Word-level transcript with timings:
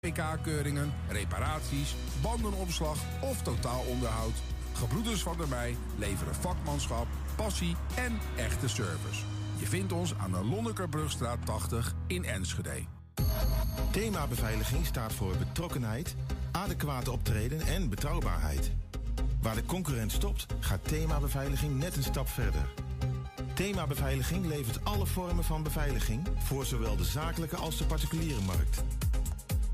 PK-keuringen, 0.00 0.92
reparaties, 1.08 1.94
bandenopslag 2.22 2.98
of 3.20 3.42
totaalonderhoud. 3.42 4.32
Gebroeders 4.72 5.22
van 5.22 5.36
der 5.36 5.48
Mei 5.48 5.76
leveren 5.96 6.34
vakmanschap, 6.34 7.06
passie 7.36 7.76
en 7.96 8.18
echte 8.36 8.68
service. 8.68 9.22
Je 9.56 9.66
vindt 9.66 9.92
ons 9.92 10.14
aan 10.14 10.30
de 10.30 10.44
Lonnekerbrugstraat 10.44 11.38
80 11.46 11.94
in 12.06 12.24
Enschede. 12.24 12.84
Thema 13.90 14.26
beveiliging 14.26 14.86
staat 14.86 15.12
voor 15.12 15.36
betrokkenheid, 15.36 16.14
adequate 16.52 17.12
optreden 17.12 17.60
en 17.60 17.88
betrouwbaarheid. 17.88 18.70
Waar 19.42 19.54
de 19.54 19.64
concurrent 19.64 20.12
stopt, 20.12 20.46
gaat 20.60 20.88
thema 20.88 21.20
beveiliging 21.20 21.78
net 21.78 21.96
een 21.96 22.02
stap 22.02 22.28
verder. 22.28 22.68
Thema 23.54 23.86
beveiliging 23.86 24.46
levert 24.46 24.84
alle 24.84 25.06
vormen 25.06 25.44
van 25.44 25.62
beveiliging 25.62 26.28
voor 26.38 26.64
zowel 26.64 26.96
de 26.96 27.04
zakelijke 27.04 27.56
als 27.56 27.78
de 27.78 27.84
particuliere 27.84 28.40
markt. 28.40 28.82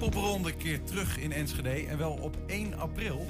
Popronde 0.00 0.52
keert 0.52 0.86
terug 0.86 1.18
in 1.18 1.32
Enschede 1.32 1.86
en 1.86 1.98
wel 1.98 2.12
op 2.12 2.36
1 2.46 2.78
april. 2.78 3.26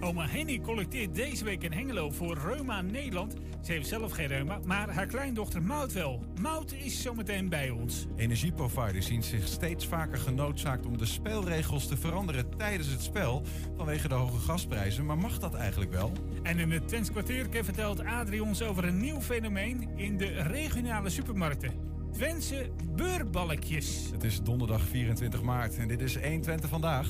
Oma 0.00 0.26
Henny 0.26 0.60
collecteert 0.60 1.14
deze 1.14 1.44
week 1.44 1.62
in 1.62 1.72
Hengelo 1.72 2.10
voor 2.10 2.38
Reuma 2.38 2.80
Nederland. 2.80 3.34
Ze 3.62 3.72
heeft 3.72 3.88
zelf 3.88 4.12
geen 4.12 4.26
reuma, 4.26 4.58
maar 4.64 4.90
haar 4.90 5.06
kleindochter 5.06 5.62
Mout 5.62 5.92
wel. 5.92 6.24
Mout 6.40 6.72
is 6.72 7.02
zometeen 7.02 7.48
bij 7.48 7.70
ons. 7.70 8.06
Energieproviders 8.16 9.06
zien 9.06 9.22
zich 9.22 9.46
steeds 9.46 9.86
vaker 9.86 10.18
genoodzaakt 10.18 10.86
om 10.86 10.98
de 10.98 11.06
spelregels 11.06 11.86
te 11.86 11.96
veranderen 11.96 12.56
tijdens 12.56 12.88
het 12.88 13.02
spel 13.02 13.42
vanwege 13.76 14.08
de 14.08 14.14
hoge 14.14 14.38
gasprijzen. 14.38 15.06
Maar 15.06 15.18
mag 15.18 15.38
dat 15.38 15.54
eigenlijk 15.54 15.90
wel? 15.90 16.12
En 16.42 16.58
in 16.58 16.70
het 16.70 16.88
Twents 16.88 17.10
kwartiertje 17.10 17.64
vertelt 17.64 18.04
Adrie 18.04 18.42
ons 18.42 18.62
over 18.62 18.84
een 18.84 19.00
nieuw 19.00 19.20
fenomeen 19.20 19.88
in 19.96 20.16
de 20.16 20.42
regionale 20.42 21.10
supermarkten. 21.10 21.93
Twentse 22.14 22.70
beurballetjes. 22.96 24.08
Het 24.12 24.24
is 24.24 24.42
donderdag 24.42 24.82
24 24.82 25.42
maart 25.42 25.76
en 25.76 25.88
dit 25.88 26.00
is 26.00 26.14
120 26.14 26.68
vandaag. 26.70 27.08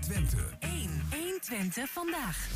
120. 0.00 0.56
1, 0.58 0.90
120 1.10 1.90
vandaag. 1.90 2.48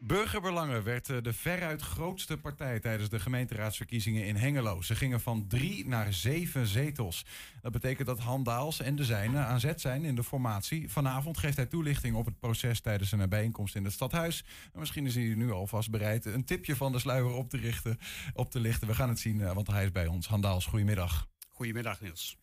Burgerbelangen 0.00 0.82
werd 0.82 1.08
eh, 1.08 1.16
de 1.22 1.32
veruit 1.32 1.82
grootste 1.82 2.38
partij 2.38 2.80
tijdens 2.80 3.08
de 3.08 3.20
gemeenteraadsverkiezingen 3.20 4.26
in 4.26 4.36
Hengelo. 4.36 4.82
Ze 4.82 4.94
gingen 4.94 5.20
van 5.20 5.46
drie 5.48 5.88
naar 5.88 6.12
zeven 6.12 6.66
zetels. 6.66 7.24
Dat 7.62 7.72
betekent 7.72 8.06
dat 8.06 8.18
Han 8.18 8.42
Daals 8.42 8.80
en 8.80 8.96
de 8.96 9.04
zijne 9.04 9.38
aan 9.38 9.60
zet 9.60 9.80
zijn 9.80 10.04
in 10.04 10.14
de 10.14 10.24
formatie. 10.24 10.90
Vanavond 10.90 11.38
geeft 11.38 11.56
hij 11.56 11.66
toelichting 11.66 12.16
op 12.16 12.24
het 12.26 12.38
proces 12.38 12.80
tijdens 12.80 13.12
een 13.12 13.28
bijeenkomst 13.28 13.74
in 13.74 13.84
het 13.84 13.92
stadhuis. 13.92 14.44
En 14.72 14.78
misschien 14.78 15.06
is 15.06 15.14
hij 15.14 15.34
nu 15.34 15.50
alvast 15.50 15.90
bereid 15.90 16.24
een 16.24 16.44
tipje 16.44 16.76
van 16.76 16.92
de 16.92 16.98
sluier 16.98 17.32
op 17.32 17.50
te, 17.50 17.56
richten, 17.56 17.98
op 18.34 18.50
te 18.50 18.60
lichten. 18.60 18.88
We 18.88 18.94
gaan 18.94 19.08
het 19.08 19.18
zien, 19.18 19.40
eh, 19.40 19.52
want 19.52 19.66
hij 19.66 19.84
is 19.84 19.92
bij 19.92 20.06
ons. 20.06 20.26
Han 20.26 20.40
Daals, 20.40 20.66
goedemiddag. 20.66 21.28
Goedemiddag 21.48 22.00
Niels. 22.00 22.38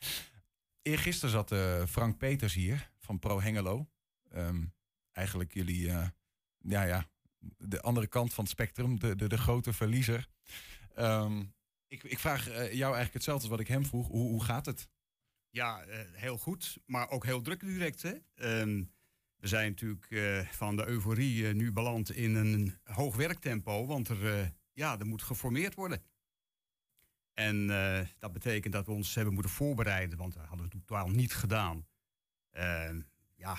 Eergisteren 0.81 1.31
zat 1.31 1.51
uh, 1.51 1.85
Frank 1.85 2.17
Peters 2.17 2.53
hier 2.53 2.91
van 2.99 3.19
Pro 3.19 3.41
Hengelo. 3.41 3.87
Um, 4.35 4.73
eigenlijk 5.11 5.53
jullie, 5.53 5.85
uh, 5.85 6.07
ja 6.57 6.83
ja, 6.83 7.09
de 7.57 7.81
andere 7.81 8.07
kant 8.07 8.33
van 8.33 8.43
het 8.43 8.53
spectrum, 8.53 8.99
de, 8.99 9.15
de, 9.15 9.27
de 9.27 9.37
grote 9.37 9.73
verliezer. 9.73 10.27
Um, 10.99 11.53
ik, 11.87 12.03
ik 12.03 12.19
vraag 12.19 12.47
uh, 12.47 12.55
jou 12.55 12.65
eigenlijk 12.67 13.13
hetzelfde 13.13 13.41
als 13.41 13.51
wat 13.51 13.59
ik 13.59 13.67
hem 13.67 13.85
vroeg. 13.85 14.07
Hoe, 14.07 14.29
hoe 14.29 14.43
gaat 14.43 14.65
het? 14.65 14.89
Ja, 15.49 15.85
uh, 15.85 15.95
heel 16.11 16.37
goed, 16.37 16.77
maar 16.85 17.09
ook 17.09 17.25
heel 17.25 17.41
druk 17.41 17.59
direct. 17.59 18.01
Hè? 18.01 18.13
Um, 18.61 18.91
we 19.35 19.47
zijn 19.47 19.69
natuurlijk 19.69 20.45
van 20.51 20.75
de 20.75 20.87
euforie 20.87 21.53
nu 21.53 21.71
beland 21.71 22.11
in 22.11 22.35
een 22.35 22.77
hoog 22.83 23.15
werktempo, 23.15 23.85
want 23.85 24.07
er, 24.07 24.53
ja, 24.73 24.99
er 24.99 25.05
moet 25.05 25.23
geformeerd 25.23 25.75
worden. 25.75 26.03
En 27.33 27.67
dat 28.17 28.33
betekent 28.33 28.73
dat 28.73 28.85
we 28.85 28.91
ons 28.91 29.15
hebben 29.15 29.33
moeten 29.33 29.51
voorbereiden, 29.51 30.17
want 30.17 30.33
dat 30.33 30.45
hadden 30.45 30.69
we 30.69 30.71
totaal 30.71 31.09
niet 31.09 31.33
gedaan. 31.33 31.87
Ehm, 32.51 33.01
ja, 33.35 33.57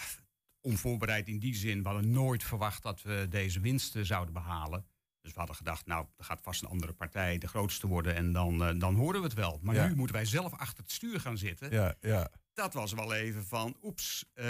onvoorbereid 0.64 1.28
in 1.28 1.38
die 1.38 1.54
zin. 1.54 1.82
We 1.82 1.88
hadden 1.88 2.10
nooit 2.10 2.42
verwacht 2.42 2.82
dat 2.82 3.02
we 3.02 3.26
deze 3.30 3.60
winsten 3.60 4.06
zouden 4.06 4.34
behalen. 4.34 4.86
Dus 5.20 5.32
we 5.32 5.38
hadden 5.38 5.56
gedacht, 5.56 5.86
nou, 5.86 6.06
er 6.16 6.24
gaat 6.24 6.40
vast 6.42 6.62
een 6.62 6.68
andere 6.68 6.92
partij 6.92 7.38
de 7.38 7.48
grootste 7.48 7.86
worden 7.86 8.14
en 8.14 8.32
dan, 8.32 8.68
uh, 8.68 8.80
dan 8.80 8.94
horen 8.94 9.20
we 9.20 9.26
het 9.26 9.34
wel. 9.34 9.58
Maar 9.62 9.74
ja. 9.74 9.86
nu 9.86 9.94
moeten 9.94 10.16
wij 10.16 10.24
zelf 10.24 10.52
achter 10.52 10.82
het 10.82 10.92
stuur 10.92 11.20
gaan 11.20 11.38
zitten. 11.38 11.70
Ja, 11.70 11.94
ja. 12.00 12.30
Dat 12.54 12.74
was 12.74 12.92
wel 12.92 13.14
even 13.14 13.44
van, 13.44 13.76
oeps, 13.82 14.24
uh, 14.34 14.44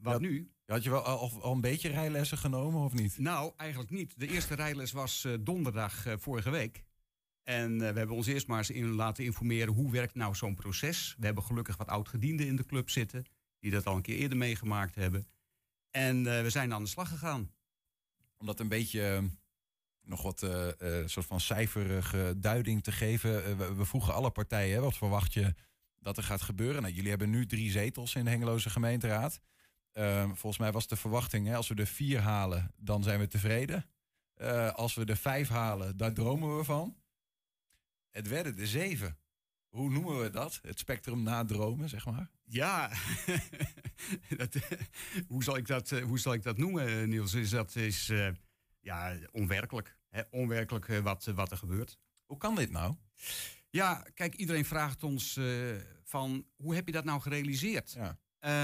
wat 0.00 0.12
ja, 0.12 0.18
nu? 0.18 0.50
Had 0.66 0.82
je 0.82 0.90
wel 0.90 1.02
al, 1.02 1.42
al, 1.42 1.52
een 1.52 1.60
beetje 1.60 1.88
rijlessen 1.88 2.38
genomen 2.38 2.80
of 2.80 2.92
niet? 2.92 3.18
Nou, 3.18 3.52
eigenlijk 3.56 3.90
niet. 3.90 4.14
De 4.16 4.26
eerste 4.26 4.54
rijles 4.54 4.92
was 4.92 5.24
uh, 5.24 5.34
donderdag 5.40 6.04
vorige 6.18 6.50
week. 6.50 6.84
En 7.42 7.78
we 7.78 7.84
hebben 7.84 8.16
ons 8.16 8.26
eerst 8.26 8.46
maar 8.46 8.58
eens 8.58 8.70
in 8.70 8.88
laten 8.88 9.24
informeren 9.24 9.74
hoe 9.74 9.90
werkt 9.90 10.14
nou 10.14 10.34
zo'n 10.34 10.54
proces. 10.54 11.14
We 11.18 11.26
hebben 11.26 11.44
gelukkig 11.44 11.76
wat 11.76 11.88
oud-gedienden 11.88 12.46
in 12.46 12.56
de 12.56 12.66
club 12.66 12.90
zitten, 12.90 13.24
die 13.60 13.70
dat 13.70 13.86
al 13.86 13.96
een 13.96 14.02
keer 14.02 14.16
eerder 14.16 14.38
meegemaakt 14.38 14.94
hebben. 14.94 15.26
En 15.96 16.16
uh, 16.16 16.42
we 16.42 16.50
zijn 16.50 16.72
aan 16.72 16.82
de 16.82 16.88
slag 16.88 17.08
gegaan. 17.08 17.50
Om 18.36 18.46
dat 18.46 18.60
een 18.60 18.68
beetje 18.68 19.20
uh, 19.22 19.28
nog 20.02 20.22
wat 20.22 20.42
uh, 20.42 21.06
soort 21.06 21.26
van 21.26 21.40
cijferige 21.40 22.34
duiding 22.36 22.82
te 22.82 22.92
geven. 22.92 23.58
We, 23.58 23.74
we, 23.74 23.84
vroegen 23.84 24.14
alle 24.14 24.30
partijen, 24.30 24.82
wat 24.82 24.96
verwacht 24.96 25.32
je 25.32 25.54
dat 26.00 26.16
er 26.16 26.22
gaat 26.22 26.42
gebeuren? 26.42 26.82
Nou, 26.82 26.94
jullie 26.94 27.10
hebben 27.10 27.30
nu 27.30 27.46
drie 27.46 27.70
zetels 27.70 28.14
in 28.14 28.24
de 28.24 28.30
Hengeloze 28.30 28.70
gemeenteraad. 28.70 29.40
Ehm, 29.92 30.26
volgens 30.26 30.58
mij 30.58 30.72
was 30.72 30.86
de 30.86 30.96
verwachting, 30.96 31.46
hè, 31.46 31.56
als 31.56 31.68
we 31.68 31.74
er 31.74 31.86
vier 31.86 32.20
halen, 32.20 32.70
dan 32.76 33.02
zijn 33.02 33.18
we 33.18 33.28
tevreden. 33.28 33.86
als 34.74 34.94
we 34.94 35.04
er 35.04 35.16
vijf 35.16 35.48
halen, 35.48 35.96
daar 35.96 36.12
dromen 36.12 36.56
we 36.56 36.64
van. 36.64 36.96
Het 38.10 38.28
werden 38.28 38.58
er 38.58 38.66
zeven. 38.66 39.18
Hoe 39.68 39.90
noemen 39.90 40.20
we 40.20 40.30
dat? 40.30 40.58
Het 40.62 40.78
spectrum 40.78 41.22
na 41.22 41.44
dromen, 41.44 41.88
zeg 41.88 42.06
maar? 42.06 42.30
Ja, 42.44 42.90
dat, 44.36 44.56
hoe, 45.28 45.44
zal 45.44 45.56
ik 45.56 45.66
dat, 45.66 45.90
hoe 45.90 46.18
zal 46.18 46.32
ik 46.32 46.42
dat 46.42 46.56
noemen, 46.56 47.08
Niels? 47.08 47.34
Is 47.34 47.50
dat 47.50 47.76
is 47.76 48.08
uh, 48.08 48.28
ja, 48.80 49.16
onwerkelijk. 49.32 49.96
Hè? 50.08 50.22
Onwerkelijk 50.30 50.88
uh, 50.88 50.98
wat, 50.98 51.24
wat 51.24 51.50
er 51.50 51.56
gebeurt. 51.56 51.98
Hoe 52.26 52.38
kan 52.38 52.54
dit 52.54 52.70
nou? 52.70 52.94
Ja, 53.70 54.04
kijk, 54.14 54.34
iedereen 54.34 54.64
vraagt 54.64 55.02
ons 55.02 55.36
uh, 55.36 55.76
van 56.02 56.46
hoe 56.56 56.74
heb 56.74 56.86
je 56.86 56.92
dat 56.92 57.04
nou 57.04 57.20
gerealiseerd? 57.20 57.92
Ja. 57.92 58.18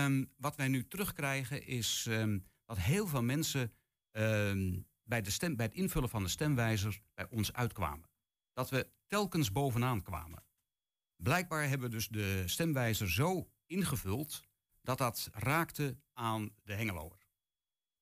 Um, 0.04 0.32
wat 0.36 0.56
wij 0.56 0.68
nu 0.68 0.88
terugkrijgen 0.88 1.66
is 1.66 2.06
um, 2.08 2.46
dat 2.64 2.78
heel 2.78 3.06
veel 3.06 3.22
mensen 3.22 3.72
um, 4.12 4.86
bij, 5.02 5.20
de 5.20 5.30
stem, 5.30 5.56
bij 5.56 5.66
het 5.66 5.74
invullen 5.74 6.08
van 6.08 6.22
de 6.22 6.28
stemwijzer 6.28 7.00
bij 7.14 7.26
ons 7.30 7.52
uitkwamen. 7.52 8.10
Dat 8.52 8.70
we 8.70 8.90
telkens 9.06 9.52
bovenaan 9.52 10.02
kwamen. 10.02 10.44
Blijkbaar 11.16 11.68
hebben 11.68 11.90
we 11.90 11.94
dus 11.94 12.08
de 12.08 12.42
stemwijzer 12.46 13.10
zo 13.10 13.50
ingevuld 13.70 14.40
dat 14.82 14.98
dat 14.98 15.28
raakte 15.32 15.96
aan 16.12 16.50
de 16.62 16.74
hengeloer. 16.74 17.18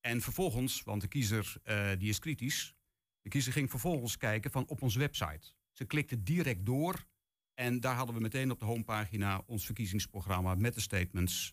En 0.01 0.21
vervolgens, 0.21 0.83
want 0.83 1.01
de 1.01 1.09
kiezer 1.09 1.55
uh, 1.65 1.91
die 1.99 2.09
is 2.09 2.19
kritisch, 2.19 2.75
de 3.21 3.29
kiezer 3.29 3.53
ging 3.53 3.71
vervolgens 3.71 4.17
kijken 4.17 4.51
van 4.51 4.67
op 4.67 4.83
onze 4.83 4.99
website. 4.99 5.53
Ze 5.73 5.85
klikte 5.85 6.23
direct 6.23 6.67
door 6.67 7.07
en 7.55 7.81
daar 7.81 7.95
hadden 7.95 8.15
we 8.15 8.21
meteen 8.21 8.51
op 8.51 8.59
de 8.59 8.65
homepagina 8.65 9.43
ons 9.47 9.65
verkiezingsprogramma 9.65 10.55
met 10.55 10.75
de 10.75 10.81
statements. 10.81 11.53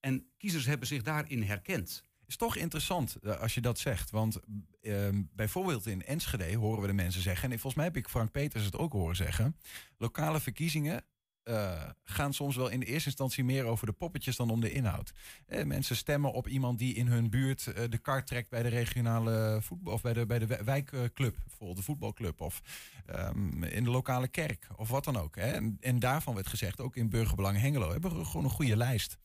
En 0.00 0.30
kiezers 0.36 0.66
hebben 0.66 0.86
zich 0.86 1.02
daarin 1.02 1.42
herkend. 1.42 2.02
Is 2.26 2.36
toch 2.36 2.56
interessant 2.56 3.16
uh, 3.22 3.40
als 3.40 3.54
je 3.54 3.60
dat 3.60 3.78
zegt. 3.78 4.10
Want 4.10 4.40
uh, 4.80 5.08
bijvoorbeeld 5.34 5.86
in 5.86 6.04
Enschede 6.04 6.54
horen 6.54 6.80
we 6.80 6.86
de 6.86 6.92
mensen 6.92 7.22
zeggen... 7.22 7.44
en 7.44 7.58
volgens 7.58 7.74
mij 7.74 7.84
heb 7.84 7.96
ik 7.96 8.08
Frank 8.08 8.30
Peters 8.30 8.64
het 8.64 8.76
ook 8.76 8.92
horen 8.92 9.16
zeggen... 9.16 9.56
lokale 9.96 10.40
verkiezingen 10.40 11.04
uh, 11.44 11.90
gaan 12.04 12.32
soms 12.32 12.56
wel 12.56 12.68
in 12.68 12.80
de 12.80 12.86
eerste 12.86 13.08
instantie 13.08 13.44
meer 13.44 13.64
over 13.64 13.86
de 13.86 13.92
poppetjes 13.92 14.36
dan 14.36 14.50
om 14.50 14.60
de 14.60 14.72
inhoud. 14.72 15.12
Eh, 15.46 15.64
mensen 15.64 15.96
stemmen 15.96 16.32
op 16.32 16.48
iemand 16.48 16.78
die 16.78 16.94
in 16.94 17.06
hun 17.06 17.30
buurt 17.30 17.66
uh, 17.66 17.84
de 17.88 17.98
kar 17.98 18.24
trekt 18.24 18.50
bij 18.50 18.62
de 18.62 18.68
regionale 18.68 19.58
voetbal 19.62 19.92
of 19.92 20.02
bij 20.02 20.12
de, 20.12 20.26
bij 20.26 20.38
de 20.38 20.64
wijkclub, 20.64 21.36
bijvoorbeeld 21.46 21.76
de 21.76 21.82
voetbalclub 21.82 22.40
of 22.40 22.62
um, 23.10 23.64
in 23.64 23.84
de 23.84 23.90
lokale 23.90 24.28
kerk 24.28 24.66
of 24.76 24.88
wat 24.88 25.04
dan 25.04 25.16
ook. 25.16 25.36
Hè. 25.36 25.74
En, 25.80 25.98
daarvan 25.98 26.34
werd 26.34 26.46
gezegd, 26.46 26.80
ook 26.80 26.96
in 26.96 27.10
Burgerbelang 27.10 27.58
Hengelo 27.58 27.90
hebben 27.90 28.18
we 28.18 28.24
gewoon 28.24 28.44
een 28.44 28.50
goede 28.50 28.76
lijst. 28.76 29.18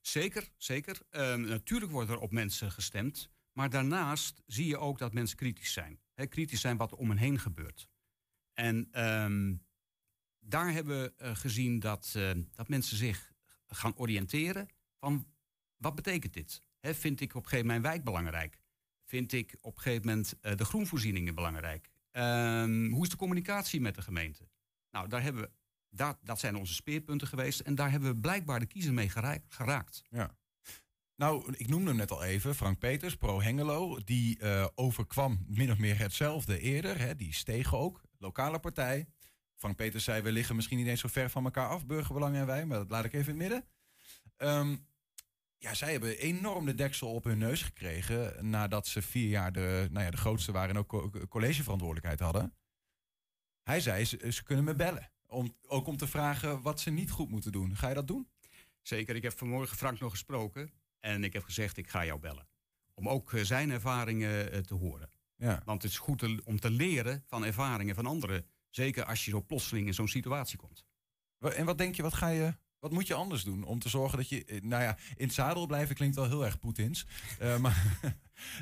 Zeker, 0.00 0.48
zeker. 0.56 1.00
Um, 1.10 1.40
natuurlijk 1.40 1.92
wordt 1.92 2.10
er 2.10 2.18
op 2.18 2.30
mensen 2.32 2.70
gestemd, 2.70 3.30
maar 3.52 3.70
daarnaast 3.70 4.42
zie 4.46 4.66
je 4.66 4.78
ook 4.78 4.98
dat 4.98 5.12
mensen 5.12 5.36
kritisch 5.36 5.72
zijn. 5.72 6.00
Kritisch 6.28 6.60
zijn 6.60 6.76
wat 6.76 6.90
er 6.90 6.96
om 6.96 7.08
hen 7.08 7.18
heen 7.18 7.38
gebeurt. 7.38 7.88
En 8.54 9.04
um, 9.04 9.62
daar 10.40 10.72
hebben 10.72 11.02
we 11.02 11.24
uh, 11.24 11.36
gezien 11.36 11.78
dat, 11.78 12.14
uh, 12.16 12.30
dat 12.52 12.68
mensen 12.68 12.96
zich 12.96 13.32
gaan 13.66 13.96
oriënteren 13.96 14.68
van 14.98 15.26
wat 15.76 15.94
betekent 15.94 16.32
dit? 16.32 16.62
Vind 16.80 17.20
ik 17.20 17.34
op 17.34 17.42
een 17.42 17.48
gegeven 17.48 17.66
moment 17.66 17.82
mijn 17.82 17.92
wijk 17.92 18.04
belangrijk? 18.04 18.60
Vind 19.04 19.32
ik 19.32 19.56
op 19.60 19.76
een 19.76 19.82
gegeven 19.82 20.06
moment 20.06 20.34
eh, 20.40 20.56
de 20.56 20.64
groenvoorzieningen 20.64 21.34
belangrijk? 21.34 21.90
Ehm, 22.10 22.90
hoe 22.90 23.04
is 23.04 23.10
de 23.10 23.16
communicatie 23.16 23.80
met 23.80 23.94
de 23.94 24.02
gemeente? 24.02 24.48
Nou, 24.90 25.08
daar 25.08 25.22
hebben 25.22 25.42
we, 25.42 25.50
dat, 25.88 26.18
dat 26.22 26.40
zijn 26.40 26.56
onze 26.56 26.74
speerpunten 26.74 27.26
geweest. 27.28 27.60
En 27.60 27.74
daar 27.74 27.90
hebben 27.90 28.10
we 28.10 28.20
blijkbaar 28.20 28.60
de 28.60 28.66
kiezer 28.66 28.92
mee 28.92 29.08
gera- 29.08 29.38
geraakt. 29.48 30.02
Ja. 30.10 30.38
Nou, 31.16 31.54
ik 31.56 31.68
noemde 31.68 31.88
hem 31.88 31.96
net 31.96 32.10
al 32.10 32.22
even, 32.22 32.54
Frank 32.54 32.78
Peters, 32.78 33.16
pro 33.16 33.40
Hengelo. 33.40 33.98
Die 34.04 34.38
eh, 34.38 34.66
overkwam 34.74 35.44
min 35.46 35.70
of 35.70 35.78
meer 35.78 35.98
hetzelfde 35.98 36.60
eerder. 36.60 36.98
Hè, 36.98 37.16
die 37.16 37.34
steeg 37.34 37.74
ook, 37.74 38.02
lokale 38.18 38.58
partij. 38.58 39.06
Frank 39.60 39.76
Peters 39.76 40.04
zei, 40.04 40.22
we 40.22 40.32
liggen 40.32 40.56
misschien 40.56 40.78
niet 40.78 40.86
eens 40.86 41.00
zo 41.00 41.08
ver 41.08 41.30
van 41.30 41.44
elkaar 41.44 41.68
af, 41.68 41.86
Burgerbelangen 41.86 42.40
en 42.40 42.46
wij. 42.46 42.66
Maar 42.66 42.78
dat 42.78 42.90
laat 42.90 43.04
ik 43.04 43.12
even 43.12 43.32
in 43.32 43.40
het 43.40 43.48
midden. 43.48 43.68
Ehm, 44.36 44.76
ja, 45.58 45.74
zij 45.74 45.92
hebben 45.92 46.18
enorm 46.18 46.66
de 46.66 46.74
deksel 46.74 47.14
op 47.14 47.24
hun 47.24 47.38
neus 47.38 47.62
gekregen... 47.62 48.50
nadat 48.50 48.86
ze 48.86 49.02
vier 49.02 49.28
jaar 49.28 49.52
de, 49.52 49.88
nou 49.90 50.04
ja, 50.04 50.10
de 50.10 50.16
grootste 50.16 50.52
waren 50.52 50.70
en 50.70 50.78
ook 50.78 50.88
co- 50.88 51.10
collegeverantwoordelijkheid 51.28 52.20
hadden. 52.20 52.54
Hij 53.62 53.80
zei, 53.80 54.04
ze, 54.04 54.32
ze 54.32 54.42
kunnen 54.42 54.64
me 54.64 54.74
bellen. 54.74 55.10
Om, 55.26 55.56
ook 55.66 55.86
om 55.86 55.96
te 55.96 56.06
vragen 56.06 56.62
wat 56.62 56.80
ze 56.80 56.90
niet 56.90 57.10
goed 57.10 57.30
moeten 57.30 57.52
doen. 57.52 57.76
Ga 57.76 57.88
je 57.88 57.94
dat 57.94 58.08
doen? 58.08 58.30
Zeker, 58.82 59.16
ik 59.16 59.22
heb 59.22 59.38
vanmorgen 59.38 59.76
Frank 59.76 60.00
nog 60.00 60.10
gesproken. 60.10 60.72
En 61.00 61.24
ik 61.24 61.32
heb 61.32 61.42
gezegd, 61.42 61.76
ik 61.76 61.88
ga 61.88 62.04
jou 62.04 62.20
bellen. 62.20 62.48
Om 62.94 63.08
ook 63.08 63.32
eh, 63.32 63.42
zijn 63.42 63.70
ervaringen 63.70 64.52
eh, 64.52 64.60
te 64.60 64.74
horen. 64.74 65.10
Ja. 65.36 65.62
Want 65.64 65.82
het 65.82 65.90
is 65.90 65.98
goed 65.98 66.44
om 66.44 66.60
te 66.60 66.70
leren 66.70 67.24
van 67.26 67.44
ervaringen 67.44 67.94
van 67.94 68.06
anderen. 68.06 68.46
Zeker 68.70 69.04
als 69.04 69.24
je 69.24 69.30
zo 69.30 69.42
plotseling 69.42 69.86
in 69.86 69.94
zo'n 69.94 70.08
situatie 70.08 70.58
komt. 70.58 70.84
En 71.38 71.64
wat 71.64 71.78
denk 71.78 71.94
je, 71.94 72.02
wat 72.02 72.14
ga 72.14 72.28
je, 72.28 72.54
wat 72.78 72.92
moet 72.92 73.06
je 73.06 73.14
anders 73.14 73.44
doen 73.44 73.64
om 73.64 73.78
te 73.78 73.88
zorgen 73.88 74.18
dat 74.18 74.28
je, 74.28 74.44
eh, 74.44 74.60
nou 74.60 74.82
ja, 74.82 74.98
in 75.16 75.24
het 75.24 75.34
zadel 75.34 75.66
blijven 75.66 75.94
klinkt 75.94 76.16
wel 76.16 76.28
heel 76.28 76.44
erg 76.44 76.58
Poetins. 76.58 77.06
Eh, 77.38 77.58
maar 77.64 77.98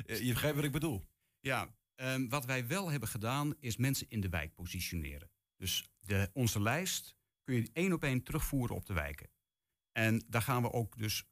eh, 0.05 0.21
je 0.21 0.33
begrijpt 0.33 0.55
wat 0.55 0.65
ik 0.65 0.71
bedoel. 0.71 1.03
Ja, 1.39 1.75
ehm, 1.95 2.27
wat 2.27 2.45
wij 2.45 2.67
wel 2.67 2.91
hebben 2.91 3.09
gedaan 3.09 3.55
is 3.59 3.77
mensen 3.77 4.09
in 4.09 4.21
de 4.21 4.29
wijk 4.29 4.53
positioneren. 4.53 5.31
Dus 5.55 5.89
de, 5.99 6.29
onze 6.33 6.61
lijst 6.61 7.15
kun 7.43 7.55
je 7.55 7.69
één 7.73 7.93
op 7.93 8.03
één 8.03 8.23
terugvoeren 8.23 8.75
op 8.75 8.85
de 8.85 8.93
wijken. 8.93 9.29
En 9.91 10.23
daar 10.27 10.41
gaan 10.41 10.61
we 10.61 10.71
ook 10.71 10.97
dus 10.97 11.25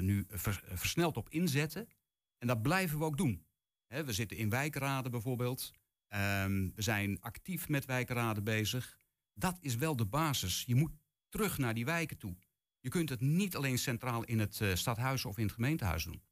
nu 0.00 0.24
vers- 0.28 0.60
versneld 0.64 1.16
op 1.16 1.28
inzetten. 1.28 1.88
En 2.38 2.46
dat 2.46 2.62
blijven 2.62 2.98
we 2.98 3.04
ook 3.04 3.16
doen. 3.16 3.46
We 3.86 4.12
zitten 4.12 4.36
in 4.36 4.50
wijkraden 4.50 5.10
bijvoorbeeld. 5.10 5.72
Ehm, 6.14 6.68
we 6.74 6.82
zijn 6.82 7.20
actief 7.20 7.68
met 7.68 7.84
wijkraden 7.84 8.44
bezig. 8.44 8.98
Dat 9.32 9.58
is 9.60 9.76
wel 9.76 9.96
de 9.96 10.06
basis. 10.06 10.64
Je 10.66 10.74
moet 10.74 10.92
terug 11.28 11.58
naar 11.58 11.74
die 11.74 11.84
wijken 11.84 12.18
toe. 12.18 12.36
Je 12.80 12.88
kunt 12.88 13.08
het 13.08 13.20
niet 13.20 13.56
alleen 13.56 13.78
centraal 13.78 14.24
in 14.24 14.38
het 14.38 14.60
eh, 14.60 14.74
stadhuis 14.74 15.24
of 15.24 15.38
in 15.38 15.44
het 15.44 15.52
gemeentehuis 15.54 16.04
doen. 16.04 16.22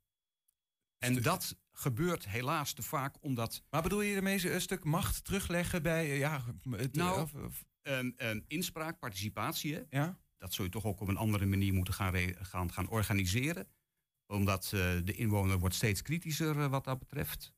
En 0.98 1.12
Stuk- 1.12 1.24
dat 1.24 1.56
gebeurt 1.72 2.28
helaas 2.28 2.72
te 2.72 2.82
vaak 2.82 3.16
omdat 3.20 3.62
Maar 3.70 3.82
bedoel 3.82 4.00
je 4.00 4.16
ermee 4.16 4.50
een 4.52 4.60
stuk 4.60 4.84
macht 4.84 5.24
terugleggen 5.24 5.82
bij, 5.82 6.04
eh, 6.10 6.18
ja, 6.18 6.44
het, 6.70 6.94
Nou, 6.94 7.20
of- 7.20 7.34
of- 7.34 7.64
ehm, 7.82 8.10
ehm, 8.16 8.40
inspraak, 8.46 8.98
participatie, 8.98 9.74
hè, 9.74 9.82
ja? 9.90 10.18
dat 10.38 10.52
zul 10.54 10.64
je 10.64 10.70
toch 10.70 10.84
ook 10.84 11.00
op 11.00 11.08
een 11.08 11.16
andere 11.16 11.46
manier 11.46 11.72
moeten 11.72 11.94
gaan, 11.94 12.14
gaan, 12.44 12.72
gaan 12.72 12.88
organiseren. 12.88 13.68
Omdat 14.26 14.64
eh, 14.64 14.70
de 15.04 15.14
inwoner 15.14 15.58
wordt 15.58 15.74
steeds 15.74 16.02
kritischer 16.02 16.68
wat 16.68 16.84
dat 16.84 16.98
betreft. 16.98 17.52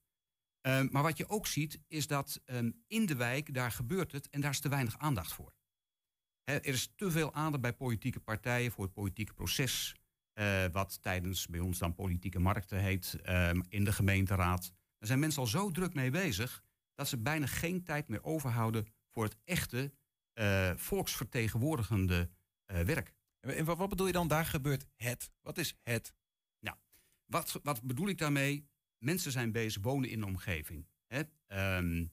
Ehm, 0.65 0.89
maar 0.91 1.03
wat 1.03 1.17
je 1.17 1.29
ook 1.29 1.47
ziet, 1.47 1.81
is 1.89 2.07
dat 2.07 2.41
ehm, 2.45 2.71
in 2.87 3.07
de 3.07 3.17
wijk, 3.17 3.55
daar 3.55 3.71
gebeurt 3.73 4.13
het 4.13 4.29
en 4.29 4.41
daar 4.41 4.51
is 4.51 4.61
te 4.61 4.69
weinig 4.69 4.99
aandacht 4.99 5.33
voor. 5.33 5.55
Er 6.45 6.65
is 6.67 6.93
te 6.97 7.11
veel 7.11 7.35
aandacht 7.35 7.63
bij 7.63 7.73
politieke 7.73 8.21
partijen 8.21 8.73
voor 8.73 8.85
het 8.85 8.93
politieke 8.93 9.35
proces. 9.35 9.95
eh, 10.33 10.65
wat 10.73 11.03
tijdens 11.03 11.47
bij 11.47 11.61
ons 11.61 11.79
dan 11.79 11.95
politieke 11.95 12.39
markten 12.39 12.79
heet, 12.79 13.19
ehm, 13.23 13.61
in 13.69 13.85
de 13.85 13.93
gemeenteraad. 13.93 14.63
Daar 14.99 15.09
zijn 15.09 15.19
mensen 15.19 15.41
al 15.41 15.47
zo 15.49 15.71
druk 15.71 15.95
mee 15.95 16.11
bezig 16.11 16.63
dat 16.95 17.09
ze 17.09 17.19
bijna 17.19 17.47
geen 17.47 17.85
tijd 17.85 18.09
meer 18.09 18.23
overhouden 18.25 18.87
voor 19.11 19.25
het 19.25 19.37
echte 19.45 19.93
eh, 20.33 20.73
volksvertegenwoordigende 20.77 22.31
eh, 22.65 22.81
werk. 22.81 23.15
En 23.41 23.65
wat, 23.65 23.77
wat 23.79 23.89
bedoel 23.89 24.07
je 24.07 24.13
dan, 24.13 24.29
daar 24.29 24.47
gebeurt 24.47 24.87
het? 24.97 25.31
Wat 25.43 25.59
is 25.59 25.77
het? 25.83 26.15
Wat, 27.27 27.61
wat 27.63 27.83
bedoel 27.83 28.09
ik 28.09 28.19
daarmee? 28.19 28.69
Mensen 28.99 29.33
zijn 29.33 29.53
bezig, 29.53 29.83
wonen 29.83 30.11
in 30.11 30.21
de 30.21 30.27
omgeving. 30.27 30.87
Hè? 31.07 31.23
Ehm, 31.47 32.07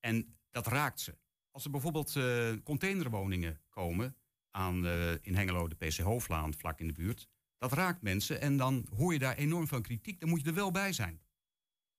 en 0.00 0.36
dat 0.50 0.66
raakt 0.66 1.00
ze. 1.00 1.18
Als 1.50 1.64
er 1.64 1.70
bijvoorbeeld 1.70 2.16
eh, 2.16 2.52
containerwoningen 2.64 3.60
komen 3.68 4.16
aan, 4.50 4.86
eh, 4.86 5.12
in 5.12 5.34
Hengelo, 5.34 5.68
de 5.68 5.74
PC 5.74 5.96
Hoofdlaan, 5.96 6.54
vlak 6.54 6.80
in 6.80 6.86
de 6.86 6.92
buurt. 6.92 7.28
Dat 7.58 7.72
raakt 7.72 8.02
mensen 8.02 8.40
en 8.40 8.56
dan 8.56 8.86
hoor 8.96 9.12
je 9.12 9.18
daar 9.18 9.36
enorm 9.36 9.66
veel 9.66 9.80
kritiek. 9.80 10.20
Dan 10.20 10.28
moet 10.28 10.40
je 10.40 10.46
er 10.46 10.54
wel 10.54 10.70
bij 10.70 10.92
zijn. 10.92 11.20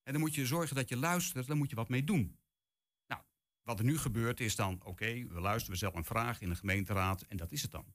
En 0.04 0.12
dan 0.12 0.22
moet 0.22 0.36
je 0.36 0.46
zorgen 0.46 0.76
dat 0.76 0.90
je 0.90 0.98
luistert, 0.98 1.48
dan 1.48 1.58
moet 1.58 1.70
je 1.70 1.76
wat 1.76 1.90
mee 1.90 2.04
doen. 2.04 2.40
Nou, 3.08 3.22
wat 3.64 3.80
er 3.80 3.86
nu 3.86 3.98
gebeurt 3.98 4.40
is 4.40 4.56
dan, 4.56 4.84
oké, 4.84 5.28
we 5.28 5.40
luisteren, 5.40 5.78
stellen 5.78 5.98
een 5.98 6.04
vraag 6.04 6.42
in 6.42 6.50
de 6.50 6.56
gemeenteraad 6.56 7.22
en 7.22 7.38
dat 7.38 7.52
is 7.52 7.62
het 7.62 7.72
dan. 7.72 7.94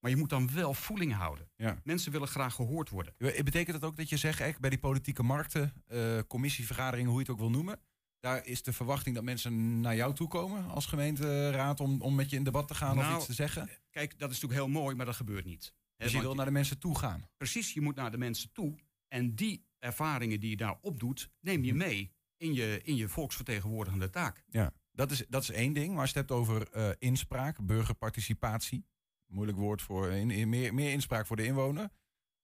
Maar 0.00 0.10
je 0.10 0.16
moet 0.16 0.30
dan 0.30 0.52
wel 0.54 0.74
voeling 0.74 1.12
houden. 1.12 1.48
Ja. 1.56 1.80
Mensen 1.84 2.12
willen 2.12 2.28
graag 2.28 2.54
gehoord 2.54 2.90
worden. 2.90 3.14
Betekent 3.18 3.80
dat 3.80 3.90
ook 3.90 3.96
dat 3.96 4.08
je 4.08 4.16
zegt, 4.16 4.60
bij 4.60 4.70
die 4.70 4.78
politieke 4.78 5.22
markten, 5.22 5.72
eh, 5.86 6.18
commissievergaderingen, 6.28 7.10
hoe 7.10 7.20
je 7.20 7.26
het 7.26 7.34
ook 7.34 7.40
wil 7.40 7.50
noemen, 7.50 7.80
daar 8.20 8.46
is 8.46 8.62
de 8.62 8.72
verwachting 8.72 9.14
dat 9.14 9.24
mensen 9.24 9.80
naar 9.80 9.96
jou 9.96 10.14
toe 10.14 10.28
komen 10.28 10.68
als 10.68 10.86
gemeenteraad 10.86 11.80
om, 11.80 12.02
om 12.02 12.14
met 12.14 12.30
je 12.30 12.36
in 12.36 12.44
debat 12.44 12.68
te 12.68 12.74
gaan 12.74 12.98
of 12.98 13.04
Nou, 13.04 13.16
iets 13.16 13.26
te 13.26 13.32
zeggen? 13.32 13.70
Kijk, 13.90 14.18
dat 14.18 14.30
is 14.30 14.40
natuurlijk 14.40 14.60
heel 14.60 14.80
mooi, 14.80 14.94
maar 14.96 15.06
dat 15.06 15.14
gebeurt 15.14 15.44
niet. 15.44 15.74
Dus 15.96 16.12
je 16.12 16.20
wil 16.20 16.34
naar 16.34 16.44
de 16.44 16.50
mensen 16.50 16.78
toe 16.78 16.98
gaan. 16.98 17.28
Precies, 17.36 17.72
je 17.72 17.80
moet 17.80 17.94
naar 17.94 18.10
de 18.10 18.18
mensen 18.18 18.52
toe. 18.52 18.74
En 19.08 19.34
die 19.34 19.66
ervaringen 19.78 20.40
die 20.40 20.50
je 20.50 20.56
daar 20.56 20.78
opdoet, 20.80 21.30
neem 21.40 21.64
je 21.64 21.74
mee 21.74 22.12
in 22.36 22.54
je, 22.54 22.80
in 22.82 22.96
je 22.96 23.08
volksvertegenwoordigende 23.08 24.10
taak. 24.10 24.44
Ja, 24.48 24.72
dat 24.92 25.10
is, 25.10 25.24
dat 25.28 25.42
is 25.42 25.50
één 25.50 25.72
ding. 25.72 25.92
Maar 25.92 26.00
als 26.00 26.10
je 26.10 26.18
het 26.18 26.28
hebt 26.28 26.40
over 26.40 26.70
eh, 26.70 26.90
inspraak, 26.98 27.66
burgerparticipatie. 27.66 28.86
Moeilijk 29.26 29.58
woord 29.58 29.82
voor 29.82 30.10
in, 30.10 30.48
meer, 30.48 30.74
meer 30.74 30.92
inspraak 30.92 31.26
voor 31.26 31.36
de 31.36 31.44
inwoner. 31.44 31.90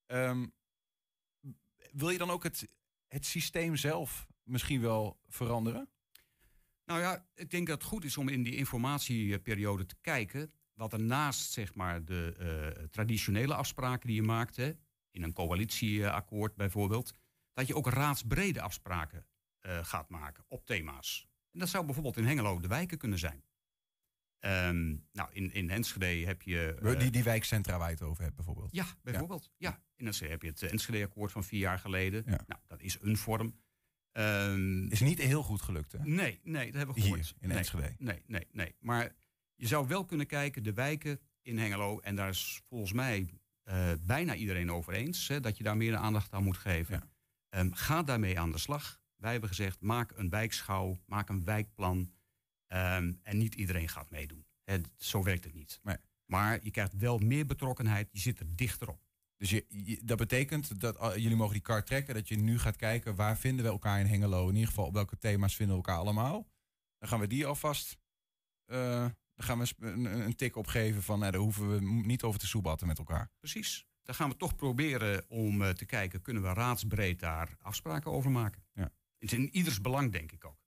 Ehm, 0.06 0.46
wil 1.92 2.10
je 2.10 2.18
dan 2.18 2.30
ook 2.30 2.42
het, 2.42 2.68
het 3.08 3.26
systeem 3.26 3.76
zelf 3.76 4.26
misschien 4.42 4.80
wel 4.80 5.20
veranderen? 5.28 5.88
Nou 6.84 7.00
ja, 7.00 7.26
ik 7.34 7.50
denk 7.50 7.66
dat 7.66 7.78
het 7.78 7.88
goed 7.88 8.04
is 8.04 8.16
om 8.16 8.28
in 8.28 8.42
die 8.42 8.56
informatieperiode 8.56 9.86
te 9.86 9.96
kijken. 10.00 10.52
wat 10.72 10.92
er 10.92 11.02
naast 11.02 11.52
zeg 11.52 11.74
maar, 11.74 12.04
de 12.04 12.34
eh, 12.38 12.84
traditionele 12.84 13.54
afspraken 13.54 14.06
die 14.06 14.16
je 14.16 14.22
maakt, 14.22 14.56
in 15.10 15.22
een 15.22 15.32
coalitieakkoord 15.32 16.56
bijvoorbeeld, 16.56 17.12
dat 17.52 17.66
je 17.66 17.74
ook 17.74 17.86
raadsbrede 17.86 18.60
afspraken 18.60 19.26
eh, 19.58 19.84
gaat 19.84 20.08
maken 20.08 20.44
op 20.48 20.66
thema's. 20.66 21.28
En 21.50 21.58
dat 21.58 21.68
zou 21.68 21.84
bijvoorbeeld 21.84 22.16
in 22.16 22.24
Hengelo 22.24 22.60
de 22.60 22.68
wijken 22.68 22.98
kunnen 22.98 23.18
zijn. 23.18 23.44
Ehm, 24.42 24.96
nou, 25.12 25.28
in, 25.32 25.52
in 25.52 25.70
Enschede 25.70 26.06
heb 26.26 26.42
je. 26.42 26.74
eh, 26.82 26.98
die, 26.98 27.10
die 27.10 27.22
wijkcentra 27.22 27.78
waar 27.78 27.88
je 27.88 27.94
het 27.94 28.02
over 28.04 28.22
hebt 28.22 28.36
bijvoorbeeld. 28.36 28.68
Ja, 28.72 28.86
bijvoorbeeld. 29.02 29.50
Ja. 29.56 29.82
In 29.96 30.06
Enschede 30.06 30.30
heb 30.30 30.42
je 30.42 30.48
het 30.48 30.62
eh, 30.62 30.72
Enschede-akkoord 30.72 31.32
van 31.32 31.44
vier 31.44 31.60
jaar 31.60 31.78
geleden. 31.78 32.22
Ja. 32.26 32.40
Nou, 32.46 32.60
dat 32.66 32.80
is 32.80 32.98
een 33.00 33.16
vorm. 33.16 33.60
Ehm, 34.12 34.86
Is 34.86 35.00
niet 35.00 35.18
heel 35.18 35.42
goed 35.42 35.62
gelukt 35.62 35.92
hè? 35.92 35.98
nee, 36.02 36.40
nee, 36.42 36.64
dat 36.66 36.74
hebben 36.74 36.94
we 36.94 37.00
Hier 37.00 37.10
gehoord. 37.10 37.34
in 37.40 37.48
nee, 37.48 37.56
Enschede. 37.58 37.94
Nee, 37.98 38.22
nee, 38.26 38.46
nee. 38.52 38.74
Maar 38.80 39.14
je 39.54 39.66
zou 39.66 39.88
wel 39.88 40.04
kunnen 40.04 40.26
kijken, 40.26 40.62
de 40.62 40.72
wijken 40.72 41.20
in 41.42 41.58
Hengelo, 41.58 41.98
en 42.00 42.14
daar 42.16 42.28
is 42.28 42.62
volgens 42.68 42.92
mij 42.92 43.28
eh, 43.62 43.92
bijna 44.00 44.34
iedereen 44.34 44.72
over 44.72 44.92
eens, 44.92 45.28
hè, 45.28 45.40
dat 45.40 45.56
je 45.56 45.62
daar 45.64 45.76
meer 45.76 45.96
aandacht 45.96 46.32
aan 46.32 46.44
moet 46.44 46.56
geven. 46.56 46.94
Ja. 46.94 47.10
Ehm, 47.48 47.70
ga 47.72 48.02
daarmee 48.02 48.38
aan 48.38 48.52
de 48.52 48.58
slag. 48.58 49.00
Wij 49.16 49.30
hebben 49.30 49.48
gezegd, 49.48 49.80
maak 49.80 50.12
een 50.16 50.28
wijkschouw, 50.30 51.00
maak 51.06 51.28
een 51.28 51.44
wijkplan. 51.44 52.12
Ehm, 52.72 53.12
en 53.22 53.38
niet 53.38 53.54
iedereen 53.54 53.88
gaat 53.88 54.10
meedoen. 54.10 54.46
Zo 54.96 55.22
werkt 55.22 55.44
het 55.44 55.54
niet. 55.54 55.80
Nee. 55.82 55.96
Maar 56.24 56.58
je 56.62 56.70
krijgt 56.70 56.96
wel 56.96 57.18
meer 57.18 57.46
betrokkenheid, 57.46 58.08
je 58.12 58.18
zit 58.18 58.40
er 58.40 58.56
dichter 58.56 58.88
op. 58.88 59.00
Dus 59.36 59.50
je, 59.50 59.64
je- 59.68 60.00
dat 60.04 60.18
betekent 60.18 60.80
dat 60.80 60.98
ah, 60.98 61.16
jullie 61.16 61.36
mogen 61.36 61.52
die 61.52 61.62
kaart 61.62 61.86
trekken. 61.86 62.14
Dat 62.14 62.28
je 62.28 62.36
nu 62.36 62.58
gaat 62.58 62.76
kijken 62.76 63.14
waar 63.14 63.36
vinden 63.38 63.64
we 63.64 63.70
elkaar 63.70 64.00
in 64.00 64.06
Hengelo. 64.06 64.48
In 64.48 64.54
ieder 64.54 64.68
geval 64.68 64.86
op 64.86 64.92
welke 64.94 65.18
thema's 65.18 65.56
vinden 65.56 65.76
we 65.76 65.82
elkaar 65.82 66.00
allemaal. 66.00 66.48
Dan 66.98 67.08
gaan 67.08 67.20
we 67.20 67.26
die 67.26 67.46
alvast... 67.46 67.98
eh, 68.64 69.06
dan 69.34 69.46
gaan 69.46 69.58
we 69.58 69.72
een, 69.78 70.04
een 70.04 70.36
tik 70.36 70.56
opgeven 70.56 71.02
van... 71.02 71.18
Nou, 71.18 71.32
daar 71.32 71.40
hoeven 71.40 71.70
we 71.70 71.80
niet 72.06 72.22
over 72.22 72.40
te 72.40 72.46
soebatten 72.46 72.86
met 72.86 72.98
elkaar. 72.98 73.30
Precies. 73.38 73.86
Dan 74.02 74.14
gaan 74.14 74.28
we 74.30 74.36
toch 74.36 74.56
proberen 74.56 75.24
om 75.28 75.62
eh, 75.62 75.70
te 75.70 75.84
kijken, 75.84 76.22
kunnen 76.22 76.42
we 76.42 76.52
raadsbreed 76.52 77.20
daar 77.20 77.56
afspraken 77.58 78.10
over 78.10 78.30
maken? 78.30 78.64
Ja. 78.72 78.82
Het 78.82 78.92
is 79.18 79.32
in 79.32 79.54
ieders 79.56 79.80
belang, 79.80 80.12
denk 80.12 80.32
ik 80.32 80.44
ook. 80.44 80.60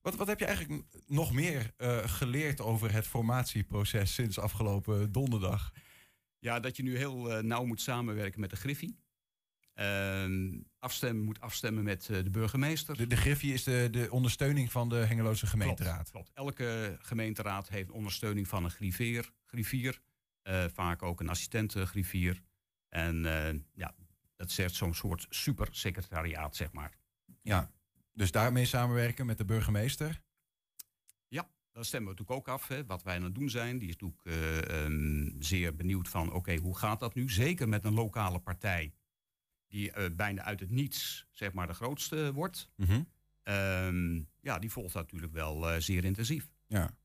Wat, 0.00 0.16
wat 0.16 0.26
heb 0.26 0.38
je 0.38 0.44
eigenlijk 0.44 0.84
nog 1.06 1.32
meer 1.32 1.72
eh, 1.76 2.08
geleerd 2.08 2.60
over 2.60 2.92
het 2.92 3.06
formatieproces 3.06 4.14
sinds 4.14 4.38
afgelopen 4.38 5.12
donderdag? 5.12 5.72
Ja, 6.38 6.60
dat 6.60 6.76
je 6.76 6.82
nu 6.82 6.96
heel 6.96 7.32
eh, 7.32 7.42
nauw 7.42 7.64
moet 7.64 7.80
samenwerken 7.80 8.40
met 8.40 8.50
de 8.50 8.56
Griffie. 8.56 8.98
Ehm, 9.74 10.58
afstemmen 10.78 11.24
moet 11.24 11.40
afstemmen 11.40 11.84
met 11.84 12.08
eh, 12.08 12.22
de 12.22 12.30
burgemeester. 12.30 12.96
De, 12.96 13.06
de 13.06 13.16
Griffie 13.16 13.52
is 13.52 13.64
de, 13.64 13.88
de 13.90 14.10
ondersteuning 14.10 14.72
van 14.72 14.88
de 14.88 14.96
Hengeloze 14.96 15.46
gemeenteraad. 15.46 15.94
Klopt, 15.94 16.10
klopt. 16.10 16.30
Elke 16.34 16.98
gemeenteraad 17.00 17.68
heeft 17.68 17.90
ondersteuning 17.90 18.48
van 18.48 18.64
een 18.64 18.70
griffier. 18.70 19.32
griffier 19.46 20.00
vaak 20.72 21.02
ook 21.02 21.20
een 21.20 21.28
assistent 21.28 21.74
eh, 21.74 21.82
griffier. 21.82 22.42
En 22.88 23.22
ja, 23.74 23.94
dat 24.36 24.50
zegt 24.50 24.74
zo'n 24.74 24.94
soort 24.94 25.26
supersecretariaat, 25.28 26.56
zeg 26.56 26.72
maar. 26.72 26.92
Ja, 27.42 27.70
dus 28.20 28.30
daarmee 28.30 28.64
samenwerken 28.64 29.26
met 29.26 29.38
de 29.38 29.44
burgemeester. 29.44 30.22
Ja, 31.28 31.50
daar 31.72 31.84
stemmen 31.84 32.12
we 32.12 32.18
natuurlijk 32.18 32.48
ook 32.48 32.54
af. 32.54 32.68
Hè, 32.68 32.86
wat 32.86 33.02
wij 33.02 33.16
aan 33.16 33.22
het 33.22 33.34
doen 33.34 33.50
zijn. 33.50 33.78
Die 33.78 33.88
is 33.88 33.96
natuurlijk 33.96 34.24
eh, 34.24 34.84
ehm, 34.84 35.30
zeer 35.38 35.76
benieuwd 35.76 36.08
van, 36.08 36.32
oké, 36.32 36.56
hoe 36.56 36.78
gaat 36.78 37.00
dat 37.00 37.14
nu? 37.14 37.30
Zeker 37.30 37.68
met 37.68 37.84
een 37.84 37.94
lokale 37.94 38.38
partij 38.38 38.94
die 39.68 39.92
eh, 39.92 40.10
bijna 40.16 40.42
uit 40.42 40.60
het 40.60 40.70
niets, 40.70 41.26
zeg 41.30 41.52
maar, 41.52 41.66
de 41.66 41.74
grootste 41.74 42.32
wordt. 42.32 42.68
Mhm. 42.76 43.02
Ehm, 43.42 44.22
ja, 44.40 44.58
die 44.58 44.70
volgt 44.70 44.92
dat 44.92 45.02
natuurlijk 45.02 45.32
wel 45.32 45.70
eh, 45.70 45.80
zeer 45.80 46.04
intensief. 46.04 46.50
Ja. 46.66 46.96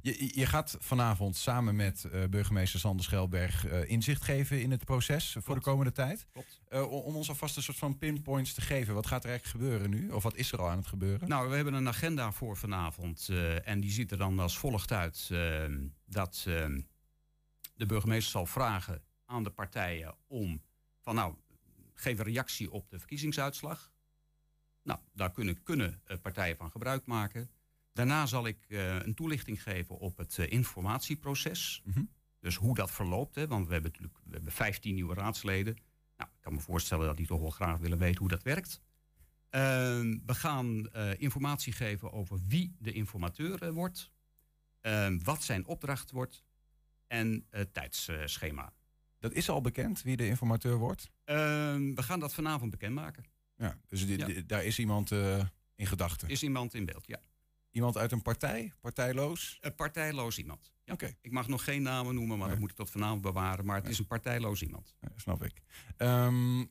Je, 0.00 0.38
je 0.38 0.46
gaat 0.46 0.76
vanavond 0.78 1.36
samen 1.36 1.76
met 1.76 2.04
eh, 2.04 2.24
burgemeester 2.24 2.80
Sander 2.80 3.04
Schelberg 3.04 3.66
eh, 3.66 3.90
inzicht 3.90 4.22
geven 4.22 4.62
in 4.62 4.70
het 4.70 4.84
proces 4.84 5.36
voor 5.40 5.54
de 5.54 5.60
komende 5.60 5.92
tijd. 5.92 6.26
Klopt. 6.32 6.60
Eh, 6.68 6.92
om 6.92 7.16
ons 7.16 7.28
alvast 7.28 7.56
een 7.56 7.62
soort 7.62 7.76
van 7.78 7.98
pinpoints 7.98 8.54
te 8.54 8.60
geven. 8.60 8.94
Wat 8.94 9.06
gaat 9.06 9.24
er 9.24 9.30
eigenlijk 9.30 9.64
gebeuren 9.64 9.90
nu? 9.90 10.10
Of 10.10 10.22
wat 10.22 10.36
is 10.36 10.52
er 10.52 10.58
al 10.58 10.68
aan 10.68 10.78
het 10.78 10.86
gebeuren? 10.86 11.28
Nou, 11.28 11.48
we 11.48 11.56
hebben 11.56 11.74
een 11.74 11.88
agenda 11.88 12.32
voor 12.32 12.56
vanavond. 12.56 13.28
en 13.64 13.80
die 13.80 13.90
ziet 13.90 14.10
er 14.10 14.18
dan 14.18 14.38
als 14.38 14.58
volgt 14.58 14.92
uit. 14.92 15.28
ehm, 15.30 15.86
dat 16.06 16.44
ehm, 16.46 16.80
de 17.74 17.86
burgemeester 17.86 18.30
zal 18.30 18.46
vragen 18.46 19.02
aan 19.26 19.42
de 19.42 19.50
partijen 19.50 20.14
om 20.26 20.62
van 21.00 21.14
nou, 21.14 21.34
geef 21.94 22.18
een 22.18 22.24
reactie 22.24 22.70
op 22.70 22.90
de 22.90 22.98
verkiezingsuitslag. 22.98 23.92
Nou, 24.82 25.00
daar 25.12 25.30
kunnen, 25.30 25.62
kunnen 25.62 26.02
partijen 26.22 26.56
van 26.56 26.70
gebruik 26.70 27.06
maken. 27.06 27.50
Daarna 27.94 28.26
zal 28.26 28.46
ik 28.46 28.64
eh, 28.68 28.94
een 29.02 29.14
toelichting 29.14 29.62
geven 29.62 29.98
op 29.98 30.16
het 30.16 30.38
eh, 30.38 30.50
informatieproces. 30.50 31.82
Mhm. 31.84 32.02
Dus 32.40 32.56
hoe 32.56 32.74
dat 32.74 32.90
verloopt. 32.90 33.34
Hè, 33.34 33.46
want 33.46 33.66
we 33.66 33.72
hebben 33.72 33.90
natuurlijk 33.90 34.18
we 34.24 34.34
hebben 34.34 34.52
15 34.52 34.94
nieuwe 34.94 35.14
raadsleden. 35.14 35.74
Nou, 36.16 36.30
ik 36.30 36.40
kan 36.40 36.54
me 36.54 36.60
voorstellen 36.60 37.06
dat 37.06 37.16
die 37.16 37.26
toch 37.26 37.40
wel 37.40 37.50
graag 37.50 37.78
willen 37.78 37.98
weten 37.98 38.18
hoe 38.18 38.28
dat 38.28 38.42
werkt. 38.42 38.80
Ehm, 39.50 40.18
we 40.26 40.34
gaan 40.34 40.88
eh, 40.88 41.20
informatie 41.20 41.72
geven 41.72 42.12
over 42.12 42.38
wie 42.48 42.76
de 42.78 42.92
informateur 42.92 43.72
wordt. 43.72 44.10
Ehm, 44.80 45.18
wat 45.22 45.42
zijn 45.42 45.66
opdracht 45.66 46.10
wordt. 46.10 46.44
En 47.06 47.46
het 47.50 47.74
tijdsschema. 47.74 48.72
Dat 49.18 49.32
is 49.32 49.48
al 49.48 49.60
bekend 49.60 50.02
wie 50.02 50.16
de 50.16 50.26
informateur 50.26 50.76
wordt. 50.76 51.10
Ehm, 51.24 51.94
we 51.94 52.02
gaan 52.02 52.20
dat 52.20 52.34
vanavond 52.34 52.70
bekendmaken. 52.70 53.24
Ja, 53.56 53.78
dus 53.86 54.02
Ja. 54.02 54.42
daar 54.46 54.64
is 54.64 54.78
iemand 54.78 55.10
in 55.74 55.86
gedachten. 55.86 56.28
Is 56.28 56.42
iemand 56.42 56.74
in 56.74 56.84
beeld? 56.84 57.06
Ja. 57.06 57.20
Iemand 57.74 57.96
uit 57.96 58.12
een 58.12 58.22
partij? 58.22 58.72
Partijloos? 58.80 59.58
Een 59.60 59.74
partijloos 59.74 60.38
iemand. 60.38 60.72
Ja. 60.84 60.92
Oké. 60.92 61.14
Ik 61.20 61.30
mag 61.30 61.48
nog 61.48 61.64
geen 61.64 61.82
namen 61.82 62.14
noemen, 62.14 62.28
maar 62.38 62.46
Nee. 62.46 62.48
dat 62.50 62.58
moet 62.58 62.70
ik 62.70 62.76
tot 62.76 62.90
vanavond 62.90 63.20
bewaren. 63.20 63.64
Maar 63.64 63.76
het 63.76 63.88
is 63.88 63.98
een 63.98 64.06
partijloos 64.06 64.62
iemand. 64.62 64.94
Ja, 65.00 65.08
snap 65.16 65.44
ik. 65.44 65.52
Ehm, 65.96 66.64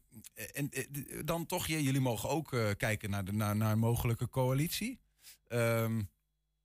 en 0.53 0.69
eh, 0.69 0.85
dan 1.25 1.45
toch, 1.45 1.67
jullie 1.67 1.99
mogen 2.01 2.29
ook 2.29 2.53
eh, 2.53 2.69
kijken 2.77 3.09
naar, 3.09 3.25
de, 3.25 3.31
naar, 3.33 3.55
naar 3.55 3.71
een 3.71 3.79
mogelijke 3.79 4.29
coalitie. 4.29 4.99
Ehm, 5.47 6.01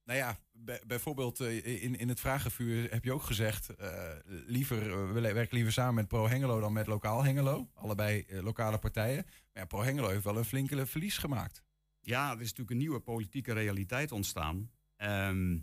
nou 0.04 0.18
ja, 0.18 0.38
bij- 0.52 0.82
bijvoorbeeld 0.86 1.40
eh, 1.40 1.82
in, 1.82 1.96
in 1.98 2.08
het 2.08 2.20
vragenvuur 2.20 2.90
heb 2.90 3.04
je 3.04 3.12
ook 3.12 3.22
gezegd... 3.22 3.68
eh, 3.68 4.08
liever, 4.24 5.12
we 5.14 5.20
werken 5.20 5.54
liever 5.54 5.72
samen 5.72 5.94
met 5.94 6.08
Pro 6.08 6.28
Hengelo 6.28 6.60
dan 6.60 6.72
met 6.72 6.86
Lokaal 6.86 7.24
Hengelo. 7.24 7.70
Allebei 7.74 8.26
lokale 8.28 8.78
partijen. 8.78 9.24
Maar 9.26 9.62
ja, 9.62 9.64
Pro 9.64 9.82
Hengelo 9.82 10.08
heeft 10.08 10.24
wel 10.24 10.36
een 10.36 10.44
flinke 10.44 10.86
verlies 10.86 11.18
gemaakt. 11.18 11.62
Ja, 12.08 12.26
er 12.26 12.40
is 12.40 12.48
natuurlijk 12.48 12.70
een 12.70 12.76
nieuwe 12.76 13.00
politieke 13.00 13.52
realiteit 13.52 14.12
ontstaan. 14.12 14.70
Ehm, 14.96 15.58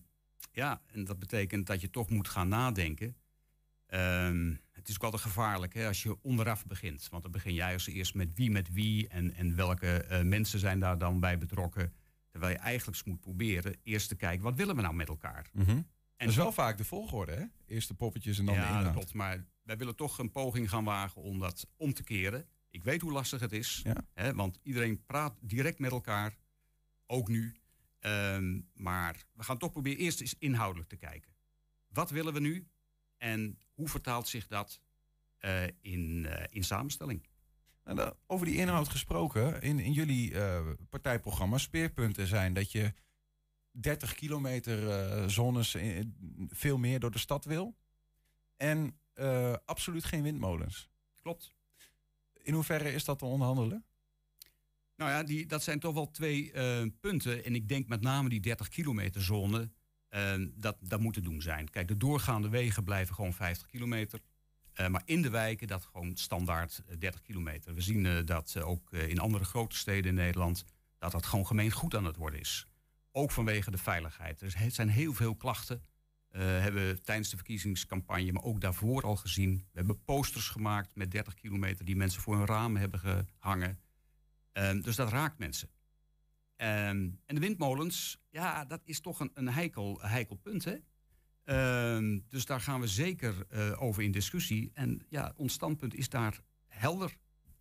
ja, 0.52 0.82
en 0.86 1.04
dat 1.04 1.20
betekent 1.20 1.68
dat 1.68 1.82
je 1.82 1.90
toch 1.90 2.10
moet 2.10 2.28
gaan 2.28 2.48
nadenken. 2.48 3.16
Ehm, 3.86 4.54
het 4.72 4.88
is 4.88 4.96
ook 4.96 5.04
altijd 5.04 5.22
gevaarlijk 5.22 5.74
hè, 5.74 5.88
als 5.88 6.04
je 6.04 6.22
onderaf 6.22 6.66
begint. 6.66 7.10
Want 7.10 7.24
dan 7.24 7.32
begin 7.32 7.54
jij 7.54 7.74
als 7.74 7.88
eerst 7.88 8.14
met 8.14 8.34
wie 8.34 8.52
met 8.52 8.74
wie 8.74 9.08
en, 9.08 9.34
en 9.34 9.56
welke 9.56 10.04
eh, 10.04 10.22
mensen 10.22 10.60
zijn 10.60 10.80
daar 10.80 10.98
dan 10.98 11.20
bij 11.20 11.38
betrokken. 11.38 11.94
Terwijl 12.30 12.52
je 12.52 12.60
eigenlijk 12.60 12.98
eens 12.98 13.08
moet 13.08 13.22
proberen 13.22 13.76
eerst 13.84 14.08
te 14.08 14.16
kijken, 14.16 14.44
wat 14.44 14.56
willen 14.56 14.76
we 14.76 14.82
nou 14.82 14.94
met 14.94 15.08
elkaar? 15.08 15.50
En 15.56 15.86
dat 16.18 16.30
is 16.30 16.36
wel 16.36 16.52
vaak 16.52 16.78
de 16.78 16.84
volgorde, 16.84 17.32
hè? 17.32 17.46
Eerst 17.66 17.88
de 17.88 17.94
poppetjes 17.94 18.40
en 18.40 18.46
dan 18.46 18.56
de 18.56 18.62
ja, 18.62 18.78
inhoud. 18.78 18.94
klopt. 18.94 19.14
Maar 19.14 19.46
wij 19.64 19.78
willen 19.78 19.96
toch 19.96 20.20
een 20.20 20.32
poging 20.32 20.70
gaan 20.70 20.84
wagen 20.84 21.22
om 21.22 21.40
dat 21.40 21.68
om 21.78 21.94
te 21.94 22.04
keren. 22.04 22.46
Ik 22.76 22.84
weet 22.84 23.02
hoe 23.02 23.12
lastig 23.12 23.40
het 23.40 23.52
is. 23.52 23.82
Ja. 23.84 23.96
Hè, 24.14 24.34
want 24.34 24.60
iedereen 24.64 25.06
praat 25.06 25.38
direct 25.42 25.80
met 25.80 25.92
elkaar. 25.92 26.38
Ook 27.08 27.28
nu. 27.28 27.56
Ehm, 28.00 28.62
maar 28.74 29.26
we 29.34 29.44
gaan 29.44 29.58
toch 29.58 29.72
proberen 29.72 30.00
eerst 30.00 30.22
eens 30.22 30.36
inhoudelijk 30.40 30.90
te 30.90 30.96
kijken. 30.96 31.36
Wat 31.88 32.10
willen 32.10 32.34
we 32.34 32.40
nu? 32.40 32.68
En 33.18 33.60
hoe 33.74 33.88
vertaalt 33.88 34.28
zich 34.28 34.48
dat 34.48 34.82
eh, 35.38 35.64
in, 35.82 36.26
eh, 36.26 36.46
in 36.50 36.64
samenstelling? 36.64 37.28
En, 37.84 38.00
eh, 38.00 38.12
over 38.28 38.46
die 38.46 38.56
inhoud 38.56 38.88
gesproken, 38.90 39.62
in, 39.62 39.80
in 39.80 39.92
jullie 39.92 40.34
eh, 40.34 40.68
partijprogramma 40.90 41.58
speerpunten 41.58 42.28
zijn 42.28 42.54
dat 42.54 42.72
je 42.72 42.94
30 43.72 44.14
kilometer 44.16 45.30
zones 45.30 45.76
in- 45.76 46.48
veel 46.50 46.78
meer 46.78 47.00
door 47.00 47.12
de 47.12 47.18
stad 47.20 47.46
wil. 47.46 47.78
En 48.58 49.00
absoluut 49.66 50.04
geen 50.06 50.24
windmolens. 50.24 50.90
Klopt. 51.22 51.54
In 52.46 52.54
hoeverre 52.54 52.94
is 52.94 53.06
dat 53.06 53.20
te 53.20 53.26
onderhandelen? 53.26 53.86
Nou 54.96 55.12
ja, 55.12 55.24
die, 55.24 55.46
dat 55.46 55.64
zijn 55.64 55.80
toch 55.80 55.94
wel 55.94 56.12
twee 56.12 56.52
eh, 56.52 56.86
punten. 57.00 57.44
En 57.46 57.56
ik 57.56 57.68
denk 57.68 57.88
met 57.88 58.02
name 58.02 58.30
die 58.30 58.40
30 58.40 58.68
kilometer 58.68 59.22
zone, 59.22 59.70
eh, 60.16 60.34
dat, 60.54 60.78
dat 60.80 61.00
moet 61.00 61.14
te 61.14 61.22
doen 61.22 61.42
zijn. 61.42 61.70
Kijk, 61.70 61.88
de 61.88 61.98
doorgaande 61.98 62.50
wegen 62.50 62.84
blijven 62.84 63.16
gewoon 63.16 63.34
50 63.34 63.68
kilometer. 63.68 64.20
Eh, 64.74 64.88
maar 64.88 65.02
in 65.06 65.22
de 65.22 65.30
wijken 65.30 65.68
dat 65.68 65.86
gewoon 65.86 66.16
standaard 66.16 66.82
eh, 66.88 66.96
30 67.00 67.22
kilometer. 67.22 67.74
We 67.74 67.82
zien 67.82 68.26
dat 68.26 68.62
ook 68.62 68.92
in 68.92 69.20
andere 69.20 69.46
grote 69.46 69.76
steden 69.76 70.10
in 70.10 70.16
Nederland... 70.16 70.66
dat 70.98 71.12
dat 71.12 71.26
gewoon 71.26 71.48
gemeen 71.48 71.72
goed 71.72 71.96
aan 71.96 72.06
het 72.06 72.16
worden 72.16 72.40
is. 72.40 72.68
Ook 73.12 73.32
vanwege 73.32 73.72
de 73.72 73.78
veiligheid. 73.78 74.42
Er 74.42 74.72
zijn 74.72 74.90
heel 74.90 75.14
veel 75.14 75.36
klachten. 75.36 75.84
Eh, 76.36 76.42
hebben 76.42 76.88
we 76.88 77.02
tijdens 77.02 77.30
de 77.30 77.36
verkiezingscampagne, 77.36 78.32
maar 78.32 78.44
ook 78.44 78.62
daarvoor 78.62 79.04
al 79.04 79.16
gezien. 79.16 79.56
We 79.56 79.78
hebben 79.78 80.04
posters 80.04 80.50
gemaakt 80.50 80.96
met 80.96 81.12
30 81.12 81.34
kilometer... 81.34 81.86
die 81.86 81.96
mensen 81.96 82.22
voor 82.22 82.38
hun 82.38 82.46
ramen 82.46 82.82
hebben 82.82 83.00
gehangen. 83.00 83.80
Ehm, 84.52 84.82
dus 84.82 84.96
dat 84.96 85.10
raakt 85.10 85.38
mensen. 85.38 85.70
Ehm, 86.56 87.10
en 87.26 87.36
de 87.36 87.40
windmolens, 87.40 88.22
ja, 88.30 88.66
dat 88.66 88.82
is 88.84 89.00
toch 89.00 89.20
een, 89.20 89.32
een 89.34 89.50
heikel, 89.50 90.02
heikel 90.02 90.36
punt. 90.36 90.64
Hè? 90.64 90.76
Ehm, 91.44 92.20
dus 92.30 92.46
daar 92.46 92.62
gaan 92.62 92.80
we 92.80 92.88
zeker 92.88 93.46
eh, 93.50 93.82
over 93.82 94.04
in 94.04 94.12
discussie. 94.12 94.72
En 94.74 95.06
ja, 95.10 95.34
ons 95.36 95.54
standpunt 95.54 95.96
is 95.96 96.10
daar 96.10 96.40
helder. 96.68 97.18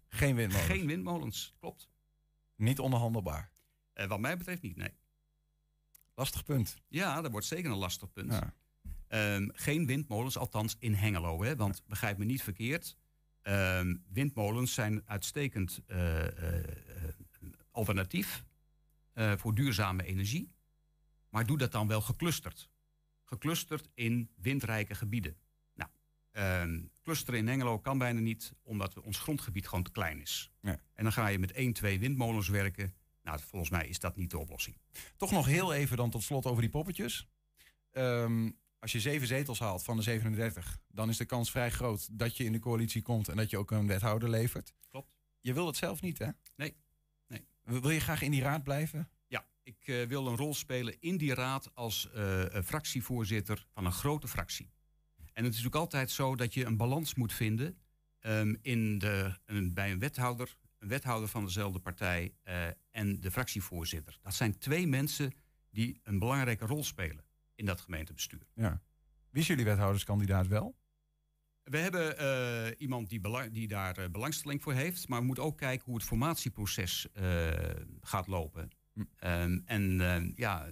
Geen 0.09 0.37
windmolens. 0.37 0.71
Geen 0.71 0.87
windmolens, 0.87 1.55
klopt. 1.59 1.89
Niet 2.57 2.79
onderhandelbaar. 2.79 3.53
Eh, 3.93 4.07
wat 4.07 4.21
mij 4.21 4.37
betreft 4.37 4.63
niet, 4.63 4.77
nee. 4.77 4.95
Lastig 6.15 6.45
punt. 6.45 6.77
Ja, 6.89 7.21
dat 7.21 7.31
wordt 7.31 7.47
zeker 7.47 7.71
een 7.71 7.77
lastig 7.77 8.13
punt. 8.13 8.33
Ja. 8.33 8.55
Ehm, 9.09 9.49
geen 9.53 9.87
windmolens, 9.87 10.37
althans 10.39 10.77
in 10.79 10.95
Hengelo. 10.95 11.43
Hè? 11.45 11.57
Want 11.57 11.83
begrijp 11.87 12.19
me 12.19 12.25
niet 12.25 12.43
verkeerd. 12.43 12.97
ehm, 13.43 13.97
windmolens 14.09 14.75
zijn 14.75 15.03
uitstekend 15.07 15.81
eh, 15.87 16.59
eh, 16.59 16.65
alternatief 17.71 18.45
eh, 19.13 19.33
voor 19.37 19.55
duurzame 19.55 20.05
energie. 20.05 20.53
Maar 21.29 21.47
doe 21.47 21.59
dat 21.59 21.73
dan 21.73 21.87
wel 21.89 22.01
geclusterd. 22.01 22.71
Geclusterd 23.25 23.89
in 23.95 24.31
windrijke 24.37 24.95
gebieden. 24.95 25.37
Nou, 25.75 25.91
ehm, 26.33 26.83
clusteren 27.03 27.41
in 27.41 27.49
Hengelo 27.49 27.79
kan 27.79 27.99
bijna 27.99 28.21
niet, 28.21 28.53
omdat 28.63 28.95
we- 28.95 29.03
ons 29.03 29.19
grondgebied 29.19 29.69
gewoon 29.69 29.85
te 29.85 29.91
klein 29.91 30.21
is. 30.21 30.51
Ja. 30.61 30.81
En 30.95 31.03
dan 31.05 31.13
ga 31.13 31.27
je 31.29 31.39
met 31.39 31.53
één, 31.53 31.73
twee 31.73 31.99
windmolens 31.99 32.49
werken. 32.49 32.95
Nou, 33.23 33.41
volgens 33.41 33.71
mij 33.71 33.89
is 33.89 33.99
dat 33.99 34.17
niet 34.17 34.31
de 34.31 34.39
oplossing. 34.39 34.77
Toch 35.17 35.31
nog 35.31 35.47
heel 35.47 35.73
even 35.75 35.97
dan 35.97 36.11
tot 36.11 36.23
slot 36.23 36.47
over 36.47 36.61
die 36.61 36.71
poppetjes. 36.71 37.29
Ehm, 37.93 38.51
als 38.85 38.93
je 38.93 39.01
zeven 39.01 39.27
zetels 39.27 39.59
haalt 39.59 39.83
van 39.85 39.97
de 39.97 40.03
37, 40.03 40.79
dan 40.89 41.09
is 41.09 41.17
de 41.17 41.25
kans 41.25 41.51
vrij 41.51 41.71
groot 41.71 42.19
dat 42.19 42.37
je 42.37 42.45
in 42.45 42.53
de 42.53 42.59
coalitie 42.59 43.03
komt 43.03 43.29
en 43.29 43.37
dat 43.37 43.51
je 43.51 43.59
ook 43.59 43.71
een 43.71 43.87
wethouder 43.87 44.29
levert. 44.29 44.75
Klopt. 44.91 45.09
Je 45.41 45.53
wil 45.53 45.67
het 45.67 45.77
zelf 45.77 46.01
niet, 46.03 46.19
hè? 46.19 46.29
Nee. 46.57 46.77
Nee. 47.27 47.47
Wil 47.63 47.91
je 47.91 48.01
graag 48.01 48.23
in 48.23 48.31
die 48.31 48.43
raad 48.43 48.63
blijven? 48.63 49.09
Ja, 49.27 49.47
ik 49.63 49.87
eh, 49.87 50.07
wil 50.07 50.27
een 50.27 50.37
rol 50.37 50.55
spelen 50.55 51.01
in 51.01 51.17
die 51.17 51.35
raad 51.35 51.71
als 51.75 52.11
eh, 52.13 52.45
fractievoorzitter 52.65 53.67
van 53.73 53.85
een 53.85 53.93
grote 53.93 54.29
fractie. 54.29 54.71
En 55.17 55.45
het 55.45 55.53
is 55.55 55.63
natuurlijk 55.63 55.75
altijd 55.75 56.11
zo 56.11 56.37
dat 56.37 56.55
je 56.55 56.65
een 56.65 56.77
balans 56.77 57.15
moet 57.15 57.33
vinden 57.33 57.79
ehm, 58.19 58.55
in 58.61 58.99
de, 58.99 59.39
een- 59.45 59.75
bij 59.75 59.93
een 59.93 59.99
wethouder, 59.99 60.57
een 60.79 60.89
wethouder 60.89 61.29
van 61.29 61.45
dezelfde 61.45 61.79
partij 61.79 62.35
eh, 62.43 62.67
en 62.91 63.21
de 63.21 63.31
fractievoorzitter. 63.31 64.19
Dat 64.23 64.35
zijn 64.35 64.59
twee 64.59 64.87
mensen 64.87 65.33
die 65.71 66.01
een 66.03 66.19
belangrijke 66.19 66.67
rol 66.67 66.85
spelen 66.85 67.24
in 67.55 67.67
dat 67.67 67.81
gemeentebestuur. 67.81 68.47
Ja. 68.55 68.83
Wie 69.31 69.43
is 69.43 69.49
jullie 69.49 69.65
wethouderskandidaat 69.65 70.47
wel? 70.47 70.77
We 71.65 71.79
hebben 71.79 72.19
eh, 72.19 72.81
iemand 72.81 73.09
die, 73.09 73.21
belang- 73.21 73.53
die 73.53 73.69
daar 73.69 73.99
eh, 73.99 74.09
belangstelling 74.09 74.63
voor 74.63 74.73
heeft. 74.73 75.09
Maar 75.09 75.21
we 75.21 75.27
moeten 75.27 75.45
ook 75.45 75.59
kijken 75.59 75.85
hoe 75.85 75.95
het 75.95 76.05
formatieproces 76.05 77.13
eh, 77.13 77.51
gaat 78.01 78.27
lopen. 78.27 78.71
Hm. 78.93 79.03
Ehm, 79.17 79.61
en 79.65 80.01
ehm, 80.01 80.33
ja, 80.37 80.67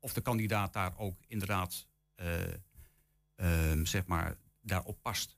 of 0.00 0.12
de 0.12 0.20
kandidaat 0.20 0.72
daar 0.72 0.98
ook 0.98 1.20
inderdaad 1.26 1.88
eh, 2.14 2.42
ehm, 3.34 3.84
zeg 3.84 4.06
maar, 4.06 4.36
daarop 4.60 5.02
past. 5.02 5.34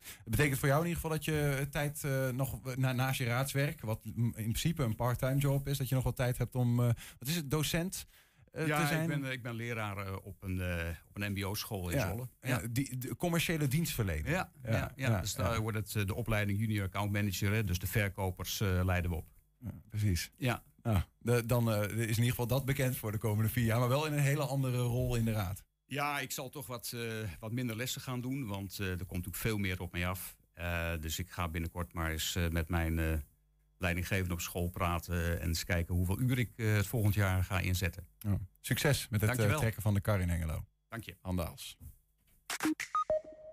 Het 0.00 0.30
betekent 0.30 0.58
voor 0.58 0.68
jou 0.68 0.80
in 0.80 0.88
ieder 0.88 1.02
geval 1.02 1.16
dat 1.16 1.24
je 1.24 1.66
tijd 1.70 2.02
nog 2.34 2.76
na, 2.76 2.92
naast 2.92 3.18
je 3.18 3.24
raadswerk, 3.24 3.80
wat 3.80 4.04
in 4.04 4.32
principe 4.32 4.82
een 4.82 4.94
part-time 4.94 5.38
job 5.38 5.68
is, 5.68 5.78
dat 5.78 5.88
je 5.88 5.94
nog 5.94 6.04
wat 6.04 6.16
tijd 6.16 6.38
hebt 6.38 6.54
om, 6.54 6.76
wat 6.76 7.28
is 7.28 7.36
het, 7.36 7.50
docent 7.50 8.06
ja, 8.52 8.80
te 8.80 8.86
zijn? 8.86 9.10
ik 9.10 9.20
ben, 9.20 9.32
ik 9.32 9.42
ben 9.42 9.54
leraar 9.54 10.16
op 10.16 10.42
een, 10.42 10.62
op 11.08 11.22
een 11.22 11.32
mbo-school 11.32 11.90
in 11.90 11.96
ja, 11.96 12.06
Zwolle. 12.06 12.28
Ja, 12.40 12.60
die, 12.70 12.98
de 12.98 13.16
commerciële 13.16 13.68
dienstverlening. 13.68 14.28
Ja, 14.28 14.52
ja, 14.62 14.92
ja, 14.96 15.20
dus 15.20 15.34
daar 15.34 15.60
wordt 15.60 15.94
het 15.94 16.06
de 16.08 16.14
opleiding 16.14 16.58
junior 16.58 16.84
account 16.84 17.12
manager, 17.12 17.52
hè, 17.52 17.64
dus 17.64 17.78
de 17.78 17.86
verkopers 17.86 18.58
leiden 18.58 19.10
we 19.10 19.16
op. 19.16 19.26
precies. 19.88 20.30
Ja. 20.36 20.62
Nou, 20.82 21.00
de, 21.18 21.46
dan 21.46 21.72
is 21.72 21.90
in 21.92 22.08
ieder 22.08 22.24
geval 22.24 22.46
dat 22.46 22.64
bekend 22.64 22.96
voor 22.96 23.12
de 23.12 23.18
komende 23.18 23.50
vier 23.50 23.64
jaar, 23.64 23.78
maar 23.78 23.88
wel 23.88 24.06
in 24.06 24.12
een 24.12 24.18
hele 24.18 24.44
andere 24.44 24.78
rol 24.78 25.16
in 25.16 25.24
de 25.24 25.32
raad. 25.32 25.64
Ja, 25.86 26.20
ik 26.20 26.32
zal 26.32 26.48
toch 26.48 26.66
wat, 26.66 26.92
uh, 26.94 27.02
wat 27.40 27.52
minder 27.52 27.76
lessen 27.76 28.00
gaan 28.00 28.20
doen, 28.20 28.46
want 28.46 28.78
er 28.78 28.96
komt 28.96 29.10
natuurlijk 29.10 29.36
veel 29.36 29.58
meer 29.58 29.80
op 29.80 29.92
mij 29.92 30.06
af. 30.06 30.36
Dus 31.00 31.18
ik 31.18 31.30
ga 31.30 31.48
binnenkort 31.48 31.92
maar 31.92 32.10
eens 32.10 32.38
met 32.50 32.68
mijn 32.68 33.24
leidinggevende 33.80 34.34
op 34.34 34.40
school 34.40 34.68
praten 34.68 35.40
en 35.40 35.46
eens 35.46 35.64
kijken 35.64 35.94
hoeveel 35.94 36.20
uur 36.20 36.38
ik 36.38 36.52
het 36.56 36.86
volgend 36.86 37.14
jaar 37.14 37.44
ga 37.44 37.60
inzetten. 37.60 38.06
Ja. 38.18 38.38
Succes 38.60 39.08
met 39.08 39.20
het 39.20 39.34
trekken 39.34 39.82
van 39.82 39.94
de 39.94 40.00
kar 40.00 40.20
in 40.20 40.28
Hengelo. 40.28 40.64
Dank 40.88 41.04
je. 41.04 41.16
Andaals. 41.20 41.76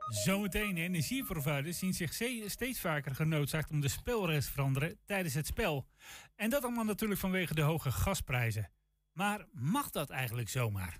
Zometeen, 0.07 0.77
energieproviders 0.77 1.77
zien 1.77 1.93
zich 1.93 2.13
steeds 2.45 2.79
vaker 2.79 3.15
genoodzaakt 3.15 3.69
om 3.69 3.81
de 3.81 3.87
spelregels 3.87 4.45
te 4.45 4.51
veranderen 4.51 4.99
tijdens 5.05 5.33
het 5.33 5.47
spel. 5.47 5.87
En 6.35 6.49
dat 6.49 6.63
allemaal 6.63 6.83
natuurlijk 6.83 7.19
vanwege 7.19 7.53
de 7.53 7.61
hoge 7.61 7.91
gasprijzen. 7.91 8.71
Maar 9.11 9.45
mag 9.51 9.89
dat 9.89 10.09
eigenlijk 10.09 10.49
zomaar? 10.49 10.99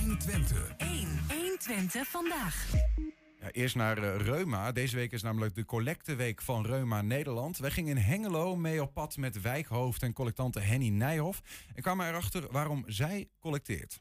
120. 0.00 0.74
1. 0.76 1.20
120 1.28 2.08
vandaag. 2.08 2.70
Ja, 3.46 3.52
eerst 3.52 3.74
naar 3.74 3.98
uh, 3.98 4.16
Reuma. 4.16 4.72
Deze 4.72 4.96
week 4.96 5.12
is 5.12 5.22
namelijk 5.22 5.54
de 5.54 5.64
collecteweek 5.64 6.42
van 6.42 6.66
Reuma 6.66 7.02
Nederland. 7.02 7.58
Wij 7.58 7.70
gingen 7.70 7.96
in 7.96 8.02
Hengelo 8.02 8.56
mee 8.56 8.82
op 8.82 8.94
pad 8.94 9.16
met 9.16 9.40
wijkhoofd 9.40 10.02
en 10.02 10.12
collectante 10.12 10.60
Henny 10.60 10.88
Nijhoff. 10.88 11.42
En 11.74 11.82
kwamen 11.82 12.08
erachter 12.08 12.46
waarom 12.50 12.84
zij 12.86 13.28
collecteert. 13.38 14.00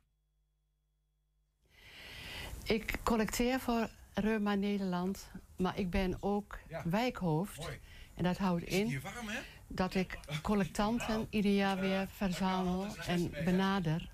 Ik 2.63 2.97
collecteer 3.03 3.59
voor 3.59 3.89
Reuma 4.13 4.55
Nederland, 4.55 5.31
maar 5.57 5.79
ik 5.79 5.89
ben 5.89 6.17
ook 6.19 6.59
ja. 6.69 6.81
wijkhoofd. 6.85 7.57
Mooi. 7.57 7.79
En 8.13 8.23
dat 8.23 8.37
houdt 8.37 8.63
in 8.63 9.01
warm, 9.01 9.29
dat 9.67 9.95
ik 9.95 10.19
collectanten 10.41 11.27
ieder 11.29 11.51
jaar 11.51 11.79
weer 11.79 12.07
verzamel 12.07 12.87
en 13.07 13.31
benader 13.43 14.09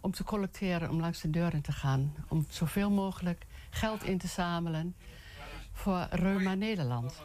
om 0.00 0.10
te 0.10 0.24
collecteren, 0.24 0.90
om 0.90 1.00
langs 1.00 1.20
de 1.20 1.30
deuren 1.30 1.62
te 1.62 1.72
gaan. 1.72 2.14
Om 2.28 2.46
zoveel 2.48 2.90
mogelijk 2.90 3.46
geld 3.78 4.04
in 4.04 4.18
te 4.18 4.26
zamelen 4.26 4.96
voor 5.72 6.06
Reuma 6.10 6.54
Nederland. 6.54 7.22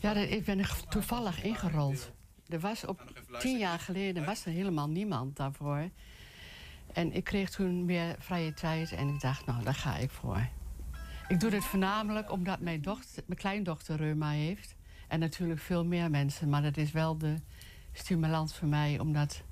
Ja, 0.00 0.12
ik 0.12 0.44
ben 0.44 0.58
er 0.58 0.76
toevallig 0.88 1.42
ingerold. 1.42 2.10
Er 2.48 2.60
was 2.60 2.84
op 2.84 3.12
tien 3.38 3.58
jaar 3.58 3.78
geleden 3.78 4.24
was 4.24 4.44
er 4.46 4.52
helemaal 4.52 4.88
niemand 4.88 5.36
daarvoor. 5.36 5.88
En 6.92 7.12
ik 7.12 7.24
kreeg 7.24 7.50
toen 7.50 7.84
meer 7.84 8.16
vrije 8.18 8.54
tijd 8.54 8.92
en 8.92 9.08
ik 9.08 9.20
dacht, 9.20 9.46
nou, 9.46 9.64
daar 9.64 9.74
ga 9.74 9.96
ik 9.96 10.10
voor. 10.10 10.48
Ik 11.28 11.40
doe 11.40 11.50
dit 11.50 11.64
voornamelijk 11.64 12.30
omdat 12.30 12.60
mijn, 12.60 12.82
dochter, 12.82 13.22
mijn 13.26 13.38
kleindochter 13.38 13.96
reuma 13.96 14.30
heeft. 14.30 14.74
En 15.08 15.18
natuurlijk 15.18 15.60
veel 15.60 15.84
meer 15.84 16.10
mensen. 16.10 16.48
Maar 16.48 16.62
dat 16.62 16.76
is 16.76 16.92
wel 16.92 17.18
de 17.18 17.34
stimulans 17.92 18.54
voor 18.54 18.68
mij 18.68 18.98
om 18.98 19.12
dat 19.12 19.42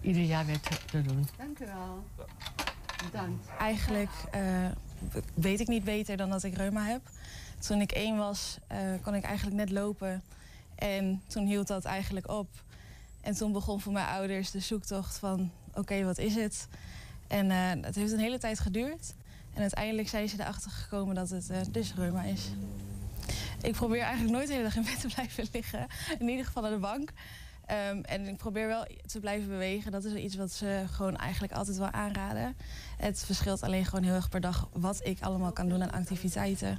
ieder 0.00 0.22
jaar 0.22 0.46
weer 0.46 0.60
te, 0.60 0.84
te 0.84 1.02
doen. 1.02 1.26
Dank 1.36 1.58
u 1.58 1.66
wel. 1.66 2.04
Bedankt. 3.04 3.48
Eigenlijk 3.58 4.10
uh, 4.34 4.70
weet 5.34 5.60
ik 5.60 5.68
niet 5.68 5.84
beter 5.84 6.16
dan 6.16 6.30
dat 6.30 6.42
ik 6.42 6.56
reuma 6.56 6.84
heb. 6.84 7.00
Toen 7.58 7.80
ik 7.80 7.92
één 7.92 8.16
was, 8.16 8.58
uh, 8.72 8.78
kon 9.02 9.14
ik 9.14 9.22
eigenlijk 9.22 9.56
net 9.56 9.70
lopen. 9.70 10.22
En 10.74 11.22
toen 11.26 11.46
hield 11.46 11.66
dat 11.66 11.84
eigenlijk 11.84 12.28
op. 12.30 12.48
En 13.20 13.34
toen 13.34 13.52
begon 13.52 13.80
voor 13.80 13.92
mijn 13.92 14.06
ouders 14.06 14.50
de 14.50 14.60
zoektocht 14.60 15.18
van... 15.18 15.50
oké, 15.74 16.04
wat 16.04 16.18
is 16.18 16.34
het? 16.34 16.68
En 17.26 17.46
uh, 17.46 17.70
het 17.80 17.94
heeft 17.94 18.12
een 18.12 18.18
hele 18.18 18.38
tijd 18.38 18.58
geduurd. 18.58 19.14
En 19.54 19.60
uiteindelijk 19.60 20.08
zijn 20.08 20.28
ze 20.28 20.40
erachter 20.40 20.70
gekomen 20.70 21.14
dat 21.14 21.30
het 21.30 21.68
dus 21.70 21.94
reuma 21.94 22.22
is. 22.22 22.50
Ik 23.62 23.72
probeer 23.72 24.00
eigenlijk 24.00 24.32
nooit 24.32 24.46
de 24.46 24.52
hele 24.52 24.64
dag 24.64 24.76
in 24.76 24.82
bed 24.82 25.00
te 25.00 25.08
blijven 25.14 25.46
liggen. 25.52 25.86
In 26.18 26.28
ieder 26.28 26.44
geval 26.44 26.64
aan 26.64 26.72
de 26.72 26.78
bank. 26.78 27.12
Um, 27.70 28.00
en 28.04 28.26
ik 28.26 28.36
probeer 28.36 28.66
wel 28.66 28.86
te 29.06 29.20
blijven 29.20 29.48
bewegen. 29.48 29.92
Dat 29.92 30.04
is 30.04 30.14
iets 30.14 30.36
wat 30.36 30.52
ze 30.52 30.84
gewoon 30.90 31.16
eigenlijk 31.16 31.52
altijd 31.52 31.76
wel 31.76 31.90
aanraden. 31.90 32.56
Het 32.96 33.24
verschilt 33.24 33.62
alleen 33.62 33.84
gewoon 33.84 34.04
heel 34.04 34.14
erg 34.14 34.28
per 34.28 34.40
dag 34.40 34.68
wat 34.72 35.00
ik 35.02 35.20
allemaal 35.20 35.52
kan 35.52 35.68
doen 35.68 35.82
aan 35.82 35.92
activiteiten. 35.92 36.78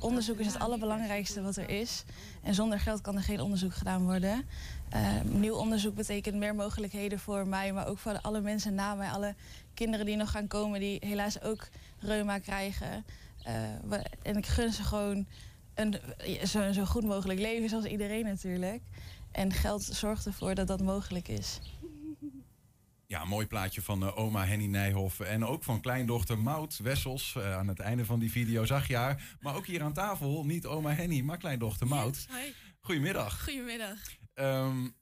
Onderzoek 0.00 0.38
is 0.38 0.46
het 0.46 0.58
allerbelangrijkste 0.58 1.42
wat 1.42 1.56
er 1.56 1.70
is. 1.70 2.04
En 2.42 2.54
zonder 2.54 2.80
geld 2.80 3.00
kan 3.00 3.16
er 3.16 3.22
geen 3.22 3.40
onderzoek 3.40 3.74
gedaan 3.74 4.02
worden. 4.02 4.44
Uh, 4.94 5.20
nieuw 5.22 5.54
onderzoek 5.54 5.94
betekent 5.94 6.36
meer 6.36 6.54
mogelijkheden 6.54 7.18
voor 7.18 7.46
mij, 7.46 7.72
maar 7.72 7.86
ook 7.86 7.98
voor 7.98 8.20
alle 8.20 8.40
mensen 8.40 8.74
na 8.74 8.94
mij. 8.94 9.08
Alle 9.08 9.34
kinderen 9.74 10.06
die 10.06 10.16
nog 10.16 10.30
gaan 10.30 10.46
komen, 10.46 10.80
die 10.80 10.98
helaas 11.00 11.42
ook 11.42 11.68
reuma 11.98 12.38
krijgen. 12.38 13.04
Uh, 13.48 13.98
en 14.22 14.36
ik 14.36 14.46
gun 14.46 14.72
ze 14.72 14.82
gewoon 14.82 15.26
een 15.74 15.96
zo, 16.44 16.72
zo 16.72 16.84
goed 16.84 17.04
mogelijk 17.04 17.40
leven, 17.40 17.68
zoals 17.68 17.84
iedereen 17.84 18.24
natuurlijk. 18.24 18.82
En 19.34 19.52
geld 19.52 19.82
zorgt 19.82 20.26
ervoor 20.26 20.54
dat 20.54 20.66
dat 20.66 20.82
mogelijk 20.82 21.28
is. 21.28 21.60
Ja, 23.06 23.22
een 23.22 23.28
mooi 23.28 23.46
plaatje 23.46 23.82
van 23.82 24.02
uh, 24.02 24.18
oma 24.18 24.44
Henny 24.46 24.66
Nijhoff. 24.66 25.20
En 25.20 25.44
ook 25.44 25.64
van 25.64 25.80
kleindochter 25.80 26.38
Maud 26.38 26.76
Wessels. 26.76 27.34
Uh, 27.38 27.56
aan 27.56 27.68
het 27.68 27.80
einde 27.80 28.04
van 28.04 28.18
die 28.18 28.30
video 28.30 28.64
zag 28.64 28.88
je 28.88 28.96
haar. 28.96 29.36
Maar 29.40 29.54
ook 29.54 29.66
hier 29.66 29.82
aan 29.82 29.92
tafel, 29.92 30.44
niet 30.44 30.66
oma 30.66 30.94
Henny, 30.94 31.20
maar 31.20 31.38
kleindochter 31.38 31.86
Maud. 31.86 32.16
Yes, 32.16 32.26
hi. 32.26 32.52
Goedemiddag. 32.80 33.44
Goedemiddag. 33.44 33.98
Um, 34.34 34.96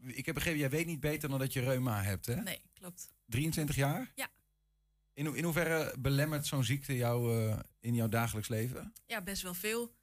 ik 0.00 0.26
heb 0.26 0.34
begrepen, 0.34 0.60
jij 0.60 0.70
weet 0.70 0.86
niet 0.86 1.00
beter 1.00 1.28
dan 1.28 1.38
dat 1.38 1.52
je 1.52 1.60
reuma 1.60 2.02
hebt, 2.02 2.26
hè? 2.26 2.34
Nee, 2.34 2.60
klopt. 2.72 3.12
23 3.26 3.76
jaar? 3.76 4.12
Ja. 4.14 4.28
In, 5.12 5.34
in 5.34 5.44
hoeverre 5.44 5.94
belemmert 5.98 6.46
zo'n 6.46 6.64
ziekte 6.64 6.96
jou 6.96 7.36
uh, 7.36 7.58
in 7.80 7.94
jouw 7.94 8.08
dagelijks 8.08 8.48
leven? 8.48 8.92
Ja, 9.06 9.22
best 9.22 9.42
wel 9.42 9.54
veel. 9.54 9.94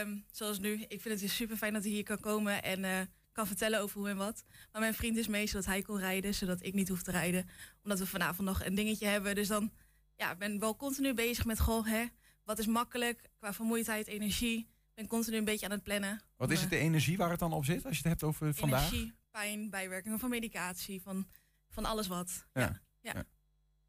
Um, 0.00 0.24
zoals 0.30 0.58
nu. 0.58 0.84
Ik 0.88 1.00
vind 1.00 1.20
het 1.20 1.30
super 1.30 1.56
fijn 1.56 1.72
dat 1.72 1.82
hij 1.82 1.92
hier 1.92 2.02
kan 2.02 2.20
komen 2.20 2.62
en 2.62 2.84
uh, 2.84 3.00
kan 3.32 3.46
vertellen 3.46 3.80
over 3.80 3.98
hoe 3.98 4.08
en 4.08 4.16
wat. 4.16 4.44
Maar 4.72 4.80
mijn 4.80 4.94
vriend 4.94 5.16
is 5.16 5.28
mee 5.28 5.46
zodat 5.46 5.66
hij 5.66 5.82
kon 5.82 5.98
rijden, 5.98 6.34
zodat 6.34 6.62
ik 6.62 6.74
niet 6.74 6.88
hoef 6.88 7.02
te 7.02 7.10
rijden. 7.10 7.48
Omdat 7.82 7.98
we 7.98 8.06
vanavond 8.06 8.48
nog 8.48 8.64
een 8.64 8.74
dingetje 8.74 9.06
hebben. 9.06 9.34
Dus 9.34 9.48
dan 9.48 9.72
ja, 10.16 10.36
ben 10.36 10.58
wel 10.58 10.76
continu 10.76 11.14
bezig 11.14 11.44
met 11.44 11.60
goh, 11.60 11.86
hè, 11.86 12.04
wat 12.44 12.58
is 12.58 12.66
makkelijk 12.66 13.30
qua 13.38 13.52
vermoeidheid, 13.52 14.06
energie. 14.06 14.68
Ben 14.94 15.06
continu 15.06 15.36
een 15.36 15.44
beetje 15.44 15.66
aan 15.66 15.72
het 15.72 15.82
plannen. 15.82 16.22
Wat 16.36 16.50
is 16.50 16.60
het 16.60 16.70
de 16.70 16.76
energie 16.76 17.16
waar 17.16 17.30
het 17.30 17.38
dan 17.38 17.52
op 17.52 17.64
zit 17.64 17.84
als 17.84 17.96
je 17.96 18.02
het 18.02 18.08
hebt 18.08 18.22
over 18.22 18.54
vandaag? 18.54 18.92
Energie, 18.92 19.14
pijn, 19.30 19.70
bijwerkingen 19.70 20.18
van 20.18 20.30
medicatie, 20.30 21.02
van, 21.02 21.28
van 21.68 21.84
alles 21.84 22.06
wat. 22.06 22.46
Ja. 22.52 22.60
ja. 22.60 22.80
ja. 23.00 23.12
ja. 23.14 23.24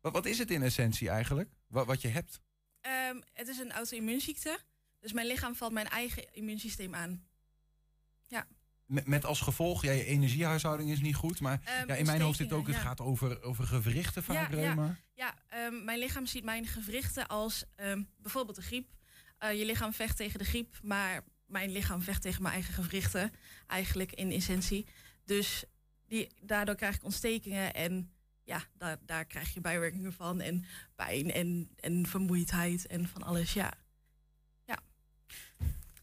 Wat, 0.02 0.14
wat 0.14 0.26
is 0.26 0.38
het 0.38 0.52
in 0.52 0.64
essentie 0.64 1.10
eigenlijk? 1.10 1.50
Wat, 1.68 1.86
wat 1.86 2.02
je 2.02 2.08
hebt? 2.08 2.40
Um, 3.10 3.24
het 3.34 3.48
is 3.48 3.58
een 3.58 3.72
auto-immuunziekte. 3.72 4.60
Dus 5.02 5.14
mijn 5.14 5.28
lichaam 5.28 5.56
valt 5.56 5.72
mijn 5.72 5.88
eigen 5.88 6.34
immuunsysteem 6.34 6.96
aan. 6.96 7.28
Ja. 8.28 8.48
Met, 8.86 9.08
met 9.08 9.26
als 9.26 9.42
gevolg, 9.42 9.84
ja, 9.84 9.92
je 9.92 10.06
energiehuishouding 10.06 10.90
is 10.90 11.02
niet 11.02 11.16
goed. 11.16 11.40
Maar 11.40 11.62
um, 11.82 11.88
ja, 11.88 11.96
in 11.96 12.06
mijn 12.06 12.22
hoofd 12.22 12.38
zit 12.38 12.54
ook, 12.54 12.68
het 12.68 12.76
ja. 12.76 12.82
gaat 12.82 13.02
over, 13.02 13.42
over 13.44 13.68
gewrichten 13.68 14.24
vaak, 14.24 14.54
ja. 14.54 14.60
Ja, 14.60 14.98
ja 15.14 15.36
um, 15.68 15.84
mijn 15.84 16.00
lichaam 16.00 16.26
ziet 16.26 16.44
mijn 16.44 16.66
gewrichten 16.66 17.28
als 17.28 17.64
bijvoorbeeld 18.18 18.56
de 18.56 18.62
griep. 18.62 18.90
Uh, 19.44 19.54
je 19.54 19.66
lichaam 19.66 19.94
vecht 19.94 20.18
tegen 20.18 20.40
de 20.40 20.46
griep, 20.46 20.80
maar 20.84 21.24
mijn 21.46 21.72
lichaam 21.72 22.02
vecht 22.02 22.22
tegen 22.22 22.42
mijn 22.42 22.54
eigen 22.54 22.74
gewrichten. 22.74 23.32
Eigenlijk 23.68 24.12
in 24.12 24.32
essentie. 24.32 24.86
Dus 25.26 25.64
die, 26.08 26.28
daardoor 26.42 26.76
krijg 26.76 26.96
ik 26.96 27.04
ontstekingen 27.04 27.74
en 27.74 28.12
ja, 28.44 28.64
daar, 28.78 28.98
daar 29.06 29.26
krijg 29.26 29.54
je 29.54 29.62
bijwerkingen 29.62 30.14
van. 30.14 30.42
En 30.42 30.66
pijn 30.96 31.32
en, 31.32 31.70
en 31.76 32.06
vermoeidheid 32.08 32.88
en 32.88 33.08
van 33.08 33.24
alles, 33.24 33.54
ja. 33.54 33.74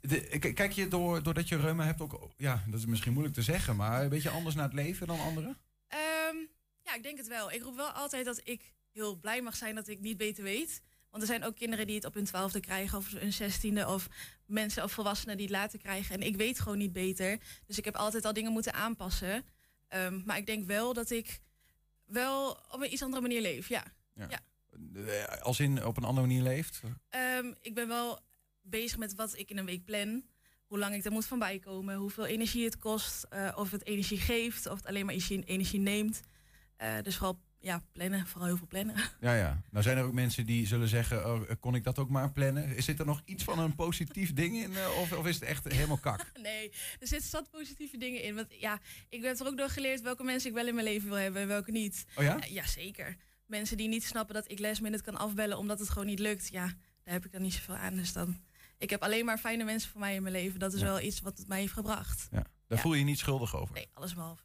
De, 0.01 0.39
kijk 0.39 0.73
je 0.73 0.89
door, 0.89 1.23
doordat 1.23 1.49
je 1.49 1.57
reuma 1.57 1.85
hebt 1.85 2.01
ook, 2.01 2.31
ja, 2.37 2.65
dat 2.67 2.79
is 2.79 2.87
misschien 2.87 3.13
moeilijk 3.13 3.37
te 3.37 3.43
zeggen, 3.43 3.77
maar 3.77 4.03
een 4.03 4.09
beetje 4.09 4.31
anders 4.31 4.55
naar 4.55 4.65
het 4.65 4.75
leven 4.75 5.07
dan 5.07 5.21
anderen? 5.21 5.59
Um, 6.31 6.49
ja, 6.83 6.95
ik 6.95 7.03
denk 7.03 7.19
het 7.19 7.29
wel. 7.29 7.53
Ik 7.53 7.63
roep 7.63 7.77
wel 7.77 7.91
altijd 7.91 8.25
dat 8.25 8.41
ik 8.45 8.75
heel 8.93 9.17
blij 9.17 9.43
mag 9.43 9.57
zijn 9.57 9.75
dat 9.75 9.89
ik 9.89 10.01
niet 10.01 10.17
beter 10.17 10.45
weet. 10.45 10.83
Want 11.11 11.23
er 11.23 11.29
zijn 11.29 11.45
ook 11.45 11.57
kinderen 11.57 11.87
die 11.87 11.95
het 11.95 12.05
op 12.05 12.15
hun 12.15 12.25
twaalfde 12.25 12.61
krijgen 12.61 12.99
of 12.99 13.13
hun 13.13 13.33
zestiende 13.33 13.89
of 13.89 14.09
mensen 14.47 14.85
of 14.85 14.93
volwassenen 14.93 15.37
die 15.37 15.47
het 15.47 15.55
later 15.55 15.79
krijgen. 15.79 16.15
En 16.15 16.27
ik 16.27 16.37
weet 16.37 16.61
gewoon 16.61 16.79
niet 16.79 16.93
beter. 16.93 17.39
Dus 17.67 17.79
ik 17.79 17.85
heb 17.85 17.97
altijd 17.97 18.25
al 18.25 18.33
dingen 18.33 18.53
moeten 18.53 18.75
aanpassen. 18.75 19.45
Um, 19.89 20.23
maar 20.27 20.37
ik 20.37 20.47
denk 20.47 20.67
wel 20.67 20.93
dat 20.93 21.11
ik 21.11 21.41
wel 22.05 22.51
op 22.51 22.81
een 22.81 22.93
iets 22.93 23.03
andere 23.03 23.23
manier 23.23 23.41
leef, 23.41 23.69
ja. 23.69 23.85
ja. 24.15 24.29
ja. 24.31 25.25
Als 25.25 25.61
in 25.61 25.85
op 25.85 25.97
een 25.97 26.05
andere 26.05 26.27
manier 26.27 26.43
leeft? 26.43 26.81
Um, 27.41 27.55
ik 27.61 27.75
ben 27.75 27.89
wel 27.89 28.21
bezig 28.71 28.99
met 28.99 29.15
wat 29.15 29.39
ik 29.39 29.51
in 29.51 29.59
een 29.59 29.65
week 29.65 29.85
plan. 29.85 30.23
Hoe 30.67 30.79
lang 30.79 30.95
ik 30.95 31.05
er 31.05 31.13
moet 31.13 31.27
van 31.27 31.39
bijkomen. 31.39 31.95
Hoeveel 31.97 32.27
energie 32.27 32.65
het 32.65 32.79
kost. 32.79 33.27
Uh, 33.33 33.53
of 33.57 33.71
het 33.71 33.87
energie 33.87 34.19
geeft. 34.19 34.67
Of 34.67 34.77
het 34.77 34.87
alleen 34.87 35.07
maar 35.07 35.15
energie, 35.45 35.81
neemt. 35.81 36.21
Uh, 36.83 36.89
dus 37.03 37.17
vooral 37.17 37.41
ja, 37.61 37.83
plannen, 37.93 38.27
vooral 38.27 38.47
heel 38.49 38.57
veel 38.57 38.67
plannen. 38.67 38.95
Ja, 39.21 39.35
ja. 39.35 39.63
Nou 39.71 39.85
zijn 39.85 39.99
er 39.99 40.05
ook 40.05 40.13
mensen 40.13 40.47
die 40.47 40.67
zullen 40.67 40.89
zeggen, 40.89 41.27
oh, 41.27 41.51
kon 41.61 41.75
ik 41.75 41.85
dat 41.85 41.99
ook 41.99 42.09
maar 42.09 42.33
plannen? 42.33 42.77
Is 42.77 42.89
er 42.99 43.07
nog 43.07 43.23
iets 43.25 43.45
van 43.45 43.59
een 43.59 43.75
positief 43.75 44.33
ding 44.33 44.57
in? 44.57 44.77
eh, 44.77 44.99
Of, 45.01 45.13
of 45.13 45.27
is 45.27 45.35
het 45.35 45.45
echt 45.45 45.73
helemaal 45.73 45.99
kak? 45.99 46.33
Nee, 46.43 46.73
er 46.99 47.07
zitten 47.07 47.29
zat 47.29 47.51
positieve 47.51 47.97
dingen 47.97 48.23
in. 48.23 48.35
Want 48.35 48.47
ja, 48.59 48.81
ik 49.09 49.23
heb 49.23 49.41
er 49.41 49.47
ook 49.47 49.57
door 49.57 49.69
geleerd 49.69 50.01
welke 50.01 50.25
mensen 50.25 50.49
ik 50.49 50.57
wel 50.57 50.67
in 50.67 50.75
mijn 50.75 50.87
leven 50.87 51.09
wil 51.09 51.19
hebben 51.19 51.43
en 51.43 51.49
welke 51.49 51.71
niet. 51.71 52.05
Oh 52.15 52.25
ja? 52.25 52.39
ja, 52.49 52.67
zeker. 52.67 53.17
Mensen 53.47 53.77
die 53.77 53.89
niet 53.89 54.05
snappen 54.05 54.35
dat 54.35 54.51
ik 54.51 54.59
last 54.59 54.81
kan 55.03 55.17
afbellen 55.17 55.59
omdat 55.59 55.79
het 55.79 55.89
gewoon 55.89 56.07
niet 56.07 56.19
lukt. 56.19 56.49
Ja, 56.49 56.67
daar 57.05 57.15
heb 57.15 57.25
ik 57.25 57.33
dan 57.33 57.43
niet 57.43 57.55
zoveel 57.55 57.77
aan. 57.77 57.95
Dus 57.95 58.13
dan, 58.13 58.41
ik 58.79 58.91
heb 58.91 59.03
alleen 59.03 59.25
maar 59.25 59.39
fijne 59.39 59.65
mensen 59.65 59.91
voor 59.91 60.01
mij 60.01 60.15
in 60.15 60.23
mijn 60.23 60.35
leven. 60.35 60.59
Dat 60.59 60.73
is 60.73 60.81
Ja. 60.81 60.87
wel 60.87 61.01
iets 61.01 61.21
wat 61.21 61.39
het 61.39 61.49
mij 61.49 61.61
heeft 61.61 61.73
gebracht. 61.73 62.29
Ja. 62.31 62.45
Daar 62.67 62.79
voel 62.79 62.93
je 62.93 62.99
je 62.99 63.05
niet 63.05 63.19
schuldig 63.19 63.57
over. 63.57 63.75
Nee, 63.75 63.89
alles 63.93 64.15
behalve. 64.15 64.43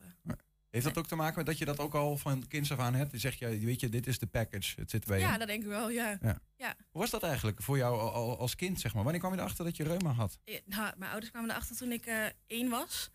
Heeft 0.69 0.85
dat 0.85 0.97
ook 0.97 1.07
te 1.07 1.15
maken 1.15 1.37
met 1.37 1.45
dat 1.45 1.57
je 1.57 1.65
dat 1.65 1.79
ook 1.79 1.93
al 1.95 2.17
van 2.17 2.47
kinds 2.47 2.71
af 2.71 2.79
aan 2.79 2.93
hebt? 2.93 3.11
Dan 3.11 3.19
zeg 3.19 3.39
je, 3.39 3.59
weet 3.59 3.79
je, 3.79 3.89
dit 3.89 4.07
is 4.07 4.19
de 4.19 4.25
package. 4.27 4.79
Het 4.79 4.89
zit 4.89 5.05
bij 5.05 5.19
je. 5.19 5.25
Ja, 5.25 5.37
dat 5.37 5.47
denk 5.47 5.61
ik 5.63 5.69
wel, 5.69 5.89
ja. 5.89 6.17
Ja. 6.21 6.39
ja. 6.57 6.75
Hoe 6.91 7.01
was 7.01 7.09
dat 7.09 7.23
eigenlijk 7.23 7.61
voor 7.61 7.77
jou 7.77 7.99
al- 7.99 8.11
al- 8.13 8.37
als 8.39 8.55
kind, 8.55 8.79
zeg 8.79 8.93
maar? 8.93 9.03
Wanneer 9.03 9.21
kwam 9.21 9.33
je 9.33 9.39
erachter 9.39 9.65
dat 9.65 9.77
je 9.77 9.83
reuma 9.83 10.11
had? 10.11 10.39
Ja, 10.43 10.59
nou, 10.65 10.93
mijn 10.97 11.11
ouders 11.11 11.31
kwamen 11.31 11.49
erachter 11.49 11.75
toen 11.75 11.91
ik 11.91 12.05
eh, 12.05 12.25
één 12.47 12.69
was. 12.69 13.09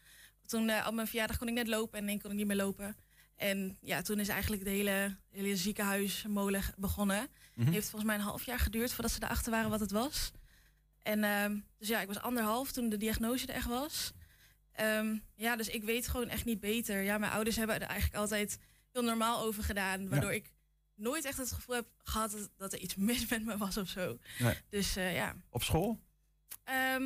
Toen 0.47 0.69
eh, 0.69 0.87
op 0.89 0.95
mijn 0.95 1.07
verjaardag 1.07 1.39
kon 1.39 1.49
ik 1.49 1.55
net 1.55 1.69
lopen 1.69 1.99
en 1.99 2.09
één 2.09 2.21
kon 2.21 2.31
ik 2.31 2.37
niet 2.37 2.47
meer 2.47 2.57
lopen. 2.57 2.97
En 3.37 3.77
ja, 3.81 4.03
toen 4.03 4.19
is 4.21 4.29
eigenlijk 4.29 4.65
de 4.65 4.71
hele, 4.71 5.17
hele 5.31 5.57
ziekenhuismolen 5.57 6.63
begonnen. 6.77 7.29
Mhm. 7.55 7.71
Heeft 7.73 7.89
volgens 7.91 8.05
mij 8.11 8.15
een 8.21 8.27
half 8.27 8.45
jaar 8.47 8.59
geduurd 8.59 8.93
voordat 8.93 9.13
ze 9.13 9.23
erachter 9.23 9.51
waren 9.53 9.71
wat 9.71 9.81
het 9.81 9.91
was. 9.91 10.31
En 11.09 11.25
ehm, 11.25 11.59
dus 11.79 11.89
ja, 11.89 12.01
ik 12.01 12.07
was 12.07 12.21
anderhalf 12.21 12.73
toen 12.73 12.89
de 12.89 12.97
diagnose 12.97 13.47
er 13.47 13.55
echt 13.55 13.67
was. 13.67 14.13
Ehm, 14.73 15.19
ja, 15.35 15.57
dus 15.57 15.69
ik 15.69 15.83
weet 15.83 16.09
gewoon 16.09 16.29
echt 16.29 16.45
niet 16.45 16.61
beter. 16.61 17.03
Ja, 17.03 17.19
mijn 17.19 17.33
ouders 17.33 17.57
hebben 17.57 17.81
er 17.81 17.87
eigenlijk 17.87 18.21
altijd 18.21 18.59
heel 18.93 19.03
normaal 19.03 19.41
over 19.41 19.63
gedaan. 19.63 20.09
Waardoor 20.09 20.33
ik 20.33 20.53
nooit 20.95 21.25
echt 21.25 21.39
het 21.39 21.53
gevoel 21.53 21.75
heb 21.75 21.87
gehad 21.99 22.31
dat, 22.31 22.51
dat 22.57 22.73
er 22.73 22.79
iets 22.79 22.95
mis 22.95 23.29
met 23.29 23.45
me 23.45 23.57
was 23.57 23.77
of 23.77 23.89
zo. 23.89 24.19
Nee. 24.39 24.55
Dus 24.69 24.97
eh, 24.97 25.15
ja. 25.15 25.35
Op 25.51 25.63
school? 25.63 26.01
Ehm, 26.65 27.03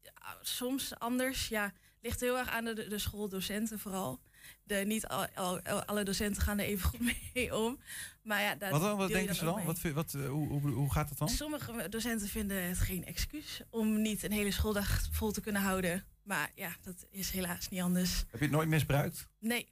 ja, 0.00 0.38
soms 0.42 0.98
anders, 0.98 1.48
ja. 1.48 1.72
Ligt 2.00 2.20
heel 2.20 2.38
erg 2.38 2.48
aan 2.48 2.64
de, 2.64 2.88
de 2.88 2.98
schooldocenten 2.98 3.78
vooral. 3.78 4.20
De, 4.64 4.74
niet 4.74 5.06
al, 5.06 5.26
al- 5.34 5.60
al- 5.62 5.84
alle 5.84 6.04
docenten 6.04 6.42
gaan 6.42 6.58
er 6.58 6.64
even 6.64 6.88
goed 6.88 7.00
mee 7.34 7.56
om. 7.56 7.78
Maar 8.22 8.40
ja, 8.42 8.54
daar 8.54 8.70
Wat, 8.70 8.80
dan? 8.80 8.96
wat 8.96 9.08
denken 9.10 9.34
ze 9.34 9.44
dan? 9.44 9.64
Wat, 9.64 9.80
wat, 9.80 10.14
eh, 10.14 10.28
hoe, 10.28 10.48
hoe, 10.48 10.70
hoe 10.70 10.92
gaat 10.92 11.08
dat 11.08 11.18
dan? 11.18 11.28
Sommige 11.28 11.88
docenten 11.88 12.28
vinden 12.28 12.62
het 12.68 12.78
geen 12.78 13.04
excuus 13.04 13.60
om 13.70 14.02
niet 14.02 14.22
een 14.22 14.32
hele 14.32 14.50
schooldag 14.50 15.08
vol 15.10 15.30
te 15.32 15.40
kunnen 15.40 15.62
houden. 15.62 16.04
Maar 16.22 16.50
ja, 16.54 16.76
dat 16.82 17.06
is 17.10 17.30
helaas 17.30 17.68
niet 17.68 17.80
anders. 17.80 18.18
Heb 18.18 18.38
je 18.40 18.44
het 18.46 18.50
nooit 18.50 18.68
misbruikt? 18.68 19.28
Nee, 19.38 19.68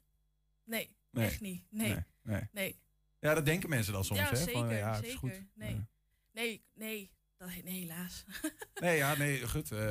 nee, 0.65 0.97
Nee. 1.11 1.27
echt 1.27 1.41
niet. 1.41 1.65
Nee, 1.71 1.89
Nee, 1.89 2.05
nee. 2.23 2.49
nee. 2.53 2.79
Ja, 3.19 3.35
dat 3.35 3.45
denken 3.45 3.69
mensen 3.69 3.93
dan 3.93 4.05
soms, 4.05 4.21
ja, 4.21 4.29
hè? 4.29 4.37
zeker, 4.37 4.53
Van, 4.53 4.75
ja, 4.75 4.95
het 4.95 5.05
is 5.05 5.11
zeker. 5.13 5.19
goed. 5.19 5.43
Nee. 5.55 5.87
Nee, 6.33 6.65
nee, 6.75 7.11
dat, 7.37 7.49
nee, 7.65 7.81
helaas. 7.81 8.25
Nee, 8.81 8.97
ja, 8.97 9.17
nee, 9.17 9.49
goed. 9.49 9.73
eh, 9.73 9.87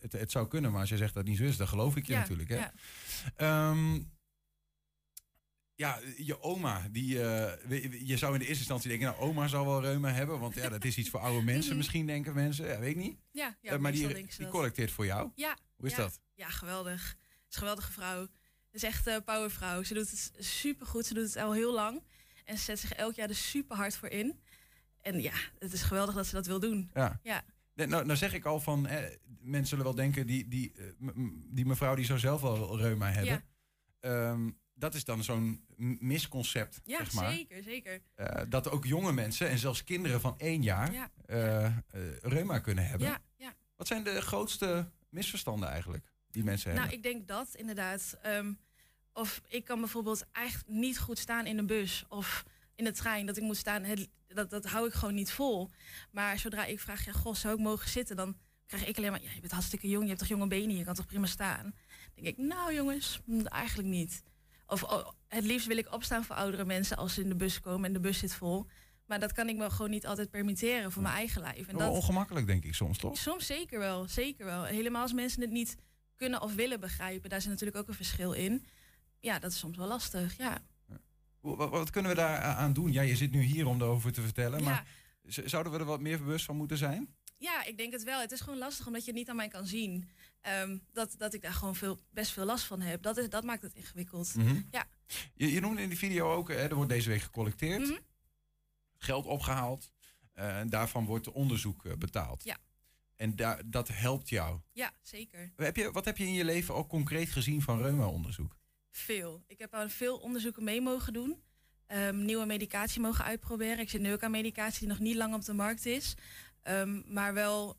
het, 0.00 0.12
het 0.12 0.30
zou 0.30 0.48
kunnen, 0.48 0.70
maar 0.70 0.80
als 0.80 0.88
je 0.88 0.96
zegt 0.96 1.14
dat 1.14 1.22
het 1.22 1.32
niet 1.32 1.40
zo 1.40 1.44
is, 1.44 1.56
dan 1.56 1.68
geloof 1.68 1.96
ik 1.96 2.06
je 2.06 2.12
Ja, 2.12 2.18
natuurlijk. 2.18 2.48
Hè? 2.48 2.56
ja. 2.56 2.72
Ehm, 3.36 4.00
ja, 5.76 6.00
je 6.16 6.42
oma, 6.42 6.88
die, 6.90 7.22
eh, 7.22 8.06
je 8.06 8.16
zou 8.16 8.32
in 8.32 8.38
de 8.38 8.44
eerste 8.46 8.58
instantie 8.58 8.88
denken, 8.88 9.06
nou, 9.08 9.20
oma 9.20 9.46
zal 9.48 9.66
wel 9.66 9.80
reuma 9.82 10.10
hebben, 10.12 10.38
want 10.40 10.54
ja, 10.54 10.68
dat 10.68 10.84
is 10.84 10.98
iets 10.98 11.10
voor 11.10 11.20
oude 11.20 11.44
mensen 11.52 11.76
misschien, 11.76 12.06
denken 12.06 12.34
mensen. 12.34 12.66
Ja, 12.66 12.78
weet 12.78 12.90
ik 12.90 12.96
niet. 12.96 13.12
Mhm. 13.12 13.38
Ja, 13.38 13.56
ja 13.60 13.72
Eh, 13.72 13.78
maar 13.78 13.92
die, 13.92 14.14
die 14.14 14.26
dat. 14.38 14.48
collecteert 14.50 14.90
voor 14.90 15.06
jou. 15.06 15.30
Ja. 15.34 15.56
Hoe 15.76 15.86
is 15.86 15.96
ja. 15.96 16.02
dat? 16.02 16.20
Ja, 16.34 16.48
geweldig. 16.48 17.08
Het 17.08 17.18
is 17.48 17.54
een 17.54 17.58
geweldige 17.58 17.92
vrouw. 17.92 18.20
Het 18.20 18.82
is 18.82 18.82
echt 18.82 19.06
een 19.06 19.24
powervrouw. 19.24 19.82
Ze 19.82 19.94
doet 19.94 20.10
het 20.10 20.32
super 20.38 20.86
goed. 20.86 21.06
Ze 21.06 21.14
doet 21.14 21.26
het 21.26 21.36
al 21.36 21.52
heel 21.52 21.72
lang. 21.72 22.02
En 22.44 22.58
ze 22.58 22.64
zet 22.64 22.78
zich 22.78 22.92
elk 22.92 23.14
jaar 23.14 23.28
er 23.28 23.34
super 23.34 23.76
hard 23.76 23.96
voor 23.96 24.08
in. 24.08 24.40
En 25.00 25.20
ja, 25.20 25.32
het 25.58 25.72
is 25.72 25.82
geweldig 25.82 26.14
dat 26.14 26.26
ze 26.26 26.34
dat 26.34 26.46
wil 26.46 26.60
doen. 26.60 26.90
Ja. 26.94 27.20
Ja. 27.22 27.44
Nee, 27.74 27.86
Nou, 27.86 28.04
nou 28.04 28.18
zeg 28.18 28.32
ik 28.34 28.44
al 28.44 28.60
van, 28.60 28.86
eh, 28.86 29.16
mensen 29.40 29.66
zullen 29.66 29.84
wel 29.84 29.94
denken, 29.94 30.26
die, 30.26 30.48
die, 30.48 30.72
eh, 30.72 30.84
die 31.50 31.66
mevrouw 31.66 31.94
die 31.94 32.04
zou 32.04 32.18
zelf 32.18 32.40
wel 32.40 32.78
reuma 32.78 33.10
hebben. 33.10 33.44
Ehm, 34.00 34.50
dat 34.74 34.94
is 34.94 35.04
dan 35.04 35.24
zo'n 35.24 35.64
misconcept, 36.00 36.80
Ja, 36.84 36.98
zeg 36.98 37.12
maar. 37.12 37.32
zeker, 37.32 37.62
zeker. 37.62 38.00
Eh, 38.14 38.42
dat 38.48 38.70
ook 38.70 38.84
jonge 38.84 39.12
mensen 39.12 39.48
en 39.48 39.58
zelfs 39.58 39.84
kinderen 39.84 40.20
van 40.20 40.34
één 40.38 40.62
jaar 40.62 40.92
Ja. 40.92 41.10
eh, 41.26 41.64
eh, 41.66 41.72
reuma 42.22 42.58
kunnen 42.58 42.86
hebben. 42.88 43.08
Ja, 43.08 43.22
ja. 43.36 43.54
Wat 43.76 43.86
zijn 43.86 44.04
de 44.04 44.20
grootste 44.20 44.90
misverstanden 45.08 45.68
eigenlijk 45.68 46.12
die 46.30 46.44
mensen 46.44 46.68
Nou, 46.74 46.80
hebben? 46.80 46.96
ik 46.98 47.02
denk 47.12 47.28
dat 47.28 47.54
inderdaad. 47.54 48.18
Ehm, 48.22 48.52
of 49.12 49.42
ik 49.48 49.64
kan 49.64 49.80
bijvoorbeeld 49.80 50.24
echt 50.32 50.68
niet 50.68 50.98
goed 50.98 51.18
staan 51.18 51.46
in 51.46 51.58
een 51.58 51.66
bus 51.66 52.04
of 52.08 52.44
in 52.74 52.84
de 52.84 52.92
trein. 52.92 53.26
Dat 53.26 53.36
ik 53.36 53.42
moet 53.42 53.56
staan, 53.56 53.82
het, 53.84 54.08
dat, 54.26 54.50
dat 54.50 54.64
hou 54.66 54.86
ik 54.86 54.92
gewoon 54.92 55.14
niet 55.14 55.32
vol. 55.32 55.70
Maar 56.10 56.38
zodra 56.38 56.64
ik 56.64 56.80
vraag, 56.80 57.04
ja, 57.04 57.12
goh, 57.12 57.34
zou 57.34 57.54
ik 57.54 57.60
mogen 57.60 57.88
zitten? 57.88 58.16
Dan 58.16 58.36
krijg 58.66 58.86
ik 58.86 58.96
alleen 58.96 59.10
maar, 59.10 59.22
ja, 59.22 59.30
je 59.34 59.40
bent 59.40 59.52
hartstikke 59.52 59.88
jong, 59.88 60.02
je 60.02 60.08
hebt 60.08 60.20
toch 60.20 60.28
jonge 60.28 60.46
benen, 60.46 60.76
je 60.76 60.84
kan 60.84 60.94
toch 60.94 61.06
prima 61.06 61.26
staan? 61.26 61.62
Dan 61.62 62.24
denk 62.24 62.26
ik, 62.26 62.44
nou 62.44 62.74
jongens, 62.74 63.20
mm, 63.24 63.46
eigenlijk 63.46 63.88
niet. 63.88 64.22
Of 64.66 64.82
oh, 64.82 65.08
het 65.28 65.44
liefst 65.44 65.66
wil 65.66 65.76
ik 65.76 65.92
opstaan 65.92 66.24
voor 66.24 66.36
oudere 66.36 66.64
mensen 66.64 66.96
als 66.96 67.14
ze 67.14 67.20
in 67.22 67.28
de 67.28 67.34
bus 67.34 67.60
komen 67.60 67.84
en 67.86 67.92
de 67.92 68.00
bus 68.00 68.18
zit 68.18 68.34
vol. 68.34 68.66
Maar 69.06 69.20
dat 69.20 69.32
kan 69.32 69.48
ik 69.48 69.56
me 69.56 69.70
gewoon 69.70 69.90
niet 69.90 70.06
altijd 70.06 70.30
permitteren 70.30 70.92
voor 70.92 71.02
mijn 71.02 71.14
eigen 71.14 71.40
lijf. 71.40 71.66
En 71.66 71.76
Wel 71.76 71.86
dat, 71.88 71.96
ongemakkelijk 71.96 72.46
denk 72.46 72.64
ik 72.64 72.74
soms, 72.74 72.98
toch? 72.98 73.18
Soms 73.18 73.46
zeker 73.46 73.78
wel, 73.78 74.08
zeker 74.08 74.44
wel. 74.44 74.64
Helemaal 74.64 75.02
als 75.02 75.12
mensen 75.12 75.40
het 75.40 75.50
niet 75.50 75.76
kunnen 76.16 76.42
of 76.42 76.54
willen 76.54 76.80
begrijpen. 76.80 77.30
Daar 77.30 77.40
zit 77.40 77.50
natuurlijk 77.50 77.78
ook 77.78 77.88
een 77.88 77.94
verschil 77.94 78.32
in. 78.32 78.66
Ja, 79.20 79.38
dat 79.38 79.50
is 79.50 79.58
soms 79.58 79.76
wel 79.76 79.86
lastig, 79.86 80.36
ja. 80.36 80.62
Wat, 81.40 81.70
wat 81.70 81.90
kunnen 81.90 82.10
we 82.10 82.16
daar 82.16 82.38
aan 82.38 82.72
doen? 82.72 82.92
Ja, 82.92 83.02
je 83.02 83.16
zit 83.16 83.30
nu 83.30 83.42
hier 83.42 83.66
om 83.66 83.80
erover 83.80 84.12
te 84.12 84.22
vertellen, 84.22 84.58
Ja. 84.58 84.64
maar 84.64 84.86
zouden 85.24 85.72
we 85.72 85.78
er 85.78 85.84
wat 85.84 86.00
meer 86.00 86.18
bewust 86.18 86.44
van 86.44 86.56
moeten 86.56 86.76
zijn? 86.76 87.14
Ja, 87.38 87.64
ik 87.64 87.76
denk 87.76 87.92
het 87.92 88.04
wel. 88.04 88.20
Het 88.20 88.32
is 88.32 88.40
gewoon 88.40 88.58
lastig 88.58 88.86
omdat 88.86 89.04
je 89.04 89.10
het 89.10 89.18
niet 89.18 89.28
aan 89.28 89.36
mij 89.36 89.48
kan 89.48 89.66
zien. 89.66 90.08
Ehm, 90.44 90.78
dat, 90.92 91.14
dat 91.18 91.34
ik 91.34 91.42
daar 91.42 91.52
gewoon 91.52 91.74
veel, 91.76 91.98
best 92.10 92.32
veel 92.32 92.44
last 92.44 92.64
van 92.64 92.80
heb. 92.80 93.02
Dat, 93.02 93.16
is, 93.16 93.28
dat 93.28 93.44
maakt 93.44 93.62
het 93.62 93.74
ingewikkeld. 93.74 94.34
Mhm. 94.34 94.60
Ja. 94.70 94.84
Je, 95.34 95.52
je 95.52 95.60
noemde 95.60 95.82
in 95.82 95.88
die 95.88 95.98
video 95.98 96.32
ook, 96.34 96.48
hè, 96.48 96.54
er 96.54 96.74
wordt 96.74 96.90
deze 96.90 97.08
week 97.08 97.20
gecollecteerd, 97.22 97.80
Mhm. 97.88 97.98
geld 98.98 99.26
opgehaald 99.26 99.90
eh, 100.32 100.58
en 100.58 100.68
daarvan 100.70 101.04
wordt 101.04 101.30
onderzoek 101.30 101.84
eh, 101.84 101.92
betaald. 101.96 102.44
Ja. 102.44 102.56
En 103.16 103.36
daar 103.36 103.62
dat 103.70 103.88
helpt 103.88 104.28
jou. 104.28 104.60
ja, 104.72 104.92
zeker. 105.02 105.52
Heb 105.56 105.76
je, 105.76 105.92
wat 105.92 106.04
heb 106.04 106.16
je 106.16 106.24
in 106.26 106.32
je 106.32 106.44
leven 106.44 106.74
ook 106.74 106.88
concreet 106.88 107.28
gezien 107.30 107.62
van 107.62 107.82
reuma-onderzoek? 107.82 108.56
Veel. 108.90 109.44
Ik 109.46 109.58
heb 109.58 109.74
aan 109.74 109.90
veel 109.90 110.16
onderzoeken 110.18 110.64
mee 110.64 110.80
mogen 110.80 111.12
doen. 111.12 111.42
Ehm, 111.86 112.24
nieuwe 112.24 112.46
medicatie 112.46 113.00
mogen 113.00 113.24
uitproberen. 113.24 113.78
Ik 113.78 113.90
zit 113.90 114.00
nu 114.00 114.12
ook 114.12 114.22
aan 114.22 114.30
medicatie 114.30 114.78
die 114.78 114.88
nog 114.88 114.98
niet 114.98 115.16
lang 115.16 115.34
op 115.34 115.44
de 115.44 115.52
markt 115.52 115.86
is. 115.86 116.14
ehm, 116.62 117.02
maar 117.12 117.34
wel 117.34 117.78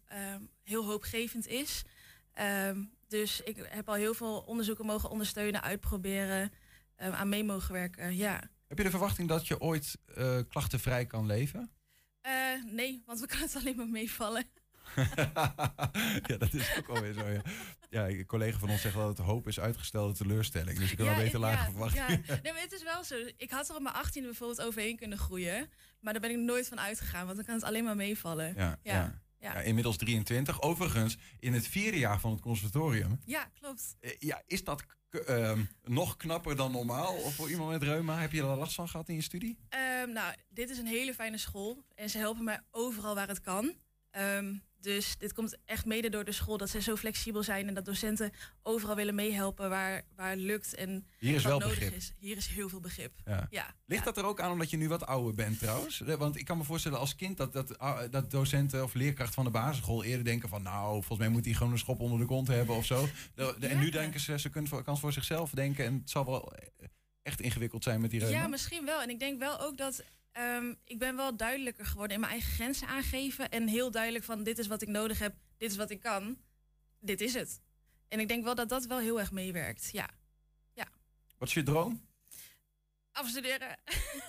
heel 0.64 0.86
hoopgevend 0.86 1.48
is. 1.48 1.84
Ehm, 2.36 2.84
dus 3.08 3.42
ik 3.42 3.58
heb 3.70 3.90
al 3.90 3.94
heel 3.96 4.14
veel 4.14 4.40
onderzoeken 4.40 4.86
mogen 4.86 5.10
ondersteunen, 5.10 5.62
uitproberen, 5.64 6.52
ehm, 6.96 7.12
aan 7.12 7.30
mee 7.30 7.44
mogen 7.44 7.74
werken. 7.74 8.16
Ja. 8.16 8.44
Heb 8.68 8.78
je 8.78 8.84
de 8.84 8.90
verwachting 8.90 9.28
dat 9.28 9.48
je 9.48 9.60
ooit 9.62 9.98
eh, 10.16 10.40
klachtenvrij 10.50 11.06
kan 11.06 11.26
leven? 11.26 11.72
Eh, 12.22 12.32
nee, 12.66 13.04
want 13.06 13.20
we 13.20 13.28
kunnen 13.32 13.46
het 13.48 13.56
alleen 13.56 13.76
maar 13.76 13.88
meevallen. 13.88 14.44
ja, 16.30 16.38
dat 16.38 16.54
is 16.54 16.76
ook 16.78 16.88
alweer 16.90 17.14
zo. 17.14 17.28
Ja. 17.28 17.42
ja, 17.90 18.08
een 18.08 18.26
collega 18.26 18.58
van 18.60 18.70
ons 18.70 18.82
zegt 18.82 18.96
wel 18.96 19.14
dat 19.14 19.26
hoop 19.26 19.48
is 19.48 19.60
uitgestelde 19.60 20.14
teleurstelling. 20.14 20.78
Dus 20.80 20.90
je 20.90 20.96
kan 20.96 21.06
wel 21.06 21.16
beter 21.16 21.34
ik- 21.34 21.40
lage 21.40 21.58
ja, 21.64 21.70
verwachtingen. 21.72 22.24
ja. 22.28 22.40
Nee, 22.44 22.54
maar 22.54 22.62
het 22.62 22.72
is 22.72 22.84
wel 22.84 23.04
zo. 23.04 23.16
Ik 23.38 23.52
had 23.52 23.70
er 23.70 23.76
op 23.76 23.82
mijn 23.82 23.96
18e 23.96 24.22
bijvoorbeeld 24.22 24.62
overheen 24.62 24.96
kunnen 24.98 25.18
groeien. 25.18 25.70
Maar 26.00 26.14
daar 26.14 26.22
ben 26.22 26.32
ik 26.32 26.38
nooit 26.38 26.68
van 26.68 26.80
uitgegaan, 26.80 27.24
want 27.26 27.36
dan 27.36 27.46
kan 27.46 27.56
het 27.56 27.64
alleen 27.64 27.84
maar 27.84 27.96
meevallen. 27.96 28.54
Ja, 28.56 28.80
ja. 28.84 29.22
Ja. 29.54 29.54
Ja, 29.54 29.60
inmiddels 29.62 29.98
23. 29.98 30.62
Overigens, 30.62 31.18
in 31.40 31.54
het 31.54 31.68
vierde 31.68 31.98
jaar 31.98 32.20
van 32.20 32.32
het 32.32 32.42
conservatorium. 32.42 33.20
Ja, 33.26 33.50
klopt. 33.60 33.96
eh, 34.00 34.12
Ja, 34.20 34.42
is 34.46 34.64
dat 34.64 34.84
ehm, 35.26 35.64
nog 35.84 36.18
knapper 36.18 36.56
dan 36.56 36.72
normaal? 36.72 37.16
Of 37.16 37.36
voor 37.36 37.50
iemand 37.50 37.70
met 37.70 37.84
reuma? 37.84 38.20
Heb 38.20 38.32
je 38.32 38.40
er 38.42 38.46
last 38.58 38.76
van 38.76 38.90
gehad 38.90 39.10
in 39.10 39.16
je 39.16 39.22
studie? 39.22 39.58
Ehm, 39.70 40.12
nou, 40.12 40.36
dit 40.50 40.70
is 40.70 40.78
een 40.78 40.86
hele 40.88 41.14
fijne 41.14 41.38
school. 41.38 41.84
En 41.96 42.10
ze 42.10 42.18
helpen 42.18 42.44
mij 42.44 42.60
overal 42.72 43.16
waar 43.16 43.28
het 43.28 43.42
kan. 43.42 43.76
Ehm, 44.12 44.54
dus 44.86 45.18
dit 45.18 45.34
komt 45.34 45.58
echt 45.66 45.86
mede 45.86 46.10
door 46.10 46.26
de 46.26 46.32
school 46.32 46.58
dat 46.58 46.70
ze 46.70 46.82
zo 46.82 46.96
flexibel 46.96 47.44
zijn 47.44 47.68
en 47.68 47.74
dat 47.74 47.86
docenten 47.86 48.32
overal 48.64 48.96
willen 48.96 49.16
meehelpen 49.16 49.70
waar, 49.70 50.02
waar 50.16 50.30
het 50.30 50.40
lukt 50.40 50.76
en 50.76 51.08
Hier 51.20 51.36
is 51.36 51.44
wat 51.44 51.52
wel 51.52 51.60
nodig 51.60 51.80
begrip. 51.80 51.94
is. 51.98 52.14
Hier 52.20 52.38
is 52.38 52.48
heel 52.48 52.70
veel 52.70 52.80
begrip. 52.80 53.12
Ja. 53.26 53.48
Ja. 53.50 53.74
Ligt 53.86 54.04
dat 54.04 54.18
er 54.18 54.26
ook 54.26 54.40
aan 54.40 54.52
omdat 54.52 54.70
je 54.70 54.78
nu 54.78 54.88
wat 54.88 55.06
ouder 55.06 55.34
bent 55.36 55.60
trouwens? 55.60 56.00
Want 56.00 56.38
ik 56.38 56.46
kan 56.46 56.58
me 56.58 56.64
voorstellen 56.64 57.00
als 57.00 57.16
kind 57.16 57.38
dat, 57.38 57.54
dat, 57.54 57.78
ah, 57.80 58.12
dat 58.12 58.32
docenten 58.32 58.84
of 58.84 58.94
leerkrachten 58.94 59.36
van 59.36 59.44
de 59.44 59.50
basisschool 59.50 60.04
eerder 60.04 60.26
denken 60.26 60.50
van 60.50 60.62
nou, 60.64 60.92
volgens 60.94 61.20
mij 61.20 61.30
moet 61.30 61.46
hij 61.46 61.54
gewoon 61.54 61.72
een 61.72 61.78
schop 61.80 62.00
onder 62.00 62.20
de 62.20 62.26
kont 62.26 62.48
hebben 62.48 62.76
of 62.76 62.86
zo. 62.86 63.08
De- 63.36 63.56
de- 63.60 63.68
En 63.68 63.80
nu 63.80 63.90
denken 63.90 64.20
ze, 64.20 64.40
ze 64.40 64.50
kunnen 64.50 64.70
voor, 64.70 64.84
kan 64.84 64.98
voor 65.00 65.14
zichzelf 65.14 65.50
denken 65.52 65.86
en 65.86 65.94
het 65.94 66.10
zal 66.10 66.26
wel 66.26 66.54
eh, 66.54 66.68
echt 67.22 67.42
ingewikkeld 67.42 67.84
zijn 67.84 68.02
met 68.02 68.12
die 68.12 68.20
reuma. 68.20 68.38
Ja, 68.38 68.48
misschien 68.48 68.86
wel. 68.86 69.02
En 69.02 69.10
ik 69.10 69.20
denk 69.20 69.40
wel 69.40 69.60
ook 69.62 69.78
dat 69.78 70.04
ehm, 70.36 70.74
ik 70.84 71.00
ben 71.00 71.16
wel 71.16 71.38
duidelijker 71.38 71.86
geworden 71.86 72.14
in 72.16 72.20
mijn 72.20 72.32
eigen 72.32 72.52
grenzen 72.52 72.88
aangeven. 72.88 73.50
En 73.50 73.68
heel 73.68 73.92
duidelijk 73.92 74.24
van 74.24 74.44
dit 74.44 74.58
is 74.60 74.68
wat 74.68 74.82
ik 74.82 74.88
nodig 74.88 75.20
heb, 75.20 75.36
dit 75.58 75.72
is 75.72 75.78
wat 75.78 75.90
ik 75.90 76.00
kan, 76.00 76.38
dit 77.00 77.22
is 77.22 77.34
het. 77.34 77.62
En 78.08 78.20
ik 78.20 78.28
denk 78.28 78.44
wel 78.44 78.56
dat 78.56 78.70
dat 78.70 78.86
wel 78.86 79.00
heel 79.00 79.20
erg 79.20 79.32
meewerkt. 79.32 79.90
Ja. 79.92 80.10
Wat 81.38 81.48
is 81.48 81.54
je 81.54 81.64
droom? 81.64 82.02
Afstuderen. 83.12 83.78